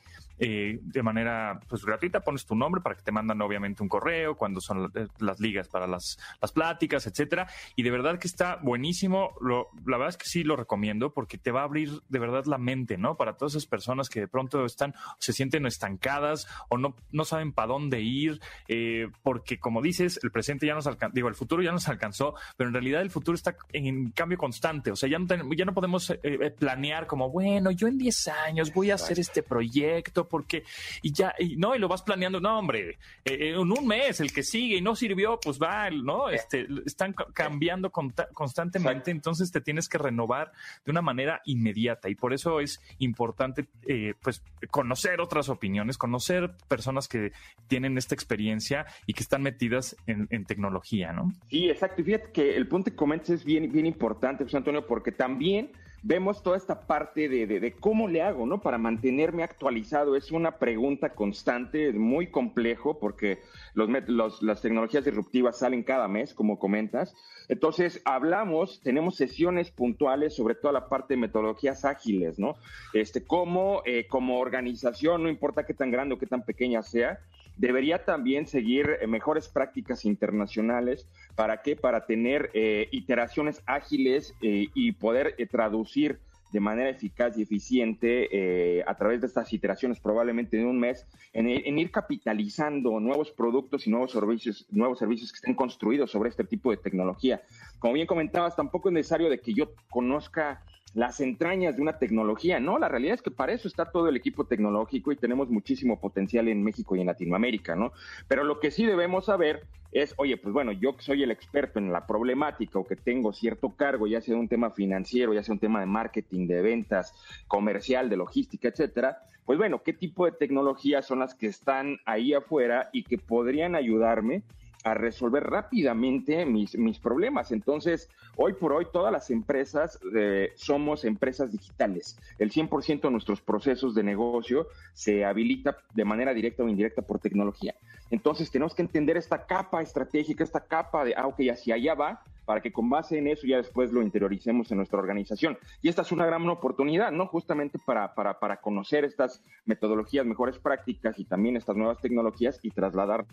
eh, 0.45 0.81
de 0.83 1.03
manera 1.05 1.61
pues 1.69 1.85
gratuita, 1.85 2.19
pones 2.19 2.45
tu 2.45 2.57
nombre 2.57 2.81
para 2.81 2.97
que 2.97 3.03
te 3.03 3.13
mandan 3.13 3.41
obviamente 3.43 3.81
un 3.81 3.89
correo 3.89 4.37
cuando 4.37 4.61
son 4.61 4.93
las 5.21 5.39
ligas 5.39 5.69
para 5.69 5.87
las, 5.87 6.19
las 6.41 6.51
pláticas, 6.51 7.07
etcétera. 7.07 7.47
Y 7.77 7.85
de 7.85 7.93
verdad 7.93 8.19
que 8.19 8.27
está 8.27 8.59
buenísimo. 8.61 9.37
Lo, 9.41 9.69
la 9.87 9.99
verdad 9.99 10.09
es 10.09 10.17
que 10.17 10.27
sí 10.27 10.43
lo 10.43 10.57
recomiendo 10.57 11.15
porque 11.15 11.39
te 11.39 11.53
va 11.53 11.61
a 11.61 11.65
abrir 11.65 12.03
de 12.09 12.19
verdad 12.19 12.45
la 12.47 12.59
mente, 12.59 12.99
¿no? 12.99 13.17
Para 13.17 13.37
todas 13.37 13.53
esas 13.53 13.67
personas 13.67 14.09
que 14.09 14.19
de 14.19 14.27
pronto 14.27 14.65
están, 14.65 14.97
se 15.21 15.33
sienten 15.33 15.65
estancadas 15.65 16.49
o 16.69 16.77
no, 16.77 16.97
no 17.13 17.25
saben 17.25 17.53
para 17.53 17.69
dónde 17.69 18.01
ir, 18.01 18.41
eh, 18.67 19.07
porque 19.23 19.61
como 19.61 19.81
dices, 19.81 20.19
el 20.25 20.33
presente 20.33 20.67
ya 20.67 20.75
nos 20.75 20.89
alcanzó, 20.89 21.15
digo, 21.15 21.29
el 21.29 21.37
futuro 21.37 21.63
ya 21.63 21.71
nos 21.71 21.89
alcanzó, 21.89 22.35
pero 22.57 22.67
en 22.67 22.75
realidad 22.75 23.03
el 23.03 23.11
futuro 23.11 23.37
está 23.37 23.55
en 23.73 24.11
cambio 24.11 24.39
constante. 24.39 24.91
O 24.91 24.97
sea, 24.97 25.09
ya 25.09 25.21
no, 25.21 25.29
ten, 25.29 25.49
ya 25.57 25.65
no 25.65 25.73
podemos 25.73 26.11
eh, 26.11 26.53
planear 26.59 27.07
como, 27.07 27.31
bueno, 27.31 27.71
yo 27.71 27.87
en 27.87 27.97
10 27.97 28.27
años 28.27 28.75
voy 28.75 28.91
a 28.91 28.97
hacer 28.97 29.21
este 29.21 29.45
proyecto 29.45 30.31
porque, 30.33 30.65
y 31.03 31.13
ya, 31.13 31.35
y 31.39 31.57
no, 31.57 31.77
y 31.77 31.79
lo 31.79 31.89
vas 31.89 32.01
planeando, 32.01 32.41
no, 32.41 32.59
hombre, 32.59 32.99
eh, 33.23 33.51
en 33.51 33.71
un 33.71 33.87
mes 33.87 34.19
el 34.21 34.33
que 34.33 34.43
sigue 34.43 34.79
y 34.79 34.81
no 34.81 34.97
sirvió, 34.97 35.39
pues 35.39 35.61
va, 35.61 35.91
¿no? 35.91 36.31
Este, 36.31 36.67
están 36.87 37.13
cambiando 37.35 37.93
constantemente, 37.93 39.11
entonces 39.11 39.53
te 39.53 39.61
tienes 39.61 39.91
que 39.91 39.99
renovar 39.99 40.53
de 40.87 40.91
una 40.91 41.03
manera 41.03 41.43
inmediata 41.45 42.09
y 42.09 42.15
por 42.15 42.33
eso 42.33 42.61
es 42.61 42.81
importante, 42.99 43.69
eh, 43.87 44.15
pues, 44.23 44.43
conocer 44.71 45.21
otras 45.21 45.51
opiniones, 45.51 45.99
conocer 45.99 46.57
personas 46.67 47.09
que 47.09 47.33
tienen 47.69 47.99
esta 47.99 48.15
experiencia 48.15 48.87
y 49.07 49.13
que 49.13 49.23
están 49.23 49.43
metidas 49.43 49.95
en, 50.07 50.29
en 50.31 50.47
tecnología, 50.47 51.13
¿no? 51.13 51.31
Sí, 51.51 51.69
exacto. 51.69 52.01
Y 52.01 52.05
fíjate 52.05 52.33
que 52.33 52.57
el 52.57 52.67
punto 52.69 52.91
que 52.91 52.97
comentas 52.97 53.29
es 53.29 53.45
bien, 53.45 53.71
bien 53.71 53.85
importante, 53.85 54.45
José 54.45 54.57
Antonio, 54.57 54.87
porque 54.87 55.13
también 55.13 55.73
vemos 56.03 56.43
toda 56.43 56.57
esta 56.57 56.87
parte 56.87 57.29
de, 57.29 57.47
de, 57.47 57.73
cómo 57.73 58.09
le 58.09 58.23
hago, 58.23 58.45
¿no? 58.45 58.61
Para 58.61 58.79
mantenerme 58.79 59.45
actualizado. 59.45 60.17
Es 60.17 60.33
una 60.33 60.59
pregunta 60.59 61.15
constante, 61.15 61.93
muy 61.93 62.27
complejo, 62.27 62.99
porque 62.99 63.39
los, 63.75 63.89
los, 64.09 64.43
las 64.43 64.61
tecnologías 64.61 65.05
disruptivas 65.05 65.59
salen 65.59 65.85
cada 65.85 66.09
mes, 66.09 66.35
como 66.35 66.59
comentas. 66.59 67.15
Entonces, 67.49 68.03
hablamos, 68.05 68.81
tenemos 68.83 69.17
sesiones 69.17 69.71
puntuales 69.71 70.35
sobre 70.35 70.55
toda 70.55 70.73
la 70.73 70.89
parte 70.89 71.15
de 71.15 71.21
metodologías 71.21 71.85
ágiles, 71.85 72.39
¿no? 72.39 72.57
Este, 72.93 73.25
cómo, 73.25 73.83
eh, 73.85 74.07
como 74.09 74.39
organización, 74.39 75.23
no 75.23 75.29
importa 75.29 75.65
qué 75.67 75.75
tan 75.75 75.91
grande 75.91 76.15
o 76.15 76.19
qué 76.19 76.27
tan 76.27 76.45
pequeña 76.45 76.83
sea, 76.83 77.21
debería 77.57 78.05
también 78.05 78.47
seguir 78.47 78.99
eh, 79.01 79.07
mejores 79.07 79.49
prácticas 79.49 80.05
internacionales. 80.05 81.09
¿Para 81.35 81.63
qué? 81.63 81.77
Para 81.77 82.07
tener 82.07 82.51
eh, 82.55 82.89
iteraciones 82.93 83.63
ágiles 83.67 84.35
eh, 84.43 84.69
y 84.75 84.93
poder 84.93 85.35
eh, 85.39 85.47
traducir 85.47 86.19
de 86.53 86.61
manera 86.61 86.91
eficaz 86.91 87.39
y 87.39 87.43
eficiente 87.43 88.85
a 88.87 88.95
través 88.99 89.23
de 89.23 89.27
estas 89.27 89.51
iteraciones, 89.55 89.99
probablemente 90.01 90.61
en 90.61 90.67
un 90.67 90.79
mes, 90.79 91.07
en, 91.33 91.49
en, 91.49 91.79
ir 91.79 91.91
capitalizando 91.91 93.01
nuevos 93.01 93.31
productos 93.31 93.87
y 93.87 93.91
nuevos 93.91 94.13
servicios, 94.13 94.67
nuevos 94.71 94.99
servicios 94.99 95.33
que 95.33 95.37
estén 95.37 95.55
construidos 95.55 96.11
sobre 96.11 96.29
este 96.29 96.45
tipo 96.45 96.71
de 96.71 96.77
tecnología. 96.77 97.41
Como 97.79 97.95
bien 97.95 98.07
comentabas, 98.07 98.55
tampoco 98.55 98.91
es 98.91 98.93
necesario 98.93 99.31
de 99.31 99.41
que 99.41 99.55
yo 99.55 99.71
conozca 99.89 100.63
las 100.95 101.21
entrañas 101.21 101.77
de 101.77 101.83
una 101.83 101.99
tecnología. 101.99 102.61
No, 102.61 102.79
la 102.79 102.89
realidad 102.89 103.15
es 103.15 103.23
que 103.23 103.31
para 103.31 103.53
eso 103.53 103.69
está 103.69 103.91
todo 103.91 104.09
el 104.09 104.17
equipo 104.17 104.45
tecnológico 104.45 105.13
y 105.13 105.17
tenemos 105.17 105.49
muchísimo 105.49 105.99
potencial 105.99 106.49
en 106.49 106.63
México 106.63 106.97
y 106.97 107.01
en 107.01 107.07
Latinoamérica, 107.07 107.75
¿no? 107.77 107.93
Pero 108.29 108.45
lo 108.45 108.61
que 108.61 108.71
sí 108.71 108.85
debemos 108.85 109.27
saber 109.27 109.65
es, 109.93 110.15
oye, 110.17 110.37
pues 110.37 110.53
bueno, 110.53 110.73
yo 110.73 110.97
que 110.97 111.03
soy 111.03 111.23
el 111.23 111.31
experto 111.31 111.79
en 111.79 111.93
la 111.93 112.07
problemática 112.07 112.79
o 112.79 112.87
que 112.87 112.97
tengo 112.97 113.33
cierto 113.33 113.71
cargo, 113.77 114.07
ya 114.07 114.21
sea 114.21 114.37
un 114.37 114.49
tema 114.49 114.71
financiero, 114.71 115.35
ya 115.35 115.43
sea 115.43 115.53
un 115.53 115.59
tema 115.59 115.81
de 115.81 115.87
marketing, 115.87 116.47
de 116.47 116.63
ventas, 116.63 117.15
comercial, 117.47 118.09
de 118.09 118.17
logística, 118.17 118.69
etcétera, 118.69 119.19
pues 119.45 119.59
bueno, 119.59 119.83
¿qué 119.83 119.93
tipo 119.93 120.25
de 120.25 120.33
tecnologías 120.33 121.05
son 121.05 121.19
las 121.19 121.35
que 121.35 121.47
están 121.47 121.99
ahí 122.07 122.33
afuera 122.33 122.89
y 122.93 123.03
que 123.03 123.19
podrían 123.19 123.75
ayudarme? 123.75 124.43
A 124.85 124.95
resolver 124.95 125.45
rápidamente 125.45 126.45
mis, 126.45 126.77
mis 126.77 126.99
problemas. 126.99 127.53
Entonces, 127.53 128.09
hoy 128.37 128.55
por 128.55 128.73
hoy 128.73 128.87
todas 128.93 129.13
las 129.13 129.31
empresas 129.31 129.99
eh, 130.15 130.53
somos 130.57 131.05
empresas 131.05 131.53
digitales. 131.53 132.19
El 132.39 132.51
100% 132.51 133.03
de 133.03 133.11
nuestros 133.11 133.41
procesos 133.41 133.95
de 133.95 134.03
negocio 134.03 134.67
se 134.93 135.25
habilita 135.25 135.77
de 135.95 136.05
manera 136.05 136.35
directa 136.35 136.63
o 136.63 136.69
indirecta 136.69 137.03
por 137.03 137.19
tecnología. 137.19 137.75
Entonces, 138.11 138.51
tenemos 138.51 138.75
que 138.75 138.83
entender 138.83 139.17
esta 139.17 139.47
capa 139.47 139.83
estratégica, 139.83 140.45
esta 140.45 140.61
capa 140.61 141.05
de, 141.05 141.15
ah, 141.17 141.27
ok, 141.27 141.41
hacia 141.51 141.77
allá 141.77 141.95
va, 141.95 142.23
para 142.45 142.61
que 142.61 142.73
con 142.73 142.91
base 142.91 143.19
en 143.19 143.29
eso 143.29 143.47
ya 143.47 143.57
después 143.57 143.93
lo 143.93 144.03
interioricemos 144.03 144.71
en 144.71 144.79
nuestra 144.79 144.99
organización. 144.99 145.57
Y 145.81 145.89
esta 145.89 146.03
es 146.03 146.13
una 146.13 146.27
gran 146.27 146.47
oportunidad, 146.49 147.13
¿no? 147.13 147.27
Justamente 147.27 147.79
para, 147.79 148.15
para, 148.15 148.39
para 148.41 148.61
conocer 148.61 149.05
estas 149.05 149.43
metodologías, 149.65 150.27
mejores 150.27 150.59
prácticas 150.59 151.19
y 151.19 151.25
también 151.25 151.57
estas 151.57 151.77
nuevas 151.77 152.01
tecnologías 152.01 152.59
y 152.63 152.71
trasladar 152.71 153.27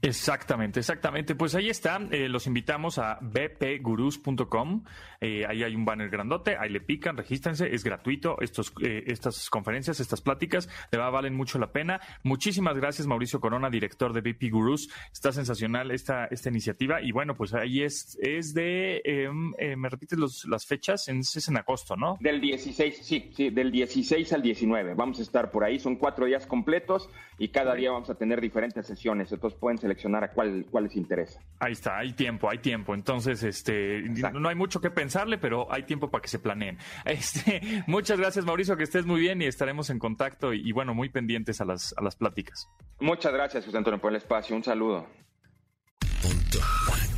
Exactamente, 0.00 0.78
exactamente. 0.78 1.34
Pues 1.34 1.54
ahí 1.54 1.68
está. 1.68 2.00
Eh, 2.12 2.28
los 2.28 2.46
invitamos 2.46 2.98
a 2.98 3.18
bpgurus.com. 3.20 4.84
Eh, 5.20 5.44
ahí 5.48 5.64
hay 5.64 5.74
un 5.74 5.84
banner 5.84 6.08
grandote. 6.08 6.56
Ahí 6.56 6.70
le 6.70 6.80
pican, 6.80 7.16
regístrense. 7.16 7.74
Es 7.74 7.82
gratuito. 7.82 8.40
Estos, 8.40 8.72
eh, 8.82 9.04
estas 9.06 9.50
conferencias, 9.50 9.98
estas 9.98 10.20
pláticas, 10.20 10.68
de 10.92 10.98
verdad 10.98 11.10
valen 11.10 11.34
mucho 11.34 11.58
la 11.58 11.72
pena. 11.72 12.00
Muchísimas 12.22 12.76
gracias, 12.76 13.08
Mauricio 13.08 13.40
Corona, 13.40 13.70
director 13.70 14.12
de 14.12 14.20
BP 14.20 14.50
Gurus. 14.52 14.88
Está 15.12 15.32
sensacional 15.32 15.90
esta, 15.90 16.26
esta 16.26 16.48
iniciativa. 16.48 17.02
Y 17.02 17.10
bueno, 17.10 17.34
pues 17.36 17.52
ahí 17.54 17.82
es, 17.82 18.16
es 18.22 18.54
de, 18.54 19.02
em, 19.04 19.52
me 19.76 19.88
repites 19.88 20.18
los, 20.18 20.44
las 20.44 20.64
fechas, 20.64 21.08
en, 21.08 21.20
es 21.20 21.48
en 21.48 21.56
agosto, 21.56 21.96
¿no? 21.96 22.16
Del 22.20 22.40
16, 22.40 22.98
sí, 23.02 23.32
sí, 23.34 23.50
del 23.50 23.72
16 23.72 24.32
al 24.32 24.42
19. 24.42 24.94
Vamos 24.94 25.18
a 25.18 25.22
estar 25.22 25.50
por 25.50 25.64
ahí. 25.64 25.80
Son 25.80 25.96
cuatro 25.96 26.26
días 26.26 26.46
completos 26.46 27.10
y 27.38 27.48
cada 27.48 27.74
día 27.74 27.92
vamos 27.92 28.10
a 28.10 28.14
tener 28.14 28.40
diferentes 28.40 28.86
sesiones. 28.86 29.30
Entonces 29.32 29.58
pueden 29.58 29.78
seleccionar 29.78 30.24
a 30.24 30.32
cuál, 30.32 30.66
cuál 30.70 30.84
les 30.84 30.96
interesa. 30.96 31.40
Ahí 31.60 31.72
está, 31.72 31.98
hay 31.98 32.12
tiempo, 32.12 32.50
hay 32.50 32.58
tiempo. 32.58 32.94
Entonces, 32.94 33.42
este, 33.44 34.02
no 34.02 34.48
hay 34.48 34.54
mucho 34.56 34.80
que 34.80 34.90
pensarle, 34.90 35.38
pero 35.38 35.72
hay 35.72 35.84
tiempo 35.84 36.10
para 36.10 36.22
que 36.22 36.28
se 36.28 36.38
planeen. 36.38 36.78
Este, 37.04 37.84
muchas 37.86 38.18
gracias, 38.18 38.44
Mauricio, 38.44 38.76
que 38.76 38.82
estés 38.84 39.06
muy 39.06 39.20
bien 39.20 39.40
y 39.40 39.46
estaremos 39.46 39.88
en 39.90 39.98
contacto 39.98 40.52
y, 40.52 40.72
bueno, 40.72 40.94
muy 40.94 41.08
pendientes 41.08 41.60
a 41.60 41.64
las, 41.64 41.94
a 41.96 42.02
las 42.02 42.16
pláticas. 42.16 42.68
Muchas 43.00 43.32
gracias, 43.32 43.64
José 43.64 43.78
Antonio, 43.78 44.00
por 44.00 44.10
el 44.10 44.16
espacio. 44.16 44.54
Un 44.54 44.64
saludo. 44.64 45.06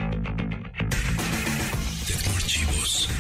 Hoy 2.38 3.17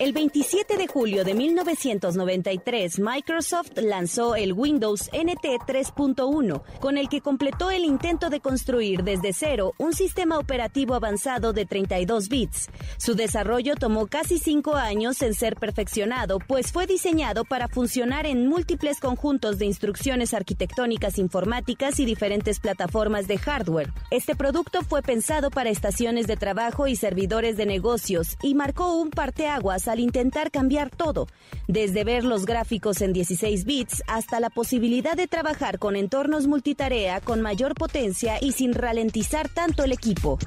El 0.00 0.12
27 0.12 0.76
de 0.76 0.88
julio 0.88 1.22
de 1.22 1.34
1993, 1.34 2.98
Microsoft 2.98 3.70
lanzó 3.76 4.34
el 4.34 4.52
Windows 4.52 5.08
NT 5.12 5.44
3.1, 5.64 6.62
con 6.80 6.98
el 6.98 7.08
que 7.08 7.20
completó 7.20 7.70
el 7.70 7.84
intento 7.84 8.28
de 8.28 8.40
construir 8.40 9.04
desde 9.04 9.32
cero 9.32 9.72
un 9.78 9.92
sistema 9.92 10.40
operativo 10.40 10.94
avanzado 10.94 11.52
de 11.52 11.64
32 11.64 12.28
bits. 12.28 12.70
Su 12.96 13.14
desarrollo 13.14 13.76
tomó 13.76 14.08
casi 14.08 14.38
cinco 14.38 14.74
años 14.74 15.22
en 15.22 15.32
ser 15.32 15.54
perfeccionado, 15.54 16.40
pues 16.40 16.72
fue 16.72 16.88
diseñado 16.88 17.44
para 17.44 17.68
funcionar 17.68 18.26
en 18.26 18.48
múltiples 18.48 18.98
conjuntos 18.98 19.58
de 19.58 19.66
instrucciones 19.66 20.34
arquitectónicas 20.34 21.18
informáticas 21.18 22.00
y 22.00 22.04
diferentes 22.04 22.58
plataformas 22.58 23.28
de 23.28 23.38
hardware. 23.38 23.92
Este 24.10 24.34
producto 24.34 24.82
fue 24.82 25.02
pensado 25.02 25.50
para 25.50 25.70
estaciones 25.70 26.26
de 26.26 26.36
trabajo 26.36 26.88
y 26.88 26.96
servidores 26.96 27.56
de 27.56 27.66
negocios 27.66 28.36
y 28.42 28.56
marcó 28.56 28.96
un 28.96 29.10
parteaguas 29.10 29.83
al 29.88 30.00
intentar 30.00 30.50
cambiar 30.50 30.90
todo, 30.90 31.26
desde 31.68 32.04
ver 32.04 32.24
los 32.24 32.46
gráficos 32.46 33.00
en 33.00 33.12
16 33.12 33.64
bits 33.64 34.02
hasta 34.06 34.40
la 34.40 34.50
posibilidad 34.50 35.16
de 35.16 35.26
trabajar 35.26 35.78
con 35.78 35.96
entornos 35.96 36.46
multitarea 36.46 37.20
con 37.20 37.40
mayor 37.40 37.74
potencia 37.74 38.38
y 38.40 38.52
sin 38.52 38.74
ralentizar 38.74 39.48
tanto 39.48 39.84
el 39.84 39.92
equipo. 39.92 40.38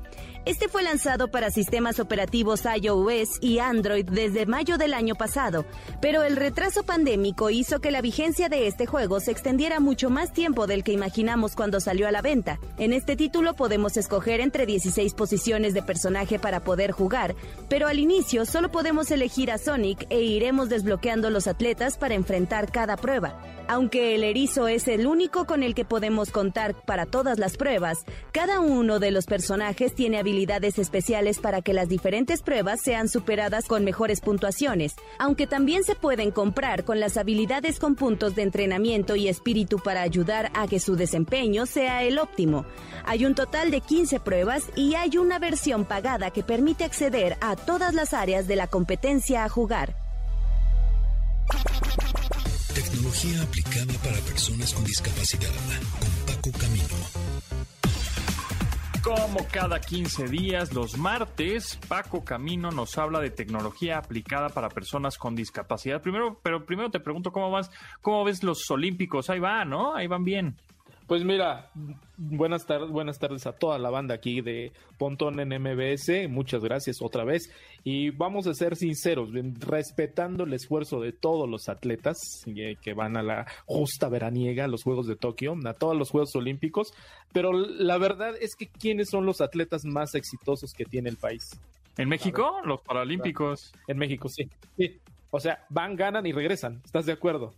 Este 0.48 0.70
fue 0.70 0.82
lanzado 0.82 1.28
para 1.28 1.52
sistemas 1.52 2.00
operativos 2.00 2.64
iOS 2.64 3.40
y 3.42 3.60
Android 3.60 4.06
desde 4.10 4.46
mayo 4.46 4.78
del 4.78 4.94
año 4.94 5.14
pasado, 5.14 5.66
pero 6.00 6.24
el 6.24 6.38
retraso 6.38 6.84
pandémico 6.84 7.50
hizo 7.50 7.82
que 7.82 7.92
la 7.92 8.00
vigencia 8.00 8.48
de 8.48 8.66
este 8.66 8.86
juego 8.86 9.20
se 9.20 9.32
extendiera 9.32 9.82
mucho 9.82 10.10
más 10.10 10.32
tiempo 10.32 10.66
del 10.66 10.86
que 10.86 10.94
imaginamos 10.94 11.54
cuando 11.54 11.82
salió 11.82 12.08
a 12.08 12.14
la 12.14 12.22
venta. 12.22 12.62
En 12.78 12.94
este 12.94 13.18
título 13.18 13.56
podemos 13.56 13.98
escoger 13.98 14.40
entre 14.40 14.66
16 14.66 15.16
posiciones 15.16 15.74
de 15.74 15.84
personaje 15.84 16.40
para 16.40 16.62
poder 16.62 16.92
jugar, 16.92 17.36
pero 17.68 17.90
al 17.90 18.00
inicio 18.00 18.46
solo 18.46 18.72
podemos 18.72 19.12
elegir 19.12 19.52
a 19.52 19.58
Sonic 19.58 20.08
e 20.10 20.22
iremos 20.22 20.70
desbloqueando 20.70 21.30
los 21.30 21.48
atletas 21.48 21.98
para 21.98 22.16
enfrentar 22.16 22.72
cada 22.72 22.96
prueba. 22.96 23.38
Aunque 23.68 24.16
el 24.16 24.24
erizo 24.24 24.70
es 24.70 24.88
el 24.88 25.08
único 25.08 25.46
con 25.46 25.62
el 25.62 25.76
que 25.76 25.84
podemos 25.84 26.32
contar 26.32 26.74
para 26.74 27.06
todas 27.06 27.38
las 27.38 27.58
pruebas, 27.58 28.06
cada 28.32 28.62
uno 28.62 29.00
de 29.00 29.12
los 29.12 29.26
personajes 29.26 29.94
tiene 29.94 30.20
habilidades 30.20 30.37
especiales 30.44 31.40
para 31.40 31.62
que 31.62 31.74
las 31.74 31.90
diferentes 31.90 32.42
pruebas 32.42 32.82
sean 32.82 33.10
superadas 33.10 33.66
con 33.66 33.84
mejores 33.84 34.22
puntuaciones, 34.22 34.96
aunque 35.18 35.48
también 35.48 35.84
se 35.84 35.96
pueden 35.96 36.32
comprar 36.32 36.84
con 36.84 37.00
las 37.00 37.18
habilidades 37.18 37.80
con 37.80 37.96
puntos 37.96 38.36
de 38.36 38.44
entrenamiento 38.44 39.16
y 39.16 39.28
espíritu 39.28 39.80
para 39.80 40.02
ayudar 40.02 40.52
a 40.54 40.68
que 40.68 40.80
su 40.80 40.96
desempeño 40.96 41.66
sea 41.66 42.04
el 42.04 42.20
óptimo. 42.20 42.66
Hay 43.06 43.26
un 43.26 43.34
total 43.34 43.72
de 43.72 43.82
15 43.82 44.20
pruebas 44.20 44.66
y 44.76 44.94
hay 44.96 45.18
una 45.18 45.40
versión 45.40 45.86
pagada 45.86 46.32
que 46.32 46.44
permite 46.44 46.84
acceder 46.84 47.38
a 47.42 47.56
todas 47.56 47.94
las 47.94 48.14
áreas 48.14 48.48
de 48.48 48.56
la 48.56 48.68
competencia 48.68 49.44
a 49.44 49.50
jugar. 49.50 49.96
Tecnología 52.74 53.42
aplicada 53.42 53.94
para 54.04 54.18
personas 54.20 54.74
con 54.74 54.84
discapacidad 54.84 55.50
con 56.00 56.36
Paco 56.36 56.52
Camino. 56.60 57.07
Como 59.08 59.48
cada 59.50 59.80
15 59.80 60.28
días, 60.28 60.74
los 60.74 60.98
martes, 60.98 61.80
Paco 61.88 62.26
Camino 62.26 62.72
nos 62.72 62.98
habla 62.98 63.22
de 63.22 63.30
tecnología 63.30 63.98
aplicada 64.00 64.50
para 64.50 64.68
personas 64.68 65.18
con 65.18 65.34
discapacidad. 65.34 66.02
Primero, 66.02 66.42
pero 66.44 66.66
primero 66.66 66.92
te 66.92 67.00
pregunto 67.00 67.32
cómo 67.32 67.50
vas, 67.50 67.72
cómo 68.02 68.26
ves 68.26 68.44
los 68.44 68.70
Olímpicos. 68.70 69.30
Ahí 69.30 69.40
va, 69.40 69.64
¿no? 69.64 69.96
Ahí 69.96 70.08
van 70.08 70.26
bien. 70.26 70.58
Pues 71.08 71.24
mira, 71.24 71.72
buenas 72.18 72.66
tardes, 72.66 72.90
buenas 72.90 73.18
tardes 73.18 73.48
a 73.48 73.54
toda 73.54 73.80
la 73.80 73.90
banda 73.90 74.16
aquí 74.16 74.42
de 74.42 74.74
Pontón 74.98 75.40
en 75.40 75.50
MBS. 75.62 76.28
Muchas 76.28 76.62
gracias 76.62 77.02
otra 77.02 77.24
vez. 77.24 77.50
Y 77.86 78.10
vamos 78.10 78.46
a 78.46 78.54
ser 78.54 78.76
sinceros, 78.76 79.30
respetando 79.60 80.44
el 80.44 80.52
esfuerzo 80.52 81.00
de 81.00 81.14
todos 81.14 81.48
los 81.48 81.70
atletas 81.70 82.18
eh, 82.48 82.76
que 82.82 82.94
van 82.94 83.16
a 83.16 83.24
la 83.24 83.48
justa 83.66 84.10
veraniega, 84.10 84.66
a 84.66 84.68
los 84.68 84.84
Juegos 84.84 85.08
de 85.08 85.16
Tokio, 85.16 85.56
a 85.64 85.74
todos 85.74 85.96
los 85.96 86.10
Juegos 86.10 86.36
Olímpicos. 86.36 86.94
Pero 87.32 87.54
la 87.54 87.98
verdad 87.98 88.34
es 88.42 88.58
que 88.58 88.68
¿quiénes 88.68 89.10
son 89.10 89.26
los 89.26 89.40
atletas 89.40 89.86
más 89.86 90.14
exitosos 90.14 90.74
que 90.74 90.84
tiene 90.84 91.08
el 91.08 91.16
país? 91.16 91.58
¿En 91.98 92.10
México? 92.10 92.60
Los 92.66 92.82
Paralímpicos. 92.82 93.72
En 93.88 93.98
México, 93.98 94.28
sí. 94.28 94.50
sí. 94.76 95.00
O 95.32 95.40
sea, 95.40 95.66
van, 95.70 95.96
ganan 95.96 96.26
y 96.26 96.34
regresan. 96.34 96.82
¿Estás 96.84 97.06
de 97.06 97.14
acuerdo? 97.14 97.54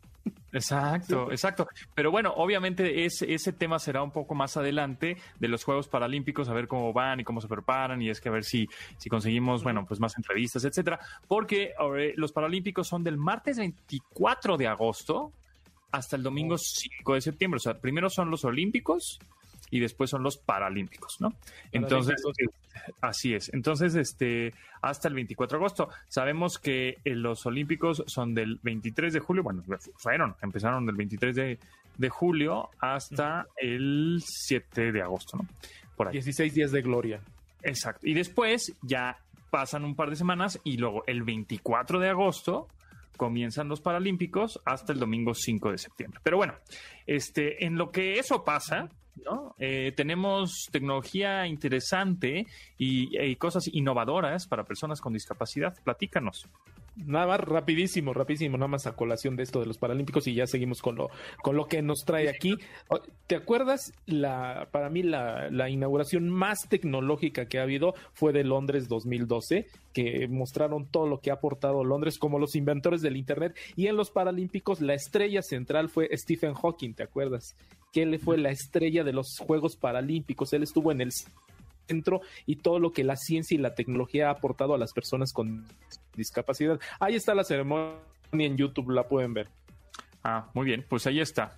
Exacto, 0.52 1.32
exacto. 1.32 1.68
Pero 1.94 2.12
bueno, 2.12 2.34
obviamente 2.36 3.06
ese, 3.06 3.32
ese 3.34 3.54
tema 3.54 3.78
será 3.80 4.02
un 4.02 4.12
poco 4.12 4.36
más 4.36 4.58
adelante 4.58 5.18
de 5.40 5.48
los 5.48 5.64
Juegos 5.64 5.88
Paralímpicos, 5.88 6.50
a 6.50 6.54
ver 6.54 6.68
cómo 6.68 6.92
van 6.92 7.20
y 7.20 7.24
cómo 7.24 7.40
se 7.42 7.48
preparan, 7.48 8.02
y 8.02 8.10
es 8.10 8.20
que 8.20 8.30
a 8.30 8.32
ver 8.32 8.44
si, 8.44 8.68
si 8.98 9.10
conseguimos, 9.10 9.64
bueno, 9.64 9.86
pues 9.86 10.00
más 10.00 10.18
entrevistas, 10.18 10.64
etcétera. 10.66 11.00
Porque 11.28 11.74
los 12.16 12.32
Paralímpicos 12.32 12.88
son 12.88 13.04
del 13.04 13.18
martes 13.18 13.58
24 13.58 14.58
de 14.58 14.68
agosto 14.68 15.34
hasta 15.92 16.16
el 16.16 16.24
domingo 16.24 16.58
5 16.58 17.14
de 17.14 17.22
septiembre. 17.22 17.58
O 17.58 17.62
sea, 17.62 17.80
primero 17.80 18.10
son 18.10 18.30
los 18.30 18.44
Olímpicos 18.46 19.20
y 19.70 19.80
después 19.80 20.10
son 20.10 20.24
los 20.24 20.38
Paralímpicos, 20.38 21.18
¿no? 21.20 21.34
Entonces, 21.72 22.16
así 23.02 23.34
es. 23.34 23.54
Entonces, 23.54 23.96
este, 23.96 24.54
hasta 24.82 25.08
el 25.08 25.14
24 25.14 25.58
de 25.58 25.62
agosto. 25.64 25.90
Sabemos 26.08 26.58
que 26.58 26.98
eh, 27.04 27.16
los 27.16 27.46
Olímpicos 27.46 28.04
son 28.08 28.34
del 28.34 28.60
23 28.64 29.14
de 29.14 29.20
julio, 29.20 29.44
bueno, 29.44 29.64
fueron, 29.98 30.36
empezaron 30.42 30.86
del 30.86 30.96
23 30.96 31.36
de, 31.36 31.60
de 31.98 32.10
julio 32.10 32.70
hasta 32.80 33.48
el 33.58 34.22
7 34.26 34.92
de 34.92 35.02
agosto, 35.02 35.38
¿no? 35.38 35.48
Por 35.96 36.08
ahí. 36.08 36.14
16 36.14 36.54
días 36.54 36.72
de 36.72 36.82
gloria. 36.82 37.22
Exacto. 37.62 38.08
Y 38.08 38.14
después 38.14 38.74
ya 38.82 39.18
pasan 39.50 39.84
un 39.84 39.96
par 39.96 40.10
de 40.10 40.16
semanas 40.16 40.60
y 40.64 40.78
luego 40.78 41.04
el 41.08 41.24
24 41.24 42.00
de 42.00 42.10
agosto 42.10 42.68
comienzan 43.18 43.68
los 43.68 43.82
Paralímpicos 43.82 44.62
hasta 44.64 44.94
el 44.94 45.00
domingo 45.00 45.34
5 45.34 45.72
de 45.72 45.78
septiembre. 45.78 46.22
Pero 46.24 46.38
bueno, 46.38 46.54
este, 47.06 47.66
en 47.66 47.78
lo 47.78 47.92
que 47.92 48.18
eso 48.18 48.46
pasa, 48.46 48.90
¿no? 49.26 49.56
Eh, 49.60 49.94
tenemos 49.96 50.68
tecnología 50.72 51.48
interesante 51.48 52.46
y, 52.78 53.18
y, 53.18 53.36
cosas 53.36 53.70
innovadoras 53.72 54.48
para 54.48 54.64
personas 54.64 55.02
con 55.02 55.14
discapacidad. 55.14 55.76
Platícanos. 55.84 56.48
Nada 57.06 57.28
más 57.28 57.40
rapidísimo, 57.40 58.14
rapidísimo, 58.14 58.58
nada 58.58 58.68
más 58.68 58.86
a 58.86 58.96
colación 58.96 59.36
de 59.36 59.44
esto 59.44 59.60
de 59.62 59.66
los 59.66 59.78
Paralímpicos 59.78 60.28
y 60.28 60.34
ya 60.34 60.48
seguimos 60.48 60.82
con 60.82 60.96
lo, 60.96 61.10
con 61.42 61.56
lo 61.56 61.68
que 61.68 61.82
nos 61.82 62.04
trae 62.04 62.30
aquí. 62.30 62.58
¿Te 63.28 63.36
acuerdas? 63.36 63.94
La, 64.06 64.68
para 64.72 64.90
mí 64.90 65.04
la, 65.04 65.50
la 65.50 65.70
inauguración 65.70 66.30
más 66.30 66.68
tecnológica 66.68 67.46
que 67.46 67.60
ha 67.60 67.64
habido 67.64 67.94
fue 68.14 68.34
de 68.34 68.44
Londres 68.44 68.90
2012, 68.90 69.68
que 69.94 70.28
mostraron 70.28 70.88
todo 70.88 71.08
lo 71.08 71.22
que 71.22 71.32
ha 71.32 71.36
aportado 71.36 71.84
Londres 71.84 72.18
como 72.18 72.38
los 72.38 72.56
inventores 72.56 73.02
del 73.02 73.16
Internet 73.16 73.58
y 73.76 73.88
en 73.88 73.96
los 73.96 74.12
Paralímpicos 74.12 74.82
la 74.82 74.94
estrella 74.94 75.42
central 75.42 75.90
fue 75.90 76.10
Stephen 76.18 76.54
Hawking, 76.54 76.94
¿te 76.94 77.04
acuerdas? 77.04 77.56
Que 77.92 78.04
él 78.04 78.20
fue 78.20 78.38
la 78.38 78.52
estrella 78.52 79.04
de 79.04 79.14
los 79.14 79.38
Juegos 79.40 79.76
Paralímpicos, 79.76 80.54
él 80.54 80.64
estuvo 80.64 80.92
en 80.92 81.02
el 81.02 81.12
centro 81.88 82.22
y 82.46 82.58
todo 82.58 82.80
lo 82.80 82.92
que 82.92 83.04
la 83.04 83.16
ciencia 83.16 83.56
y 83.56 83.58
la 83.58 83.74
tecnología 83.74 84.28
ha 84.28 84.32
aportado 84.32 84.74
a 84.74 84.78
las 84.78 84.94
personas 84.94 85.34
con 85.34 85.66
discapacidad. 86.16 86.80
Ahí 87.00 87.16
está 87.16 87.34
la 87.34 87.44
ceremonia 87.44 87.98
en 88.32 88.58
YouTube, 88.58 88.92
la 88.92 89.08
pueden 89.08 89.34
ver. 89.34 89.48
Ah, 90.24 90.50
muy 90.54 90.66
bien, 90.66 90.86
pues 90.88 91.08
ahí 91.08 91.20
está. 91.20 91.58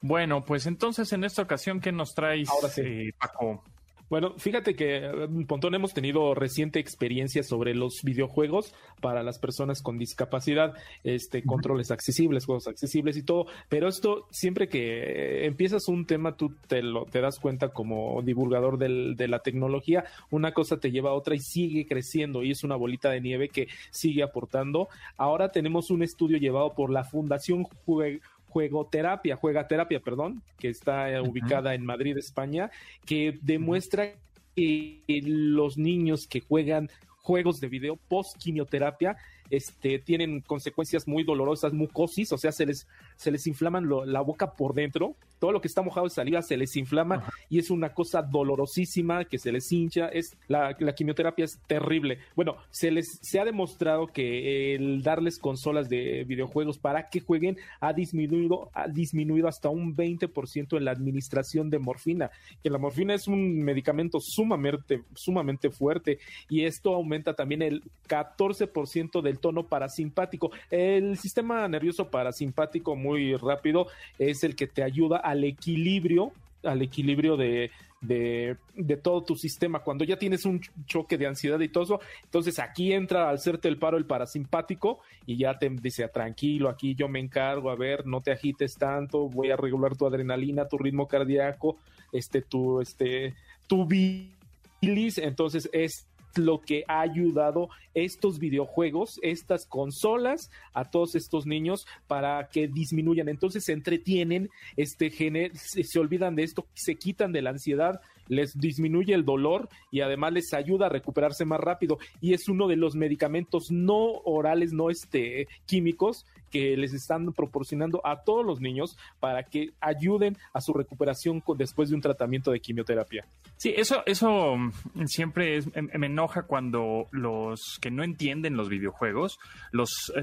Bueno, 0.00 0.44
pues 0.44 0.66
entonces 0.66 1.12
en 1.12 1.24
esta 1.24 1.42
ocasión, 1.42 1.80
¿qué 1.80 1.92
nos 1.92 2.14
traes, 2.14 2.48
Ahora 2.48 2.68
eh, 2.76 3.12
Paco? 3.18 3.62
Bueno, 4.10 4.34
fíjate 4.38 4.74
que 4.74 5.04
en 5.04 5.46
Pontón 5.46 5.74
hemos 5.74 5.92
tenido 5.92 6.34
reciente 6.34 6.80
experiencia 6.80 7.42
sobre 7.42 7.74
los 7.74 8.02
videojuegos 8.02 8.74
para 9.02 9.22
las 9.22 9.38
personas 9.38 9.82
con 9.82 9.98
discapacidad, 9.98 10.74
este, 11.04 11.42
controles 11.42 11.90
accesibles, 11.90 12.46
juegos 12.46 12.68
accesibles 12.68 13.18
y 13.18 13.22
todo, 13.22 13.46
pero 13.68 13.86
esto 13.86 14.26
siempre 14.30 14.68
que 14.68 15.44
empiezas 15.44 15.88
un 15.88 16.06
tema 16.06 16.36
tú 16.36 16.54
te 16.68 16.82
lo 16.82 17.04
te 17.04 17.20
das 17.20 17.38
cuenta 17.38 17.68
como 17.68 18.22
divulgador 18.22 18.78
del, 18.78 19.14
de 19.16 19.28
la 19.28 19.40
tecnología, 19.40 20.04
una 20.30 20.52
cosa 20.52 20.78
te 20.78 20.90
lleva 20.90 21.10
a 21.10 21.14
otra 21.14 21.34
y 21.34 21.40
sigue 21.40 21.86
creciendo 21.86 22.42
y 22.42 22.50
es 22.50 22.64
una 22.64 22.76
bolita 22.76 23.10
de 23.10 23.20
nieve 23.20 23.50
que 23.50 23.68
sigue 23.90 24.22
aportando. 24.22 24.88
Ahora 25.18 25.50
tenemos 25.50 25.90
un 25.90 26.02
estudio 26.02 26.38
llevado 26.38 26.74
por 26.74 26.90
la 26.90 27.04
Fundación 27.04 27.64
Jue 27.84 28.20
Juegoterapia, 28.48 29.36
Juegaterapia, 29.36 30.00
perdón, 30.00 30.42
que 30.58 30.68
está 30.68 31.10
eh, 31.10 31.20
ubicada 31.20 31.74
en 31.74 31.84
Madrid, 31.84 32.16
España, 32.16 32.70
que 33.04 33.38
demuestra 33.42 34.14
que 34.56 35.02
los 35.24 35.78
niños 35.78 36.26
que 36.26 36.40
juegan 36.40 36.90
juegos 37.22 37.60
de 37.60 37.68
video 37.68 37.96
post 37.96 38.36
quimioterapia 38.38 39.16
este, 39.50 39.98
tienen 39.98 40.40
consecuencias 40.40 41.06
muy 41.06 41.24
dolorosas, 41.24 41.72
mucosis, 41.72 42.32
o 42.32 42.38
sea, 42.38 42.52
se 42.52 42.66
les, 42.66 42.86
se 43.16 43.30
les 43.30 43.46
inflaman 43.46 43.88
la 44.06 44.20
boca 44.20 44.52
por 44.52 44.74
dentro, 44.74 45.16
todo 45.38 45.52
lo 45.52 45.60
que 45.60 45.68
está 45.68 45.82
mojado 45.82 46.06
de 46.06 46.10
saliva 46.10 46.42
se 46.42 46.56
les 46.56 46.74
inflama 46.76 47.24
y 47.48 47.58
es 47.58 47.70
una 47.70 47.94
cosa 47.94 48.22
dolorosísima 48.22 49.24
que 49.24 49.38
se 49.38 49.52
les 49.52 49.70
hincha, 49.70 50.08
es 50.08 50.36
la, 50.48 50.76
la, 50.78 50.94
quimioterapia 50.94 51.44
es 51.44 51.60
terrible. 51.66 52.18
Bueno, 52.34 52.56
se 52.70 52.90
les 52.90 53.18
se 53.22 53.38
ha 53.38 53.44
demostrado 53.44 54.08
que 54.08 54.74
el 54.74 55.02
darles 55.02 55.38
consolas 55.38 55.88
de 55.88 56.24
videojuegos 56.24 56.78
para 56.78 57.08
que 57.08 57.20
jueguen 57.20 57.56
ha 57.80 57.92
disminuido, 57.92 58.70
ha 58.74 58.88
disminuido 58.88 59.48
hasta 59.48 59.68
un 59.68 59.96
20% 59.96 60.76
en 60.76 60.84
la 60.84 60.90
administración 60.90 61.70
de 61.70 61.78
morfina, 61.78 62.30
que 62.62 62.70
la 62.70 62.78
morfina 62.78 63.14
es 63.14 63.28
un 63.28 63.62
medicamento 63.62 64.18
sumamente, 64.20 65.02
sumamente 65.14 65.70
fuerte 65.70 66.18
y 66.48 66.64
esto 66.64 66.94
aumenta 66.94 67.34
también 67.34 67.62
el 67.62 67.82
14% 68.08 69.22
del 69.22 69.37
tono 69.38 69.64
parasimpático. 69.64 70.50
El 70.70 71.16
sistema 71.18 71.66
nervioso 71.68 72.08
parasimpático 72.08 72.96
muy 72.96 73.34
rápido 73.36 73.86
es 74.18 74.44
el 74.44 74.54
que 74.56 74.66
te 74.66 74.82
ayuda 74.82 75.18
al 75.18 75.44
equilibrio, 75.44 76.32
al 76.62 76.82
equilibrio 76.82 77.36
de, 77.36 77.70
de, 78.00 78.56
todo 79.02 79.22
tu 79.22 79.36
sistema. 79.36 79.80
Cuando 79.80 80.04
ya 80.04 80.18
tienes 80.18 80.44
un 80.44 80.60
choque 80.86 81.18
de 81.18 81.26
ansiedad 81.26 81.60
y 81.60 81.68
todo 81.68 81.84
eso, 81.84 82.00
entonces 82.24 82.58
aquí 82.58 82.92
entra 82.92 83.28
al 83.28 83.36
hacerte 83.36 83.68
el 83.68 83.78
paro 83.78 83.96
el 83.96 84.06
parasimpático 84.06 85.00
y 85.26 85.36
ya 85.36 85.58
te 85.58 85.68
dice, 85.68 86.08
tranquilo, 86.08 86.68
aquí 86.68 86.94
yo 86.94 87.08
me 87.08 87.20
encargo, 87.20 87.70
a 87.70 87.76
ver, 87.76 88.06
no 88.06 88.20
te 88.20 88.32
agites 88.32 88.76
tanto, 88.76 89.28
voy 89.28 89.50
a 89.50 89.56
regular 89.56 89.96
tu 89.96 90.06
adrenalina, 90.06 90.68
tu 90.68 90.78
ritmo 90.78 91.08
cardíaco, 91.08 91.76
este, 92.12 92.42
tu, 92.42 92.80
este, 92.80 93.34
tu 93.66 93.86
bilis, 93.86 95.18
entonces 95.18 95.68
es 95.72 96.07
lo 96.36 96.60
que 96.60 96.84
ha 96.88 97.00
ayudado 97.00 97.68
estos 97.94 98.38
videojuegos, 98.38 99.18
estas 99.22 99.66
consolas 99.66 100.50
a 100.72 100.84
todos 100.84 101.14
estos 101.14 101.46
niños 101.46 101.86
para 102.06 102.48
que 102.48 102.68
disminuyan. 102.68 103.28
Entonces 103.28 103.64
se 103.64 103.72
entretienen, 103.72 104.50
este, 104.76 105.10
se, 105.10 105.84
se 105.84 105.98
olvidan 105.98 106.36
de 106.36 106.44
esto, 106.44 106.66
se 106.74 106.96
quitan 106.96 107.32
de 107.32 107.42
la 107.42 107.50
ansiedad, 107.50 108.00
les 108.28 108.58
disminuye 108.58 109.14
el 109.14 109.24
dolor 109.24 109.68
y 109.90 110.00
además 110.00 110.32
les 110.32 110.52
ayuda 110.52 110.86
a 110.86 110.90
recuperarse 110.90 111.44
más 111.44 111.60
rápido. 111.60 111.98
Y 112.20 112.34
es 112.34 112.48
uno 112.48 112.68
de 112.68 112.76
los 112.76 112.94
medicamentos 112.94 113.70
no 113.70 114.12
orales, 114.24 114.72
no 114.72 114.90
este, 114.90 115.48
químicos 115.66 116.26
que 116.48 116.76
les 116.76 116.94
están 116.94 117.32
proporcionando 117.32 118.00
a 118.04 118.22
todos 118.22 118.44
los 118.44 118.60
niños 118.60 118.96
para 119.20 119.44
que 119.44 119.72
ayuden 119.80 120.36
a 120.52 120.60
su 120.60 120.72
recuperación 120.72 121.42
después 121.56 121.88
de 121.88 121.94
un 121.94 122.00
tratamiento 122.00 122.50
de 122.50 122.60
quimioterapia. 122.60 123.26
Sí, 123.56 123.74
eso, 123.76 124.02
eso 124.06 124.56
mm, 124.56 125.06
siempre 125.06 125.56
es, 125.56 125.66
me, 125.74 126.06
enoja 126.06 126.42
cuando 126.42 127.06
los 127.10 127.78
que 127.80 127.90
no 127.90 128.04
entienden 128.04 128.56
los 128.56 128.68
videojuegos 128.68 129.38
los 129.72 130.12
eh, 130.16 130.22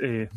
eh, 0.00 0.28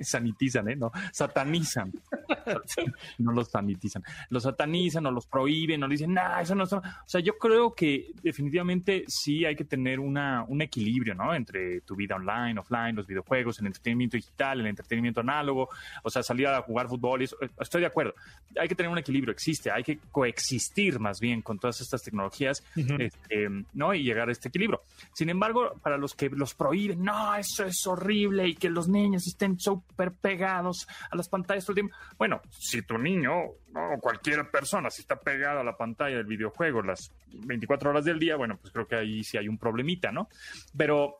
sanitizan, 0.02 0.68
¿eh? 0.68 0.76
No, 0.76 0.92
satanizan. 1.12 1.92
no 3.18 3.32
los 3.32 3.48
sanitizan. 3.50 4.02
Los 4.30 4.44
satanizan 4.44 5.06
o 5.06 5.10
los 5.10 5.26
prohíben 5.26 5.82
o 5.82 5.88
dicen, 5.88 6.14
nah, 6.14 6.40
eso 6.40 6.54
no 6.54 6.64
es. 6.64 6.72
O 6.72 6.82
sea, 7.06 7.20
yo 7.20 7.36
creo 7.38 7.74
que 7.74 8.12
definitivamente 8.22 9.04
sí 9.08 9.44
hay 9.44 9.56
que 9.56 9.64
tener 9.64 10.00
una, 10.00 10.44
un 10.48 10.62
equilibrio, 10.62 11.14
¿no? 11.14 11.34
Entre 11.34 11.80
tu 11.82 11.96
vida 11.96 12.16
online, 12.16 12.58
offline, 12.58 12.96
los 12.96 13.06
videojuegos, 13.06 13.58
el 13.60 13.66
entretenimiento 13.82 14.16
digital, 14.16 14.60
el 14.60 14.66
entretenimiento 14.66 15.20
análogo, 15.20 15.68
o 16.02 16.10
sea, 16.10 16.22
salir 16.22 16.46
a 16.46 16.62
jugar 16.62 16.88
fútbol, 16.88 17.22
eso, 17.22 17.36
estoy 17.60 17.80
de 17.80 17.88
acuerdo. 17.88 18.14
Hay 18.58 18.68
que 18.68 18.74
tener 18.74 18.90
un 18.90 18.98
equilibrio, 18.98 19.32
existe, 19.32 19.70
hay 19.70 19.82
que 19.82 19.98
coexistir 20.10 21.00
más 21.00 21.20
bien 21.20 21.42
con 21.42 21.58
todas 21.58 21.80
estas 21.80 22.02
tecnologías, 22.02 22.64
este, 22.76 23.48
¿no? 23.74 23.94
Y 23.94 24.04
llegar 24.04 24.28
a 24.28 24.32
este 24.32 24.48
equilibrio. 24.48 24.82
Sin 25.12 25.28
embargo, 25.28 25.74
para 25.82 25.98
los 25.98 26.14
que 26.14 26.30
los 26.30 26.54
prohíben, 26.54 27.02
no, 27.02 27.34
eso 27.34 27.64
es 27.64 27.86
horrible 27.86 28.46
y 28.48 28.54
que 28.54 28.70
los 28.70 28.88
niños 28.88 29.26
estén 29.26 29.58
súper 29.58 30.12
pegados 30.12 30.86
a 31.10 31.16
las 31.16 31.28
pantallas 31.28 31.64
todo 31.64 31.72
el 31.72 31.76
tiempo. 31.76 31.96
Bueno, 32.16 32.40
si 32.50 32.82
tu 32.82 32.96
niño 32.98 33.32
o 33.34 33.98
cualquier 34.00 34.50
persona 34.50 34.90
si 34.90 35.02
está 35.02 35.16
pegado 35.16 35.60
a 35.60 35.64
la 35.64 35.76
pantalla 35.76 36.16
del 36.16 36.26
videojuego 36.26 36.82
las 36.82 37.10
24 37.32 37.90
horas 37.90 38.04
del 38.04 38.18
día, 38.18 38.36
bueno, 38.36 38.58
pues 38.60 38.72
creo 38.72 38.86
que 38.86 38.96
ahí 38.96 39.24
sí 39.24 39.38
hay 39.38 39.48
un 39.48 39.58
problemita, 39.58 40.12
¿no? 40.12 40.28
Pero 40.76 41.18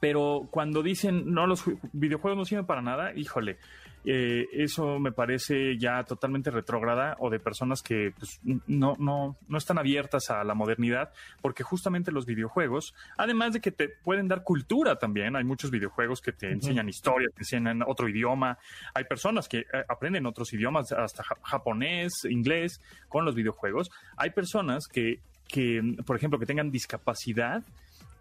pero 0.00 0.48
cuando 0.50 0.82
dicen, 0.82 1.32
no, 1.32 1.46
los 1.46 1.64
videojuegos 1.92 2.38
no 2.38 2.44
sirven 2.44 2.66
para 2.66 2.82
nada, 2.82 3.12
híjole, 3.14 3.58
eh, 4.04 4.48
eso 4.52 4.98
me 4.98 5.12
parece 5.12 5.78
ya 5.78 6.02
totalmente 6.02 6.50
retrógrada 6.50 7.16
o 7.20 7.30
de 7.30 7.38
personas 7.38 7.82
que 7.82 8.12
pues, 8.18 8.40
no, 8.66 8.96
no, 8.98 9.36
no 9.46 9.58
están 9.58 9.78
abiertas 9.78 10.28
a 10.30 10.42
la 10.42 10.54
modernidad, 10.54 11.12
porque 11.40 11.62
justamente 11.62 12.10
los 12.10 12.26
videojuegos, 12.26 12.94
además 13.16 13.52
de 13.52 13.60
que 13.60 13.70
te 13.70 13.88
pueden 13.88 14.26
dar 14.26 14.42
cultura 14.42 14.98
también, 14.98 15.36
hay 15.36 15.44
muchos 15.44 15.70
videojuegos 15.70 16.20
que 16.20 16.32
te 16.32 16.50
enseñan 16.50 16.88
historia, 16.88 17.28
te 17.32 17.42
enseñan 17.42 17.82
otro 17.86 18.08
idioma, 18.08 18.58
hay 18.92 19.04
personas 19.04 19.48
que 19.48 19.58
eh, 19.58 19.66
aprenden 19.88 20.26
otros 20.26 20.52
idiomas, 20.52 20.90
hasta 20.90 21.22
japonés, 21.42 22.24
inglés, 22.28 22.80
con 23.08 23.24
los 23.24 23.36
videojuegos, 23.36 23.90
hay 24.16 24.30
personas 24.30 24.88
que, 24.88 25.20
que 25.46 25.80
por 26.04 26.16
ejemplo, 26.16 26.40
que 26.40 26.46
tengan 26.46 26.72
discapacidad, 26.72 27.62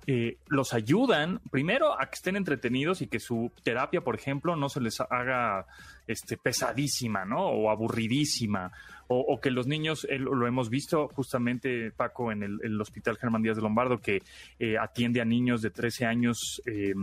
eh, 0.07 0.37
los 0.47 0.73
ayudan 0.73 1.39
primero 1.51 1.99
a 1.99 2.07
que 2.07 2.15
estén 2.15 2.35
entretenidos 2.35 3.01
y 3.01 3.07
que 3.07 3.19
su 3.19 3.51
terapia, 3.63 4.01
por 4.01 4.15
ejemplo, 4.15 4.55
no 4.55 4.67
se 4.67 4.81
les 4.81 4.99
haga 4.99 5.67
este, 6.07 6.37
pesadísima, 6.37 7.25
¿no? 7.25 7.47
O 7.47 7.69
aburridísima. 7.69 8.71
O, 9.13 9.41
que 9.41 9.51
los 9.51 9.67
niños, 9.67 10.07
lo 10.09 10.47
hemos 10.47 10.69
visto 10.69 11.09
justamente, 11.09 11.91
Paco, 11.91 12.31
en 12.31 12.43
el, 12.43 12.79
Hospital 12.79 13.17
Germán 13.17 13.41
Díaz 13.41 13.57
de 13.57 13.61
Lombardo, 13.61 13.99
que 13.99 14.21
eh, 14.57 14.77
atiende 14.77 15.19
a 15.19 15.25
niños 15.25 15.61
de 15.61 15.69
13 15.69 16.05
años 16.05 16.61
eh, 16.65 16.93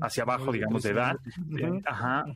hacia 0.00 0.22
abajo, 0.22 0.52
digamos, 0.52 0.82
de 0.82 0.90
edad, 0.90 1.16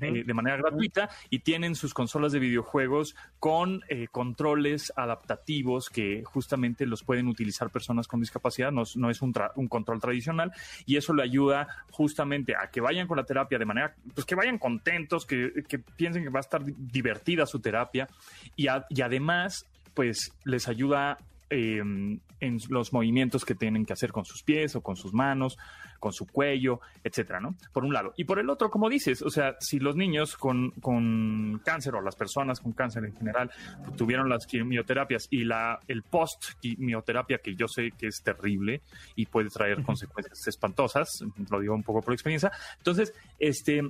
eh, 0.01 0.25
de 0.25 0.35
manera 0.35 0.57
gratuita, 0.57 1.09
y 1.31 1.41
tienen 1.41 1.75
sus 1.75 1.95
consolas 1.95 2.33
de 2.33 2.39
videojuegos 2.39 3.17
con 3.39 3.83
eh, 3.89 4.09
controles 4.11 4.93
adaptativos 4.97 5.91
que 5.91 6.23
justamente 6.25 6.87
los 6.87 7.03
pueden 7.03 7.29
utilizar 7.29 7.71
personas 7.71 8.07
con 8.09 8.21
discapacidad, 8.21 8.73
no, 8.73 8.83
es 8.83 9.23
un, 9.23 9.33
control 9.69 10.01
tradicional, 10.01 10.53
y 10.85 10.97
eso 10.97 11.15
le 11.15 11.23
ayuda 11.23 11.69
justamente 11.91 12.55
a 12.57 12.71
que 12.71 12.81
vayan 12.81 13.07
con 13.07 13.17
la 13.17 13.25
terapia 13.25 13.59
de 13.59 13.65
manera, 13.65 13.95
pues 14.15 14.27
que 14.27 14.35
vayan 14.35 14.59
contentos, 14.59 15.27
que, 15.27 15.53
piensen 15.97 16.23
que 16.23 16.31
va 16.31 16.41
a 16.41 16.43
estar 16.43 16.63
divertida 16.65 17.47
su 17.47 17.61
terapia, 17.61 18.09
y, 18.57 18.67
y 18.91 19.01
además, 19.01 19.67
pues 19.95 20.33
les 20.45 20.69
ayuda 20.69 21.19
em, 21.49 22.21
en 22.41 22.59
los 22.69 22.93
movimientos 22.93 23.45
que 23.45 23.55
tienen 23.55 23.87
que 23.87 23.93
hacer 23.93 24.13
con 24.13 24.25
sus 24.25 24.43
pies 24.43 24.77
o 24.77 24.83
con 24.83 24.97
sus 24.97 25.13
manos 25.13 25.57
con 25.99 26.13
su 26.13 26.27
cuello, 26.27 26.81
etcétera, 27.03 27.41
¿no? 27.41 27.55
Por 27.73 27.85
un 27.85 27.93
lado. 27.93 28.13
Y 28.17 28.25
por 28.25 28.39
el 28.39 28.51
otro, 28.51 28.71
como 28.71 28.89
dices, 28.89 29.23
o 29.23 29.31
sea, 29.31 29.57
si 29.61 29.79
los 29.79 29.97
niños 29.97 30.37
con, 30.37 30.71
con 30.73 31.61
cáncer 31.65 31.95
o 31.95 32.01
las 32.01 32.17
personas 32.17 32.61
con 32.61 32.73
cáncer 32.73 33.05
en 33.05 33.15
general 33.17 33.51
tuvieron 33.97 34.29
las 34.29 34.47
quimioterapias 34.47 35.29
y 35.31 35.45
la, 35.45 35.81
el 35.89 36.03
post-quimioterapia, 36.03 37.39
que 37.39 37.55
yo 37.55 37.69
sé 37.69 37.93
que 37.99 38.09
es 38.09 38.23
terrible 38.23 38.83
y 39.15 39.27
puede 39.27 39.51
traer 39.51 39.83
consecuencias 39.83 40.47
espantosas, 40.47 41.25
lo 41.51 41.61
digo 41.61 41.75
un 41.75 41.83
poco 41.83 42.03
por 42.03 42.13
experiencia, 42.13 42.53
entonces, 42.79 43.15
este, 43.39 43.83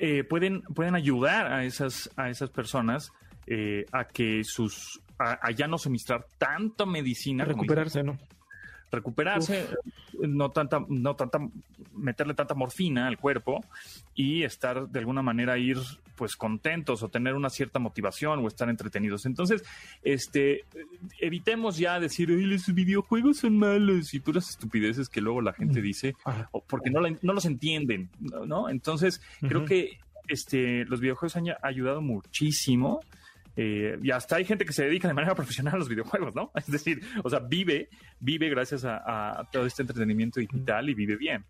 eh, 0.00 0.24
pueden, 0.24 0.62
pueden 0.62 0.94
ayudar 0.94 1.52
a 1.52 1.64
esas, 1.64 2.10
a 2.16 2.30
esas 2.30 2.50
personas 2.50 3.12
eh, 3.46 3.86
a 3.90 4.04
que 4.04 4.44
sus 4.44 5.00
a, 5.18 5.50
ya 5.50 5.66
no 5.66 5.78
suministrar 5.78 6.26
tanta 6.38 6.86
medicina. 6.86 7.44
Recuperarse, 7.44 8.02
¿no? 8.02 8.18
Recuperarse, 8.92 9.66
no 10.20 10.50
tanta, 10.50 10.84
no 10.88 11.16
tanta, 11.16 11.38
meterle 11.94 12.34
tanta 12.34 12.54
morfina 12.54 13.06
al 13.06 13.18
cuerpo 13.18 13.64
y 14.14 14.42
estar 14.42 14.88
de 14.88 14.98
alguna 14.98 15.22
manera 15.22 15.58
ir 15.58 15.78
pues 16.14 16.36
contentos 16.36 17.02
o 17.02 17.08
tener 17.08 17.34
una 17.34 17.50
cierta 17.50 17.78
motivación 17.78 18.44
o 18.44 18.48
estar 18.48 18.68
entretenidos. 18.68 19.26
Entonces, 19.26 19.64
este, 20.02 20.64
evitemos 21.18 21.78
ya 21.78 21.98
decir, 21.98 22.28
los 22.30 22.66
videojuegos 22.72 23.38
son 23.38 23.58
malos 23.58 24.14
y 24.14 24.20
puras 24.20 24.50
estupideces 24.50 25.08
que 25.08 25.20
luego 25.20 25.40
la 25.40 25.54
gente 25.54 25.80
dice, 25.80 26.14
porque 26.68 26.90
no, 26.90 27.00
no 27.00 27.32
los 27.32 27.44
entienden, 27.46 28.10
¿no? 28.20 28.68
Entonces, 28.68 29.20
creo 29.40 29.64
que 29.64 29.98
este, 30.28 30.84
los 30.84 31.00
videojuegos 31.00 31.36
han 31.36 31.46
ayudado 31.62 32.02
muchísimo 32.02 33.00
eh, 33.56 33.98
y 34.02 34.10
hasta 34.10 34.36
hay 34.36 34.44
gente 34.44 34.64
que 34.64 34.72
se 34.72 34.84
dedica 34.84 35.08
de 35.08 35.14
manera 35.14 35.34
profesional 35.36 35.74
a 35.74 35.78
los 35.78 35.88
videojuegos, 35.88 36.34
¿no? 36.34 36.50
Es 36.54 36.70
decir, 36.70 37.00
o 37.22 37.30
sea, 37.30 37.40
vive, 37.40 37.88
vive 38.20 38.48
gracias 38.48 38.84
a, 38.84 39.46
todo 39.50 39.66
este 39.66 39.82
entretenimiento 39.82 40.40
digital 40.40 40.88
y 40.88 40.94
vive 40.94 41.16
bien. 41.16 41.44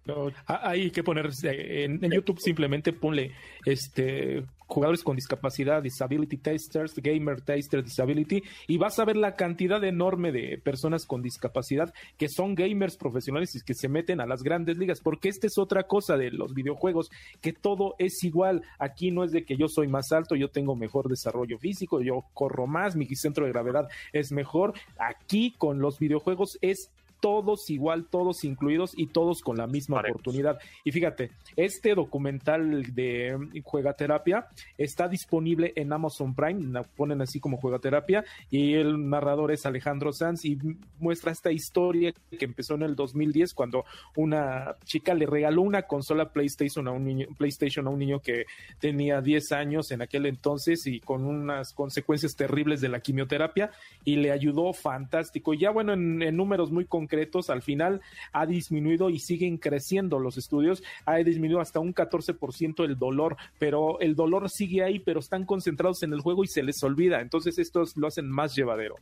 hay 0.47 0.91
que 0.91 1.03
poner 1.03 1.31
en, 1.43 2.01
YouTube 2.11 2.39
simplemente 2.41 2.93
ponle 2.93 3.33
este 3.65 4.45
jugadores 4.73 5.05
con 5.05 5.17
discapacidad, 5.17 5.83
disability 5.83 6.39
testers, 6.39 6.95
gamer 6.97 7.43
tester 7.43 7.85
disability, 7.85 8.43
y 8.67 8.79
vas 8.79 8.99
a 8.99 9.05
ver 9.05 9.17
la 9.17 9.37
cantidad 9.37 9.83
enorme 9.85 10.33
de 10.33 10.59
personas 10.59 11.07
con 11.07 11.23
discapacidad 11.23 11.93
que 12.17 12.29
son 12.29 12.55
gamers 12.55 12.97
profesionales 12.97 13.55
y 13.55 13.63
que 13.63 13.75
se 13.75 13.89
meten 13.89 14.21
a 14.21 14.27
las 14.27 14.43
grandes 14.43 14.79
ligas, 14.79 15.01
porque 15.01 15.29
esta 15.29 15.47
es 15.47 15.59
otra 15.59 15.85
cosa 15.85 16.17
de 16.17 16.31
los 16.31 16.55
videojuegos, 16.55 17.11
que 17.41 17.53
todo 17.53 17.95
es 17.99 18.25
igual. 18.25 18.63
Aquí 18.79 19.11
no 19.11 19.25
es 19.25 19.33
de 19.33 19.45
que 19.45 19.57
yo 19.57 19.69
soy 19.69 19.89
más 19.89 20.13
alto, 20.13 20.35
yo 20.35 20.51
tengo 20.51 20.75
mejor 20.75 21.09
desarrollo 21.09 21.59
físico, 21.59 22.01
yo 22.01 22.25
corro 22.35 22.67
más, 22.67 22.97
mi 22.97 23.07
centro 23.15 23.45
de 23.45 23.53
gravedad 23.53 23.89
es 24.13 24.33
mejor. 24.33 24.73
Aquí 24.99 25.55
con 25.59 25.81
los 25.81 25.99
videojuegos 25.99 26.59
es 26.63 26.91
todos 27.23 27.71
igual, 27.71 28.07
todos 28.07 28.43
incluidos 28.43 28.95
y 28.97 29.07
todos 29.07 29.43
con 29.43 29.57
la 29.57 29.69
misma 29.69 30.01
oportunidad. 30.01 30.59
Y 30.83 30.91
fíjate, 30.91 31.31
este 31.55 31.95
documental 31.95 32.93
de 32.95 33.63
Juegaterapia 33.63 34.49
está 34.77 35.07
disponible 35.07 35.73
en 35.77 35.93
Amazon 35.93 36.35
Prime, 36.35 36.73
la 36.73 36.83
ponen 36.83 37.23
así 37.23 37.39
como 37.39 37.59
Juegaterapia, 37.59 38.25
y 38.51 38.75
el 38.75 39.09
narrador 39.09 39.53
es 39.53 39.65
Alejandro 39.67 40.13
Sanz 40.13 40.45
y 40.45 40.59
muestra 40.99 41.31
esta 41.31 41.53
historia 41.53 42.13
que 42.37 42.45
empezó 42.45 42.75
en 42.75 42.83
el 42.83 42.97
2010 42.97 43.55
cuando 43.55 43.85
una 44.17 44.75
chica 44.85 45.15
le 45.15 45.27
regaló 45.27 45.63
una 45.63 45.83
consola 45.83 46.33
PlayStation 46.33 46.89
a 46.89 46.91
un 46.91 47.05
niño, 47.05 47.29
PlayStation 47.39 47.87
a 47.87 47.91
un 47.91 48.01
niño 48.01 48.19
que 48.19 48.47
tenía 48.81 49.21
10 49.21 49.53
años 49.53 49.93
en 49.93 50.03
aquel 50.03 50.27
entonces 50.27 50.89
y 50.89 50.99
con 50.99 51.25
unas 51.25 51.73
consecuencias 51.73 52.35
terribles 52.35 52.81
de 52.81 52.89
la 52.89 52.99
quimioterapia 52.99 53.71
y 54.05 54.17
le 54.17 54.33
ayudó 54.33 54.73
fantástico. 54.73 55.55
Y 55.55 55.59
ya 55.59 55.71
bueno, 55.71 55.93
en 55.93 56.37
números 56.37 56.73
muy 56.73 56.85
concretos, 56.85 57.12
al 57.49 57.63
final 57.63 58.01
ha 58.33 58.47
disminuido 58.47 59.11
y 59.11 59.19
siguen 59.19 59.59
creciendo 59.59 60.19
los 60.19 60.39
estudios, 60.39 60.83
ha 61.07 61.17
disminuido 61.17 61.61
hasta 61.61 61.81
un 61.81 61.95
14% 61.95 62.85
el 62.85 62.99
dolor, 62.99 63.37
pero 63.59 64.01
el 64.01 64.15
dolor 64.15 64.51
sigue 64.51 64.83
ahí, 64.83 64.99
pero 64.99 65.21
están 65.21 65.45
concentrados 65.45 66.03
en 66.03 66.13
el 66.13 66.21
juego 66.21 66.45
y 66.45 66.49
se 66.49 66.63
les 66.63 66.83
olvida, 66.83 67.21
entonces 67.21 67.59
estos 67.59 67.97
lo 67.97 68.07
hacen 68.07 68.31
más 68.31 68.55
llevadero. 68.55 68.97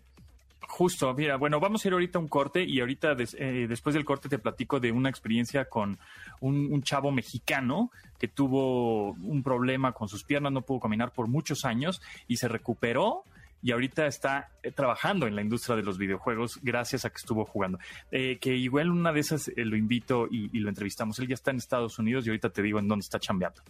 Justo, 0.70 1.12
mira, 1.14 1.36
bueno, 1.36 1.58
vamos 1.58 1.84
a 1.84 1.88
ir 1.88 1.94
ahorita 1.94 2.18
a 2.18 2.22
un 2.22 2.28
corte 2.28 2.62
y 2.62 2.78
ahorita 2.80 3.16
eh, 3.38 3.66
después 3.68 3.92
del 3.92 4.04
corte 4.04 4.28
te 4.28 4.38
platico 4.38 4.78
de 4.78 4.92
una 4.92 5.10
experiencia 5.10 5.64
con 5.64 5.98
un, 6.40 6.82
chavo 6.82 7.10
mexicano 7.10 7.90
que 8.18 8.28
tuvo 8.28 9.10
un 9.10 9.42
problema 9.42 9.92
con 9.92 10.08
sus 10.08 10.22
piernas, 10.22 10.52
no 10.52 10.62
pudo 10.62 10.80
caminar 10.80 11.12
por 11.12 11.26
muchos 11.26 11.64
años 11.64 12.00
y 12.28 12.36
se 12.36 12.46
recuperó 12.46 13.24
y 13.62 13.72
ahorita 13.72 14.06
está 14.06 14.50
eh, 14.62 14.70
trabajando 14.72 15.26
en 15.26 15.36
la 15.36 15.42
industria 15.42 15.76
de 15.76 15.82
los 15.82 15.98
videojuegos 15.98 16.58
gracias 16.62 17.04
a 17.04 17.10
que 17.10 17.16
estuvo 17.16 17.44
jugando. 17.44 17.78
Eh, 18.10 18.38
que 18.40 18.54
igual 18.54 18.90
una 18.90 19.12
de 19.12 19.20
esas 19.20 19.48
eh, 19.48 19.64
lo 19.64 19.76
invito 19.76 20.28
y, 20.30 20.58
lo 20.58 20.68
entrevistamos. 20.68 21.18
Él 21.18 21.28
ya 21.28 21.34
está 21.34 21.50
en 21.50 21.58
Estados 21.58 21.98
Unidos 21.98 22.26
y 22.26 22.30
ahorita 22.30 22.50
te 22.50 22.62
digo 22.62 22.78
en 22.78 22.88
dónde 22.88 23.02
está 23.02 23.18
chambeando. 23.18 23.62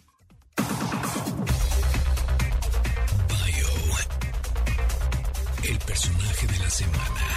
el 5.63 5.77
personaje 5.77 6.47
de 6.47 6.57
la 6.57 6.69
semana. 6.69 7.30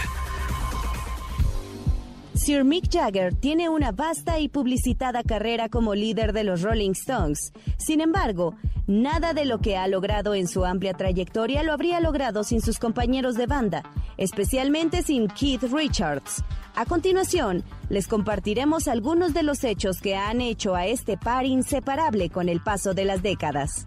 Sir 2.44 2.62
Mick 2.62 2.90
Jagger 2.90 3.34
tiene 3.34 3.70
una 3.70 3.90
vasta 3.90 4.38
y 4.38 4.50
publicitada 4.50 5.22
carrera 5.22 5.70
como 5.70 5.94
líder 5.94 6.34
de 6.34 6.44
los 6.44 6.60
Rolling 6.60 6.90
Stones. 6.90 7.54
Sin 7.78 8.02
embargo, 8.02 8.54
Nada 8.86 9.32
de 9.32 9.46
lo 9.46 9.60
que 9.60 9.78
ha 9.78 9.88
logrado 9.88 10.34
en 10.34 10.46
su 10.46 10.66
amplia 10.66 10.92
trayectoria 10.92 11.62
lo 11.62 11.72
habría 11.72 12.00
logrado 12.00 12.44
sin 12.44 12.60
sus 12.60 12.78
compañeros 12.78 13.34
de 13.34 13.46
banda, 13.46 13.82
especialmente 14.18 15.02
sin 15.02 15.26
Keith 15.26 15.62
Richards. 15.72 16.44
A 16.74 16.84
continuación, 16.84 17.64
les 17.88 18.06
compartiremos 18.06 18.86
algunos 18.86 19.32
de 19.32 19.42
los 19.42 19.64
hechos 19.64 20.02
que 20.02 20.16
han 20.16 20.42
hecho 20.42 20.74
a 20.74 20.86
este 20.86 21.16
par 21.16 21.46
inseparable 21.46 22.28
con 22.28 22.50
el 22.50 22.60
paso 22.60 22.92
de 22.92 23.06
las 23.06 23.22
décadas. 23.22 23.86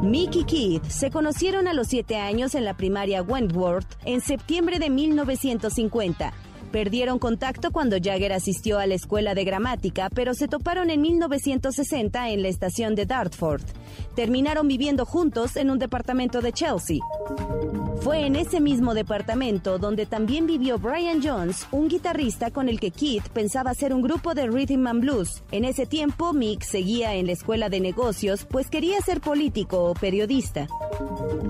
Mick 0.00 0.36
y 0.36 0.44
Keith 0.44 0.84
se 0.84 1.10
conocieron 1.10 1.66
a 1.66 1.74
los 1.74 1.88
siete 1.88 2.16
años 2.16 2.54
en 2.54 2.64
la 2.64 2.76
primaria 2.76 3.20
Wentworth 3.20 3.96
en 4.04 4.20
septiembre 4.20 4.78
de 4.78 4.90
1950 4.90 6.32
Perdieron 6.74 7.20
contacto 7.20 7.70
cuando 7.70 7.98
Jagger 8.02 8.32
asistió 8.32 8.80
a 8.80 8.86
la 8.88 8.94
escuela 8.94 9.36
de 9.36 9.44
gramática, 9.44 10.10
pero 10.12 10.34
se 10.34 10.48
toparon 10.48 10.90
en 10.90 11.02
1960 11.02 12.30
en 12.30 12.42
la 12.42 12.48
estación 12.48 12.96
de 12.96 13.06
Dartford. 13.06 13.62
Terminaron 14.16 14.66
viviendo 14.66 15.06
juntos 15.06 15.54
en 15.54 15.70
un 15.70 15.78
departamento 15.78 16.40
de 16.40 16.52
Chelsea. 16.52 16.98
Fue 18.00 18.26
en 18.26 18.34
ese 18.34 18.60
mismo 18.60 18.92
departamento 18.92 19.78
donde 19.78 20.04
también 20.04 20.46
vivió 20.46 20.78
Brian 20.78 21.22
Jones, 21.22 21.66
un 21.70 21.88
guitarrista 21.88 22.50
con 22.50 22.68
el 22.68 22.80
que 22.80 22.90
Keith 22.90 23.28
pensaba 23.28 23.70
hacer 23.70 23.94
un 23.94 24.02
grupo 24.02 24.34
de 24.34 24.48
rhythm 24.48 24.88
and 24.88 25.00
blues. 25.00 25.44
En 25.52 25.64
ese 25.64 25.86
tiempo, 25.86 26.32
Mick 26.32 26.64
seguía 26.64 27.14
en 27.14 27.26
la 27.26 27.32
escuela 27.32 27.68
de 27.68 27.78
negocios, 27.78 28.44
pues 28.50 28.68
quería 28.68 29.00
ser 29.00 29.20
político 29.20 29.84
o 29.84 29.94
periodista. 29.94 30.66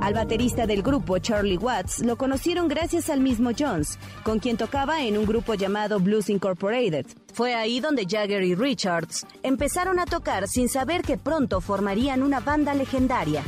Al 0.00 0.14
baterista 0.14 0.66
del 0.66 0.82
grupo, 0.82 1.18
Charlie 1.18 1.56
Watts, 1.56 2.04
lo 2.04 2.16
conocieron 2.16 2.68
gracias 2.68 3.08
al 3.08 3.20
mismo 3.20 3.50
Jones, 3.58 3.98
con 4.22 4.38
quien 4.38 4.56
tocaba 4.56 5.02
en 5.02 5.13
un 5.18 5.26
grupo 5.26 5.54
llamado 5.54 6.00
Blues 6.00 6.28
Incorporated. 6.30 7.06
Fue 7.32 7.54
ahí 7.54 7.80
donde 7.80 8.06
Jagger 8.08 8.42
y 8.42 8.54
Richards 8.54 9.26
empezaron 9.42 9.98
a 9.98 10.06
tocar 10.06 10.48
sin 10.48 10.68
saber 10.68 11.02
que 11.02 11.18
pronto 11.18 11.60
formarían 11.60 12.22
una 12.22 12.40
banda 12.40 12.74
legendaria. 12.74 13.42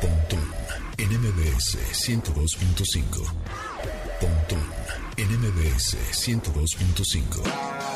Pontón 0.00 0.40
en 0.96 1.08
MBS 1.10 1.78
102.5. 1.92 3.67
Pontón 5.18 5.32
en 5.32 5.40
MBS 5.40 5.96
102.5. 6.12 7.42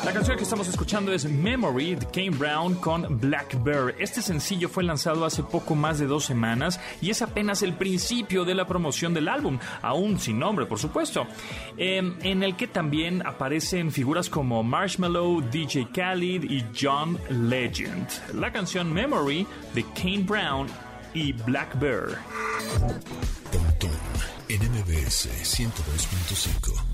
La 0.05 0.13
canción 0.13 0.37
que 0.37 0.43
estamos 0.43 0.67
escuchando 0.67 1.13
es 1.13 1.25
Memory 1.25 1.95
de 1.95 2.05
Kane 2.07 2.31
Brown 2.31 2.75
con 2.75 3.19
Black 3.19 3.61
Bear. 3.63 3.95
Este 3.99 4.21
sencillo 4.21 4.67
fue 4.69 4.83
lanzado 4.83 5.25
hace 5.25 5.43
poco 5.43 5.75
más 5.75 5.99
de 5.99 6.07
dos 6.07 6.25
semanas 6.25 6.79
y 7.01 7.09
es 7.09 7.21
apenas 7.21 7.61
el 7.61 7.73
principio 7.73 8.45
de 8.45 8.55
la 8.55 8.67
promoción 8.67 9.13
del 9.13 9.27
álbum, 9.27 9.59
aún 9.81 10.19
sin 10.19 10.39
nombre, 10.39 10.65
por 10.65 10.79
supuesto, 10.79 11.25
em, 11.77 12.15
en 12.21 12.43
el 12.43 12.55
que 12.55 12.67
también 12.67 13.25
aparecen 13.25 13.91
figuras 13.91 14.29
como 14.29 14.63
Marshmallow, 14.63 15.41
DJ 15.41 15.87
Khaled 15.93 16.43
y 16.43 16.65
John 16.79 17.17
Legend. 17.29 18.07
La 18.33 18.51
canción 18.51 18.91
Memory 18.91 19.47
de 19.73 19.83
Kane 19.93 20.23
Brown 20.23 20.67
y 21.13 21.31
Black 21.33 21.79
Bear. 21.79 22.19
Pontón 23.51 23.91
en 24.49 24.61
MBS 24.61 25.29
102.5. 25.43 26.92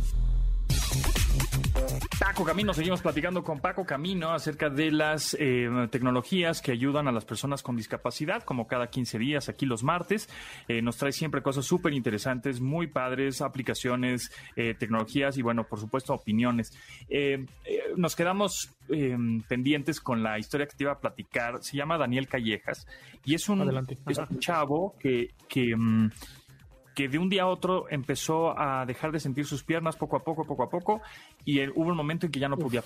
Paco 2.19 2.43
Camino, 2.43 2.73
seguimos 2.73 3.01
platicando 3.01 3.45
con 3.45 3.61
Paco 3.61 3.85
Camino 3.85 4.31
acerca 4.31 4.69
de 4.69 4.91
las 4.91 5.37
eh, 5.39 5.69
tecnologías 5.89 6.61
que 6.61 6.73
ayudan 6.73 7.07
a 7.07 7.13
las 7.13 7.23
personas 7.23 7.63
con 7.63 7.77
discapacidad, 7.77 8.43
como 8.43 8.67
cada 8.67 8.89
15 8.89 9.17
días 9.17 9.47
aquí 9.47 9.65
los 9.65 9.83
martes. 9.83 10.27
Eh, 10.67 10.81
nos 10.81 10.97
trae 10.97 11.13
siempre 11.13 11.41
cosas 11.41 11.65
súper 11.65 11.93
interesantes, 11.93 12.59
muy 12.59 12.87
padres, 12.87 13.41
aplicaciones, 13.41 14.31
eh, 14.57 14.75
tecnologías 14.77 15.37
y 15.37 15.41
bueno, 15.41 15.63
por 15.63 15.79
supuesto, 15.79 16.13
opiniones. 16.13 16.73
nos 17.95 18.15
quedamos 18.17 18.71
pendientes 19.47 20.01
con 20.01 20.21
la 20.21 20.39
historia 20.39 20.67
que 20.67 20.75
te 20.75 20.83
iba 20.83 20.91
a 20.91 20.99
platicar. 20.99 21.63
Se 21.63 21.77
llama 21.77 21.97
Daniel 21.97 22.27
Callejas 22.27 22.85
y 23.23 23.35
es 23.35 23.47
un, 23.47 23.61
es 24.07 24.17
un 24.17 24.39
chavo 24.39 24.95
que... 24.99 25.33
que 25.47 25.73
mm, 25.75 26.09
que 26.99 27.07
de 27.07 27.17
un 27.17 27.29
día 27.29 27.43
a 27.43 27.47
otro 27.47 27.85
empezó 27.89 28.59
a 28.59 28.85
dejar 28.85 29.13
de 29.13 29.21
sentir 29.21 29.45
sus 29.45 29.63
piernas 29.63 29.95
poco 29.95 30.17
a 30.17 30.19
poco, 30.21 30.43
poco 30.43 30.63
a 30.63 30.69
poco, 30.69 31.01
y 31.45 31.65
hubo 31.69 31.87
un 31.91 31.95
momento 31.95 32.25
en 32.25 32.31
que 32.33 32.41
ya 32.41 32.49
no 32.49 32.57
podía 32.57 32.83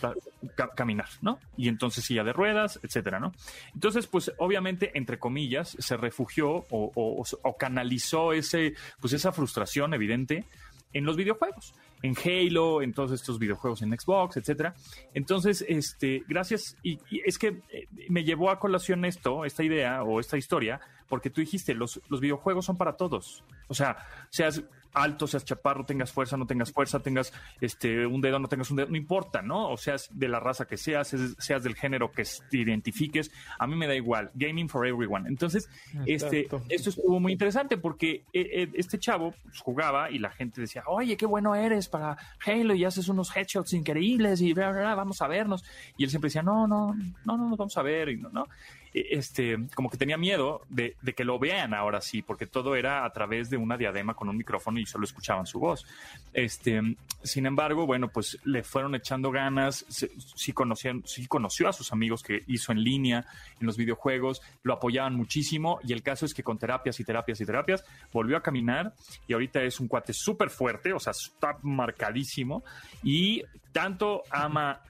caminar, 0.75 1.07
¿no? 1.23 1.39
Y 1.57 1.67
entonces 1.67 2.05
silla 2.05 2.23
de 2.23 2.31
ruedas, 2.31 2.79
etcétera, 2.83 3.19
¿no? 3.19 3.31
Entonces, 3.73 4.05
pues 4.05 4.31
obviamente, 4.37 4.91
entre 4.93 5.17
comillas, 5.17 5.75
se 5.79 5.97
refugió 5.97 6.63
o, 6.69 7.55
canalizó 7.57 8.33
ese, 8.33 8.75
pues 9.01 9.13
esa 9.13 9.31
frustración 9.31 9.95
evidente 9.95 10.45
en 10.93 11.05
los 11.05 11.17
videojuegos 11.17 11.73
en 12.03 12.15
Halo, 12.23 12.81
en 12.81 12.93
todos 12.93 13.13
estos 13.13 13.39
videojuegos 13.39 13.81
en 13.81 13.97
Xbox, 13.97 14.37
etcétera. 14.37 14.75
Entonces, 15.13 15.65
este, 15.67 16.23
gracias, 16.27 16.75
y, 16.83 16.99
es 17.25 17.39
que 17.39 17.61
eh, 17.71 17.87
me 18.09 18.25
llevó 18.25 18.51
a 18.51 18.59
colación 18.59 19.05
esto, 19.05 19.45
esta 19.45 19.63
idea 19.63 20.03
o 20.03 20.19
esta 20.19 20.37
historia, 20.37 20.81
porque 21.07 21.29
tú 21.29 21.41
dijiste, 21.41 21.73
los, 21.73 22.01
los 22.09 22.19
videojuegos 22.19 22.65
son 22.65 22.77
para 22.77 22.93
todos. 22.93 23.43
O 23.67 23.73
sea, 23.73 23.97
seas 24.29 24.63
alto, 24.93 25.27
seas 25.27 25.43
chaparro, 25.43 25.85
tengas 25.85 26.11
fuerza, 26.11 26.37
no 26.37 26.45
tengas 26.45 26.71
fuerza, 26.71 26.99
tengas 26.99 27.33
este 27.61 28.05
un 28.05 28.21
dedo, 28.21 28.39
no 28.39 28.47
tengas 28.47 28.69
un 28.69 28.77
dedo, 28.77 28.87
no 28.89 28.97
importa, 28.97 29.41
¿no? 29.41 29.69
O 29.69 29.77
seas 29.77 30.09
de 30.11 30.27
la 30.27 30.39
raza 30.39 30.65
que 30.65 30.77
seas, 30.77 31.15
seas 31.39 31.63
del 31.63 31.75
género 31.75 32.11
que 32.11 32.23
te 32.49 32.57
identifiques, 32.57 33.31
a 33.57 33.67
mí 33.67 33.75
me 33.75 33.87
da 33.87 33.95
igual. 33.95 34.31
Gaming 34.35 34.69
for 34.69 34.85
everyone. 34.85 35.27
Entonces, 35.27 35.69
este, 36.05 36.47
esto 36.69 36.89
estuvo 36.89 37.19
muy 37.19 37.31
interesante 37.31 37.77
porque 37.77 38.23
eh, 38.33 38.49
eh, 38.53 38.69
este 38.75 38.99
chavo 38.99 39.33
pues, 39.43 39.59
jugaba 39.59 40.11
y 40.11 40.19
la 40.19 40.29
gente 40.29 40.61
decía, 40.61 40.83
oye, 40.87 41.17
qué 41.17 41.25
bueno 41.25 41.55
eres 41.55 41.87
para 41.89 42.17
Halo 42.45 42.75
y 42.75 42.85
haces 42.85 43.07
unos 43.07 43.35
headshots 43.35 43.73
increíbles 43.73 44.41
y 44.41 44.53
vamos 44.53 45.21
a 45.21 45.27
vernos. 45.27 45.63
Y 45.97 46.03
él 46.03 46.09
siempre 46.09 46.27
decía, 46.27 46.43
no, 46.43 46.67
no, 46.67 46.93
no, 47.25 47.37
no, 47.37 47.55
vamos 47.55 47.77
a 47.77 47.81
ver, 47.81 48.09
y 48.09 48.17
no, 48.17 48.29
no. 48.29 48.47
Este, 48.93 49.57
como 49.73 49.89
que 49.89 49.97
tenía 49.97 50.17
miedo 50.17 50.61
de, 50.69 50.95
que 51.15 51.23
lo 51.23 51.39
vean 51.39 51.73
ahora 51.73 51.99
sí, 51.99 52.21
porque 52.21 52.45
todo 52.45 52.75
era 52.75 53.05
a 53.05 53.11
través 53.11 53.49
de 53.49 53.57
una 53.57 53.75
diadema 53.75 54.13
con 54.13 54.29
un 54.29 54.37
micrófono 54.37 54.79
y 54.79 54.85
solo 54.85 55.05
escuchaban 55.05 55.47
su 55.47 55.59
voz. 55.59 55.85
Este, 56.31 56.79
sin 57.23 57.45
embargo, 57.47 57.87
bueno, 57.87 58.09
pues 58.09 58.37
le 58.43 58.61
fueron 58.63 58.93
echando 58.93 59.31
ganas, 59.31 59.85
sí, 59.89 60.53
conocían, 60.53 61.01
sí 61.05 61.25
conoció 61.25 61.69
a 61.69 61.73
sus 61.73 61.91
amigos 61.91 62.21
que 62.21 62.43
hizo 62.47 62.71
en 62.71 62.83
línea 62.83 63.25
en 63.59 63.65
los 63.65 63.77
videojuegos, 63.77 64.41
lo 64.61 64.73
apoyaban 64.73 65.15
muchísimo 65.15 65.79
y 65.83 65.93
el 65.93 66.03
caso 66.03 66.27
es 66.27 66.33
que 66.35 66.43
con 66.43 66.59
terapias 66.59 66.99
y 66.99 67.03
terapias 67.03 67.41
y 67.41 67.45
terapias 67.45 67.83
volvió 68.11 68.37
a 68.37 68.43
caminar 68.43 68.93
y 69.27 69.33
ahorita 69.33 69.63
es 69.63 69.79
un 69.79 69.87
cuate 69.87 70.13
súper 70.13 70.51
fuerte, 70.51 70.93
o 70.93 70.99
sea, 70.99 71.11
está 71.11 71.57
marcadísimo 71.63 72.63
y 73.01 73.43
tanto 73.71 74.21
ama 74.29 74.81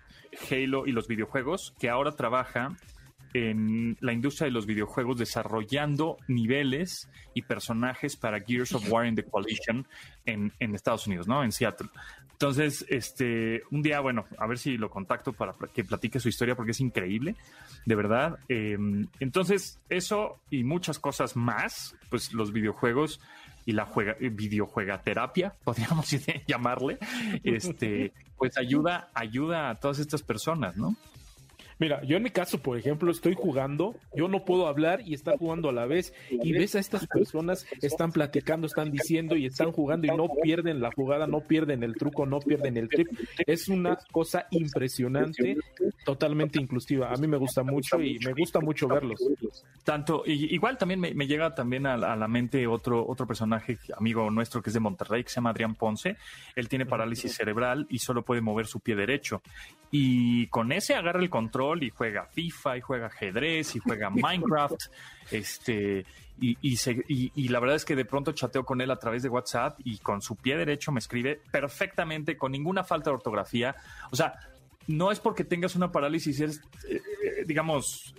Halo 0.50 0.86
y 0.88 0.92
los 0.92 1.08
videojuegos 1.08 1.74
que 1.80 1.90
ahora 1.90 2.12
trabaja 2.16 2.76
en 3.34 3.98
la 4.00 4.14
industria 4.14 4.46
de 4.46 4.52
los 4.52 4.66
videojuegos 4.66 5.18
desarrollando 5.18 6.18
niveles 6.28 7.10
y 7.34 7.42
personajes 7.42 8.16
para 8.16 8.40
Gears 8.42 8.74
of 8.74 8.90
War 8.90 9.06
in 9.06 9.16
the 9.16 9.24
Coalition 9.24 9.88
en, 10.26 10.52
Estados 10.60 11.08
Unidos, 11.08 11.28
¿no? 11.28 11.44
En 11.44 11.52
Seattle. 11.52 11.90
Entonces, 12.34 12.86
este, 12.90 13.64
un 13.72 13.82
día, 13.82 14.00
bueno, 14.02 14.26
a 14.38 14.48
ver 14.48 14.58
si 14.58 14.78
lo 14.78 14.90
contacto 14.90 15.34
para 15.34 15.54
que 15.74 15.84
platique 15.84 16.20
su 16.20 16.30
historia 16.30 16.56
porque 16.56 16.72
es 16.72 16.80
increíble, 16.80 17.36
de 17.86 17.96
verdad. 17.96 18.38
Em, 18.50 19.08
entonces, 19.20 19.80
eso 19.90 20.42
y 20.50 20.64
muchas 20.64 21.00
cosas 21.00 21.36
más, 21.36 21.96
pues 22.10 22.34
los 22.34 22.52
videojuegos 22.52 23.20
y 23.66 23.72
la 23.72 23.86
juega, 23.86 24.16
eh, 24.20 24.30
videojuegaterapia, 24.30 25.56
podríamos 25.64 26.10
llamarle, 26.48 26.98
este, 27.44 28.14
pues 28.38 28.58
ayuda, 28.58 29.10
ayuda 29.14 29.70
a 29.70 29.76
todas 29.80 30.00
estas 30.00 30.22
personas, 30.22 30.76
¿no? 30.76 30.96
Mira, 31.80 32.02
yo 32.04 32.18
en 32.18 32.24
mi 32.24 32.30
caso, 32.30 32.60
por 32.60 32.78
ejemplo, 32.78 33.12
estoy 33.12 33.34
jugando, 33.34 33.96
yo 34.16 34.28
no 34.28 34.46
puedo 34.46 34.68
hablar 34.68 35.02
y 35.06 35.14
estar 35.14 35.38
jugando 35.38 35.70
a 35.70 35.74
la 35.74 35.86
vez 35.86 36.14
y 36.30 36.52
ves 36.54 36.76
a 36.76 36.80
estas 36.80 37.08
personas, 37.08 37.66
están 37.82 38.12
platicando, 38.12 38.68
están 38.68 38.92
diciendo 38.92 39.36
y 39.36 39.46
están 39.46 39.72
jugando 39.72 40.08
y 40.08 40.16
no 40.16 40.28
pierden 40.42 40.82
la 40.82 40.92
jugada, 40.92 41.28
no 41.28 41.42
pierden 41.42 41.84
el 41.84 41.96
truco, 41.96 42.26
no 42.26 42.40
pierden 42.40 42.78
el 42.78 42.90
trip. 42.90 43.08
Es 43.46 43.68
una 43.68 43.98
cosa 44.12 44.48
impresionante, 44.52 45.58
totalmente 46.06 46.60
inclusiva. 46.60 47.12
A 47.12 47.18
mí 47.18 47.28
me 47.28 47.38
gusta 47.38 47.64
mucho 47.64 48.02
y 48.02 48.20
me 48.20 48.34
gusta 48.34 48.60
mucho 48.60 48.88
verlos. 48.88 49.20
Tanto, 49.84 50.24
igual 50.26 50.78
también 50.78 51.00
me, 51.00 51.28
llega 51.28 51.54
también 51.56 51.86
a, 51.86 51.98
la 51.98 52.28
mente 52.28 52.68
otro, 52.68 53.06
otro 53.08 53.26
personaje, 53.26 53.78
amigo 53.98 54.30
nuestro 54.30 54.62
que 54.62 54.70
es 54.70 54.74
de 54.74 54.80
Monterrey, 54.80 55.24
que 55.24 55.30
se 55.30 55.36
llama 55.36 55.50
Adrián 55.50 55.76
Ponce. 55.76 56.18
Él 56.56 56.70
tiene 56.70 56.86
parálisis 56.86 57.34
cerebral 57.34 57.88
y 57.90 58.00
solo 58.00 58.24
puede 58.24 58.42
mover 58.42 58.68
su 58.68 58.80
pie 58.80 58.96
derecho. 58.96 59.42
Y 59.92 60.48
con 60.48 60.72
ese 60.72 60.96
agarra 60.96 61.20
el 61.20 61.30
control 61.30 61.73
y 61.82 61.90
juega 61.90 62.26
FIFA 62.26 62.78
y 62.78 62.82
juega 62.82 63.06
ajedrez 63.08 63.76
y 63.76 63.80
juega 63.80 64.10
Minecraft. 64.12 64.80
este, 65.32 66.06
y, 66.40 66.58
y, 66.62 67.48
la 67.48 67.60
verdad 67.60 67.78
es 67.78 67.86
que 67.86 67.96
de 67.96 68.06
pronto 68.06 68.34
chateo 68.34 68.66
con 68.66 68.82
él 68.82 68.92
a 68.92 68.98
través 68.98 69.24
de 69.24 69.30
WhatsApp 69.30 69.80
y 69.84 70.00
con 70.00 70.22
su 70.22 70.36
pie 70.36 70.58
derecho 70.58 70.92
me 70.92 71.00
escribe 71.00 71.40
perfectamente, 71.52 72.36
con 72.38 72.52
ninguna 72.52 72.84
falta 72.84 73.12
de 73.12 73.16
ortografía. 73.16 73.76
O 74.12 74.16
sea, 74.16 74.34
no 74.88 75.12
es 75.12 75.20
porque 75.20 75.44
tengas 75.44 75.76
una 75.76 75.92
parálisis, 75.92 76.40
eres, 76.40 76.62
eh, 76.90 77.02
eh, 77.24 77.44
digamos, 77.46 78.14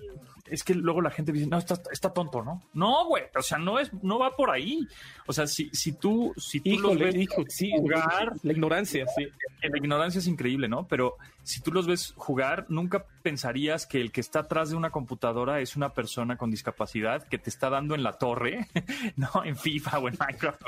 es 0.47 0.63
que 0.63 0.75
luego 0.75 1.01
la 1.01 1.11
gente 1.11 1.33
dice, 1.33 1.47
no, 1.47 1.59
está, 1.59 1.81
está 1.91 2.13
tonto, 2.13 2.43
¿no? 2.43 2.63
No, 2.75 3.07
güey, 3.07 3.25
o 3.35 3.43
sea, 3.43 3.57
no 3.57 3.79
es, 3.79 3.91
no 4.03 4.19
va 4.19 4.37
por 4.37 4.51
ahí. 4.51 4.87
O 5.27 5.33
sea, 5.33 5.47
si, 5.47 5.71
si 5.73 5.93
tú, 5.93 6.35
si 6.37 6.61
tú 6.61 6.79
los 6.79 6.99
ves 6.99 7.17
jugar, 7.73 8.33
la 8.43 8.53
ignorancia, 8.53 9.07
sí. 9.17 9.27
La 9.63 9.79
ignorancia 9.79 10.19
es 10.19 10.27
increíble, 10.27 10.69
¿no? 10.69 10.87
Pero 10.87 11.17
si 11.43 11.61
tú 11.61 11.73
los 11.73 11.87
ves 11.87 12.13
jugar, 12.17 12.67
nunca 12.69 13.07
pensarías 13.23 13.87
que 13.87 14.01
el 14.01 14.13
que 14.13 14.21
está 14.21 14.41
atrás 14.41 14.69
de 14.71 14.77
una 14.77 14.91
computadora 14.91 15.61
es 15.61 15.77
una 15.77 15.95
persona 15.95 16.37
con 16.37 16.51
discapacidad 16.51 17.27
que 17.27 17.39
te 17.39 17.49
está 17.49 17.71
dando 17.71 17.95
en 17.95 18.03
la 18.03 18.13
torre, 18.13 18.69
¿no? 19.17 19.31
En 19.45 19.57
FIFA 19.57 19.99
o 19.99 20.09
en 20.09 20.17
Minecraft 20.19 20.63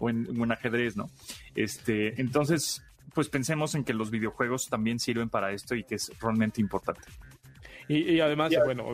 o 0.00 0.10
en, 0.10 0.40
o 0.40 0.44
en 0.44 0.52
ajedrez, 0.52 0.96
¿no? 0.96 1.10
Este, 1.54 2.20
entonces, 2.20 2.82
pues 3.14 3.28
pensemos 3.28 3.74
en 3.74 3.84
que 3.84 3.94
los 3.94 4.10
videojuegos 4.10 4.68
también 4.68 4.98
sirven 4.98 5.28
para 5.28 5.52
esto 5.52 5.74
y 5.76 5.84
que 5.84 5.94
es 5.96 6.10
realmente 6.20 6.60
importante. 6.60 7.02
Y, 7.88 8.20
además, 8.20 8.52
bueno, 8.64 8.86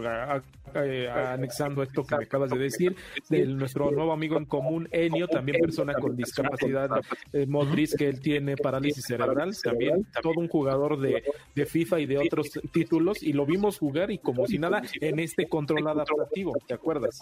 eh, 0.75 1.09
anexando 1.09 1.83
esto 1.83 2.05
que 2.05 2.17
me 2.17 2.25
acabas 2.25 2.51
de 2.51 2.59
decir, 2.59 2.97
de 3.29 3.47
nuestro 3.47 3.91
nuevo 3.91 4.13
amigo 4.13 4.37
en 4.37 4.45
común, 4.45 4.89
Enio, 4.91 5.29
también 5.29 5.61
persona 5.61 5.95
con 5.95 6.17
discapacidad 6.17 6.91
eh, 7.33 7.47
motriz, 7.47 7.95
que 7.97 8.09
él 8.09 8.21
tiene 8.21 8.57
parálisis 8.57 9.05
cerebral, 9.05 9.57
también 9.63 10.07
todo 10.23 10.35
un 10.37 10.49
jugador 10.49 10.99
de, 10.99 11.23
de, 11.55 11.67
FIFA 11.67 12.01
y 12.01 12.07
de 12.07 12.19
otros 12.19 12.51
títulos, 12.73 13.23
y 13.23 13.33
lo 13.33 13.47
vimos 13.47 13.79
jugar 13.79 14.11
y 14.11 14.19
como 14.19 14.47
si 14.47 14.59
nada 14.59 14.83
en 15.01 15.19
este 15.19 15.49
control 15.49 15.87
adaptativo, 15.87 16.55
¿te 16.67 16.75
acuerdas? 16.75 17.21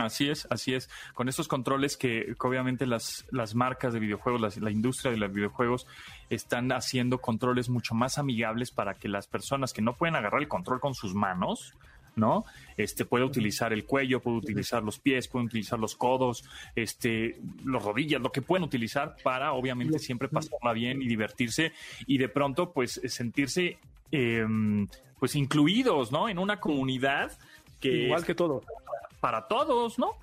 Así 0.00 0.28
es, 0.28 0.46
así 0.50 0.74
es. 0.74 0.88
Con 1.14 1.28
estos 1.28 1.48
controles 1.48 1.96
que, 1.96 2.34
obviamente 2.40 2.86
las, 2.86 3.26
las 3.30 3.54
marcas 3.54 3.92
de 3.92 4.00
videojuegos, 4.00 4.58
la 4.60 4.70
industria 4.70 5.12
de 5.12 5.18
los 5.18 5.32
videojuegos 5.32 5.86
están 6.30 6.72
haciendo 6.72 7.20
controles 7.20 7.68
mucho 7.68 7.94
más 7.94 8.18
amigables 8.18 8.70
para 8.70 8.94
que 8.94 9.08
las 9.08 9.26
personas 9.26 9.72
que 9.72 9.82
no 9.82 9.94
pueden 9.94 10.16
agarrar 10.16 10.40
el 10.40 10.48
control 10.48 10.80
con 10.80 10.94
sus 10.94 11.14
manos, 11.14 11.74
¿no? 12.16 12.44
Este 12.76 13.04
puede 13.04 13.24
utilizar 13.24 13.72
el 13.72 13.84
cuello, 13.84 14.20
puede 14.20 14.38
utilizar 14.38 14.82
los 14.82 14.98
pies, 14.98 15.28
puede 15.28 15.46
utilizar 15.46 15.78
los 15.78 15.96
codos, 15.96 16.44
este, 16.74 17.38
los 17.64 17.82
rodillas, 17.82 18.20
lo 18.20 18.32
que 18.32 18.42
pueden 18.42 18.64
utilizar 18.64 19.16
para 19.22 19.52
obviamente 19.52 19.98
siempre 19.98 20.28
pasarla 20.28 20.72
bien 20.72 21.02
y 21.02 21.08
divertirse 21.08 21.72
y 22.06 22.18
de 22.18 22.28
pronto 22.28 22.72
pues 22.72 23.00
sentirse 23.04 23.78
em, 24.10 24.86
pues 25.18 25.34
incluidos, 25.36 26.10
¿no? 26.12 26.28
En 26.28 26.38
una 26.38 26.60
comunidad 26.60 27.36
que 27.80 28.04
igual 28.04 28.24
que 28.24 28.34
todo 28.34 28.62
para 29.20 29.46
todos, 29.46 29.98
¿no? 29.98 30.16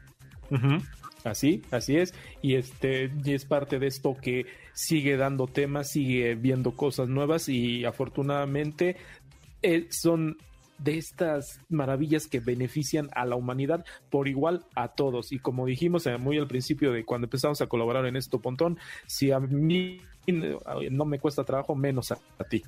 Así, 1.23 1.61
así 1.71 1.97
es. 1.97 2.13
Y 2.41 2.55
este, 2.55 3.11
y 3.23 3.33
es 3.33 3.45
parte 3.45 3.79
de 3.79 3.87
esto 3.87 4.15
que 4.19 4.45
sigue 4.77 5.17
dando 5.17 5.47
temas, 5.47 5.89
sigue 5.89 6.35
viendo 6.35 6.75
cosas 6.75 7.09
nuevas 7.09 7.49
y 7.49 7.83
afortunadamente 7.83 8.95
eh, 9.63 9.87
son 9.89 10.37
de 10.77 10.99
estas 10.99 11.59
maravillas 11.67 12.27
que 12.27 12.39
benefician 12.39 13.09
a 13.15 13.25
la 13.25 13.35
humanidad 13.35 13.83
por 14.11 14.27
igual 14.27 14.65
a 14.75 14.89
todos. 14.89 15.31
Y 15.31 15.39
como 15.39 15.65
dijimos 15.65 16.05
eh, 16.05 16.19
muy 16.19 16.37
al 16.37 16.45
principio 16.45 16.91
de 16.91 17.05
cuando 17.05 17.25
empezamos 17.25 17.59
a 17.61 17.65
colaborar 17.65 18.05
en 18.05 18.17
esto, 18.17 18.39
Pontón, 18.39 18.77
si 19.07 19.31
a 19.31 19.39
mí 19.39 19.99
no 20.27 21.05
me 21.05 21.17
cuesta 21.17 21.43
trabajo, 21.43 21.73
menos 21.73 22.11
a, 22.11 22.19
ti. 22.47 22.61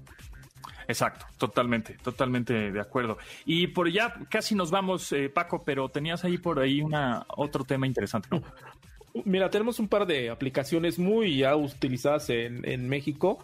Exacto, 0.87 1.27
totalmente, 1.37 1.95
totalmente 2.01 2.71
de 2.71 2.81
acuerdo. 2.81 3.19
Y 3.45 3.67
por 3.67 3.87
ya 3.91 4.15
casi 4.31 4.55
nos 4.55 4.71
vamos, 4.71 5.11
eh, 5.11 5.29
Paco, 5.29 5.63
pero 5.63 5.89
tenías 5.89 6.23
ahí 6.23 6.39
por 6.39 6.59
ahí 6.59 6.81
una 6.81 7.23
otro 7.37 7.63
tema 7.65 7.85
interesante, 7.85 8.29
¿no? 8.31 8.41
Mira, 9.25 9.49
tenemos 9.49 9.79
un 9.79 9.87
par 9.87 10.05
de 10.05 10.29
aplicaciones 10.29 10.99
muy 10.99 11.37
ya 11.37 11.55
utilizadas 11.55 12.29
en, 12.29 12.67
en 12.67 12.87
México 12.87 13.39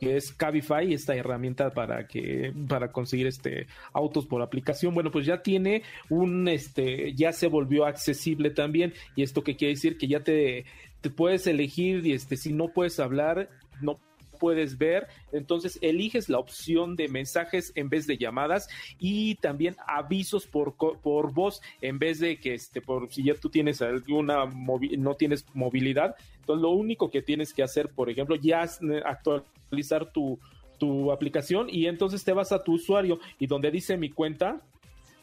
que 0.00 0.16
es 0.16 0.32
Cabify, 0.32 0.92
esta 0.92 1.14
herramienta 1.14 1.70
para 1.70 2.06
que 2.06 2.52
para 2.68 2.92
conseguir 2.92 3.26
este 3.26 3.66
autos 3.92 4.26
por 4.26 4.42
aplicación. 4.42 4.94
Bueno, 4.94 5.10
pues 5.10 5.26
ya 5.26 5.42
tiene 5.42 5.82
un 6.08 6.48
este 6.48 7.14
ya 7.14 7.32
se 7.32 7.48
volvió 7.48 7.84
accesible 7.84 8.50
también 8.50 8.94
y 9.16 9.22
esto 9.22 9.42
que 9.42 9.56
quiere 9.56 9.74
decir 9.74 9.98
que 9.98 10.08
ya 10.08 10.20
te, 10.20 10.64
te 11.00 11.10
puedes 11.10 11.46
elegir 11.46 12.06
y 12.06 12.12
este 12.12 12.36
si 12.36 12.52
no 12.52 12.68
puedes 12.68 13.00
hablar, 13.00 13.48
no 13.80 13.98
puedes 14.38 14.78
ver. 14.78 15.08
Entonces 15.32 15.78
eliges 15.82 16.28
la 16.28 16.38
opción 16.38 16.96
de 16.96 17.08
mensajes 17.08 17.72
en 17.74 17.88
vez 17.88 18.06
de 18.06 18.16
llamadas 18.16 18.68
y 18.98 19.34
también 19.36 19.76
avisos 19.86 20.46
por, 20.46 20.74
por 20.74 21.32
voz 21.32 21.60
en 21.80 21.98
vez 21.98 22.18
de 22.20 22.38
que 22.38 22.54
este, 22.54 22.80
por 22.80 23.12
si 23.12 23.24
ya 23.24 23.34
tú 23.34 23.48
tienes 23.48 23.82
alguna 23.82 24.46
no 24.46 25.14
tienes 25.14 25.44
movilidad. 25.54 26.16
Entonces 26.40 26.62
lo 26.62 26.70
único 26.70 27.10
que 27.10 27.22
tienes 27.22 27.52
que 27.52 27.62
hacer, 27.62 27.88
por 27.88 28.08
ejemplo, 28.10 28.36
ya 28.36 28.62
es 28.62 28.78
eh, 28.82 29.02
actualizar 29.04 30.10
tu, 30.12 30.38
tu 30.78 31.12
aplicación 31.12 31.68
y 31.70 31.86
entonces 31.86 32.24
te 32.24 32.32
vas 32.32 32.52
a 32.52 32.62
tu 32.62 32.74
usuario 32.74 33.18
y 33.38 33.46
donde 33.46 33.70
dice 33.70 33.96
mi 33.96 34.10
cuenta, 34.10 34.60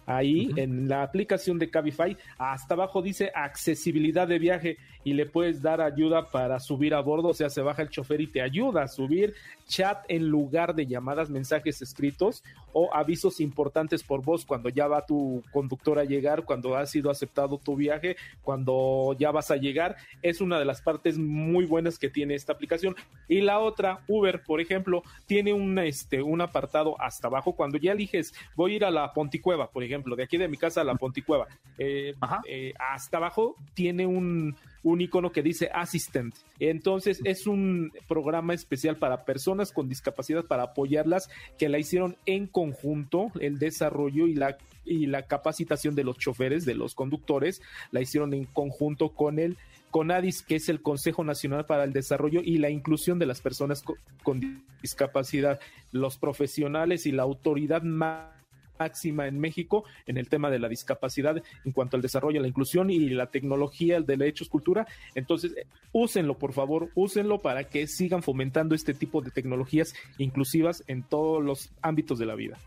ahí 0.05 0.51
en 0.55 0.87
la 0.87 1.03
aplicación 1.03 1.57
de 1.57 1.69
Cabify, 1.69 2.15
hasta 2.37 2.75
abajo 2.75 3.01
dice 3.01 3.31
accesibilidad 3.33 4.27
de 4.27 4.39
viaje 4.39 4.77
y 5.05 5.13
le 5.13 5.27
puedes 5.27 5.61
dar 5.61 5.79
ayuda 5.79 6.29
para 6.29 6.59
subir 6.59 6.93
a 6.93 6.99
bordo, 6.99 7.29
o 7.29 7.33
sea, 7.33 7.49
se 7.49 7.61
baja 7.61 7.83
el 7.83 7.89
chofer 7.89 8.19
y 8.19 8.27
te 8.27 8.41
ayuda 8.41 8.83
a 8.83 8.87
subir 8.87 9.35
chat 9.67 10.03
en 10.07 10.27
lugar 10.27 10.75
de 10.75 10.87
llamadas, 10.87 11.29
mensajes 11.29 11.81
escritos 11.81 12.43
o 12.73 12.93
avisos 12.93 13.39
importantes 13.39 14.03
por 14.03 14.21
voz 14.21 14.45
cuando 14.45 14.67
ya 14.67 14.87
va 14.87 15.05
tu 15.05 15.41
conductor 15.51 15.97
a 15.97 16.03
llegar, 16.03 16.43
cuando 16.43 16.75
ha 16.75 16.85
sido 16.85 17.09
aceptado 17.09 17.57
tu 17.57 17.75
viaje, 17.75 18.17
cuando 18.41 19.15
ya 19.17 19.31
vas 19.31 19.49
a 19.49 19.55
llegar. 19.55 19.95
Es 20.21 20.41
una 20.41 20.59
de 20.59 20.65
las 20.65 20.81
partes 20.81 21.17
muy 21.17 21.65
buenas 21.65 21.97
que 21.97 22.09
tiene 22.09 22.35
esta 22.35 22.51
aplicación. 22.51 22.95
Y 23.29 23.41
la 23.41 23.59
otra, 23.59 24.01
Uber, 24.07 24.43
por 24.43 24.59
ejemplo, 24.59 25.03
tiene 25.25 25.53
un, 25.53 25.79
este, 25.79 26.21
un 26.21 26.41
apartado 26.41 26.99
hasta 26.99 27.27
abajo. 27.27 27.53
Cuando 27.53 27.77
ya 27.77 27.93
eliges, 27.93 28.33
voy 28.55 28.73
a 28.73 28.75
ir 28.75 28.85
a 28.85 28.91
la 28.91 29.13
Ponticueva, 29.13 29.69
por 29.69 29.83
ejemplo, 29.83 30.15
de 30.15 30.23
aquí 30.23 30.37
de 30.37 30.49
mi 30.49 30.57
casa 30.57 30.81
a 30.81 30.83
la 30.83 30.95
Ponticueva, 30.95 31.47
eh, 31.77 32.13
eh, 32.47 32.73
hasta 32.77 33.17
abajo 33.17 33.55
tiene 33.73 34.05
un 34.05 34.55
un 34.85 35.01
icono 35.01 35.31
que 35.31 35.41
dice 35.41 35.69
Assistant. 35.73 36.33
Entonces 36.59 37.19
es 37.25 37.47
un 37.47 37.91
programa 38.07 38.53
especial 38.53 38.97
para 38.97 39.25
personas 39.25 39.71
con 39.71 39.89
discapacidad 39.89 40.45
para 40.45 40.63
apoyarlas 40.63 41.27
que 41.57 41.69
la 41.69 41.79
hicieron 41.79 42.15
en 42.27 42.45
conjunto, 42.45 43.31
el 43.41 43.57
desarrollo 43.59 44.27
y 44.27 44.35
la 44.35 44.57
y 44.87 45.07
la 45.07 45.23
capacitación 45.23 45.95
de 45.95 46.03
los 46.03 46.19
choferes, 46.19 46.63
de 46.63 46.75
los 46.75 46.93
conductores, 46.93 47.59
la 47.89 48.01
hicieron 48.01 48.35
en 48.35 48.45
conjunto 48.45 49.09
con 49.09 49.39
el 49.39 49.57
CONADIS, 49.89 50.43
que 50.43 50.57
es 50.57 50.69
el 50.69 50.83
Consejo 50.83 51.23
Nacional 51.23 51.65
para 51.65 51.85
el 51.85 51.91
Desarrollo 51.91 52.41
y 52.43 52.59
la 52.59 52.69
Inclusión 52.69 53.17
de 53.17 53.25
las 53.25 53.41
Personas 53.41 53.83
con 54.21 54.63
Discapacidad, 54.83 55.59
los 55.91 56.17
profesionales 56.17 57.07
y 57.07 57.11
la 57.11 57.23
autoridad 57.23 57.81
más 57.81 58.34
máxima 58.79 59.27
en 59.27 59.39
México 59.39 59.83
en 60.05 60.17
el 60.17 60.29
tema 60.29 60.49
de 60.49 60.59
la 60.59 60.69
discapacidad 60.69 61.41
en 61.63 61.71
cuanto 61.71 61.95
al 61.95 62.01
desarrollo, 62.01 62.41
la 62.41 62.47
inclusión 62.47 62.89
y 62.89 63.09
la 63.09 63.27
tecnología, 63.27 63.97
el 63.97 64.05
de 64.05 64.17
derechos, 64.17 64.49
cultura. 64.49 64.87
Entonces, 65.13 65.53
úsenlo, 65.91 66.37
por 66.37 66.53
favor, 66.53 66.89
úsenlo 66.95 67.41
para 67.41 67.65
que 67.65 67.87
sigan 67.87 68.23
fomentando 68.23 68.75
este 68.75 68.93
tipo 68.93 69.21
de 69.21 69.31
tecnologías 69.31 69.93
inclusivas 70.17 70.83
en 70.87 71.03
todos 71.03 71.43
los 71.43 71.71
ámbitos 71.81 72.19
de 72.19 72.25
la 72.25 72.35
vida. 72.35 72.57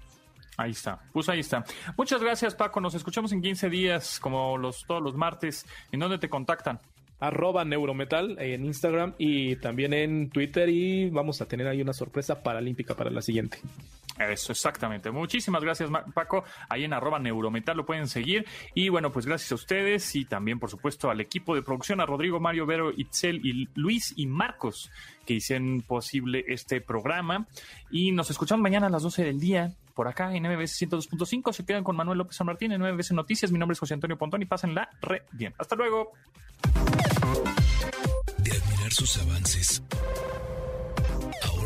Ahí 0.56 0.72
está, 0.72 1.00
pues 1.12 1.28
ahí 1.28 1.38
está. 1.38 1.64
Muchas 1.96 2.20
gracias, 2.20 2.54
Paco. 2.54 2.80
Nos 2.80 2.94
escuchamos 2.94 3.30
en 3.32 3.42
15 3.42 3.70
días, 3.70 4.18
como 4.18 4.59
los 4.59 4.84
todos 4.86 5.00
los 5.00 5.14
martes. 5.14 5.64
¿En 5.92 6.00
dónde 6.00 6.18
te 6.18 6.28
contactan? 6.28 6.80
arroba 7.20 7.64
neurometal 7.64 8.38
en 8.38 8.64
Instagram 8.64 9.14
y 9.18 9.56
también 9.56 9.92
en 9.92 10.30
Twitter 10.30 10.68
y 10.68 11.11
vamos 11.11 11.40
a 11.40 11.46
tener 11.46 11.66
ahí 11.66 11.82
una 11.82 11.92
sorpresa 11.92 12.42
paralímpica 12.42 12.94
para 12.94 13.11
la 13.11 13.22
siguiente. 13.22 13.59
Eso, 14.19 14.53
exactamente. 14.53 15.11
Muchísimas 15.11 15.62
gracias, 15.62 15.91
Paco. 16.14 16.45
Ahí 16.69 16.85
en 16.85 16.93
arroba 16.93 17.19
neurometal 17.19 17.77
lo 17.77 17.87
pueden 17.87 18.09
seguir. 18.09 18.47
Y 18.75 18.89
bueno, 18.89 19.12
pues 19.12 19.27
gracias 19.27 19.53
a 19.53 19.55
ustedes 19.55 20.14
y 20.16 20.25
también, 20.25 20.59
por 20.59 20.71
supuesto, 20.71 21.11
al 21.11 21.21
equipo 21.21 21.55
de 21.55 21.62
producción, 21.62 22.01
a 22.01 22.07
Rodrigo, 22.07 22.41
Mario, 22.41 22.66
Vero, 22.66 22.91
Itzel 22.95 23.45
y 23.45 23.69
Luis 23.75 24.12
y 24.16 24.27
Marcos, 24.27 24.91
que 25.25 25.35
hicieron 25.35 25.83
posible 25.83 26.45
este 26.49 26.81
programa. 26.81 27.47
Y 27.91 28.12
nos 28.12 28.31
escuchamos 28.31 28.62
mañana 28.62 28.89
a 28.89 28.91
las 28.91 29.03
12 29.03 29.25
del 29.25 29.41
día 29.41 29.73
por 29.95 30.09
acá 30.09 30.35
en 30.35 30.45
MBS 30.45 30.81
102.5. 30.81 31.53
Se 31.53 31.64
quedan 31.64 31.85
con 31.85 31.97
Manuel 31.97 32.19
López 32.19 32.37
San 32.37 32.47
Martín 32.47 32.73
en 32.73 32.83
MBS 32.83 33.12
Noticias. 33.12 33.51
Mi 33.51 33.59
nombre 33.59 33.73
es 33.73 33.81
José 33.81 33.95
Antonio 33.95 34.16
Pontón 34.16 34.43
y 34.43 34.47
pásenla 34.47 34.89
re 35.01 35.25
bien. 35.33 35.55
Hasta 35.59 35.77
luego. 35.77 36.12
De 38.39 38.53
admirar 38.53 38.93
sus 38.93 39.19
avances 39.19 39.83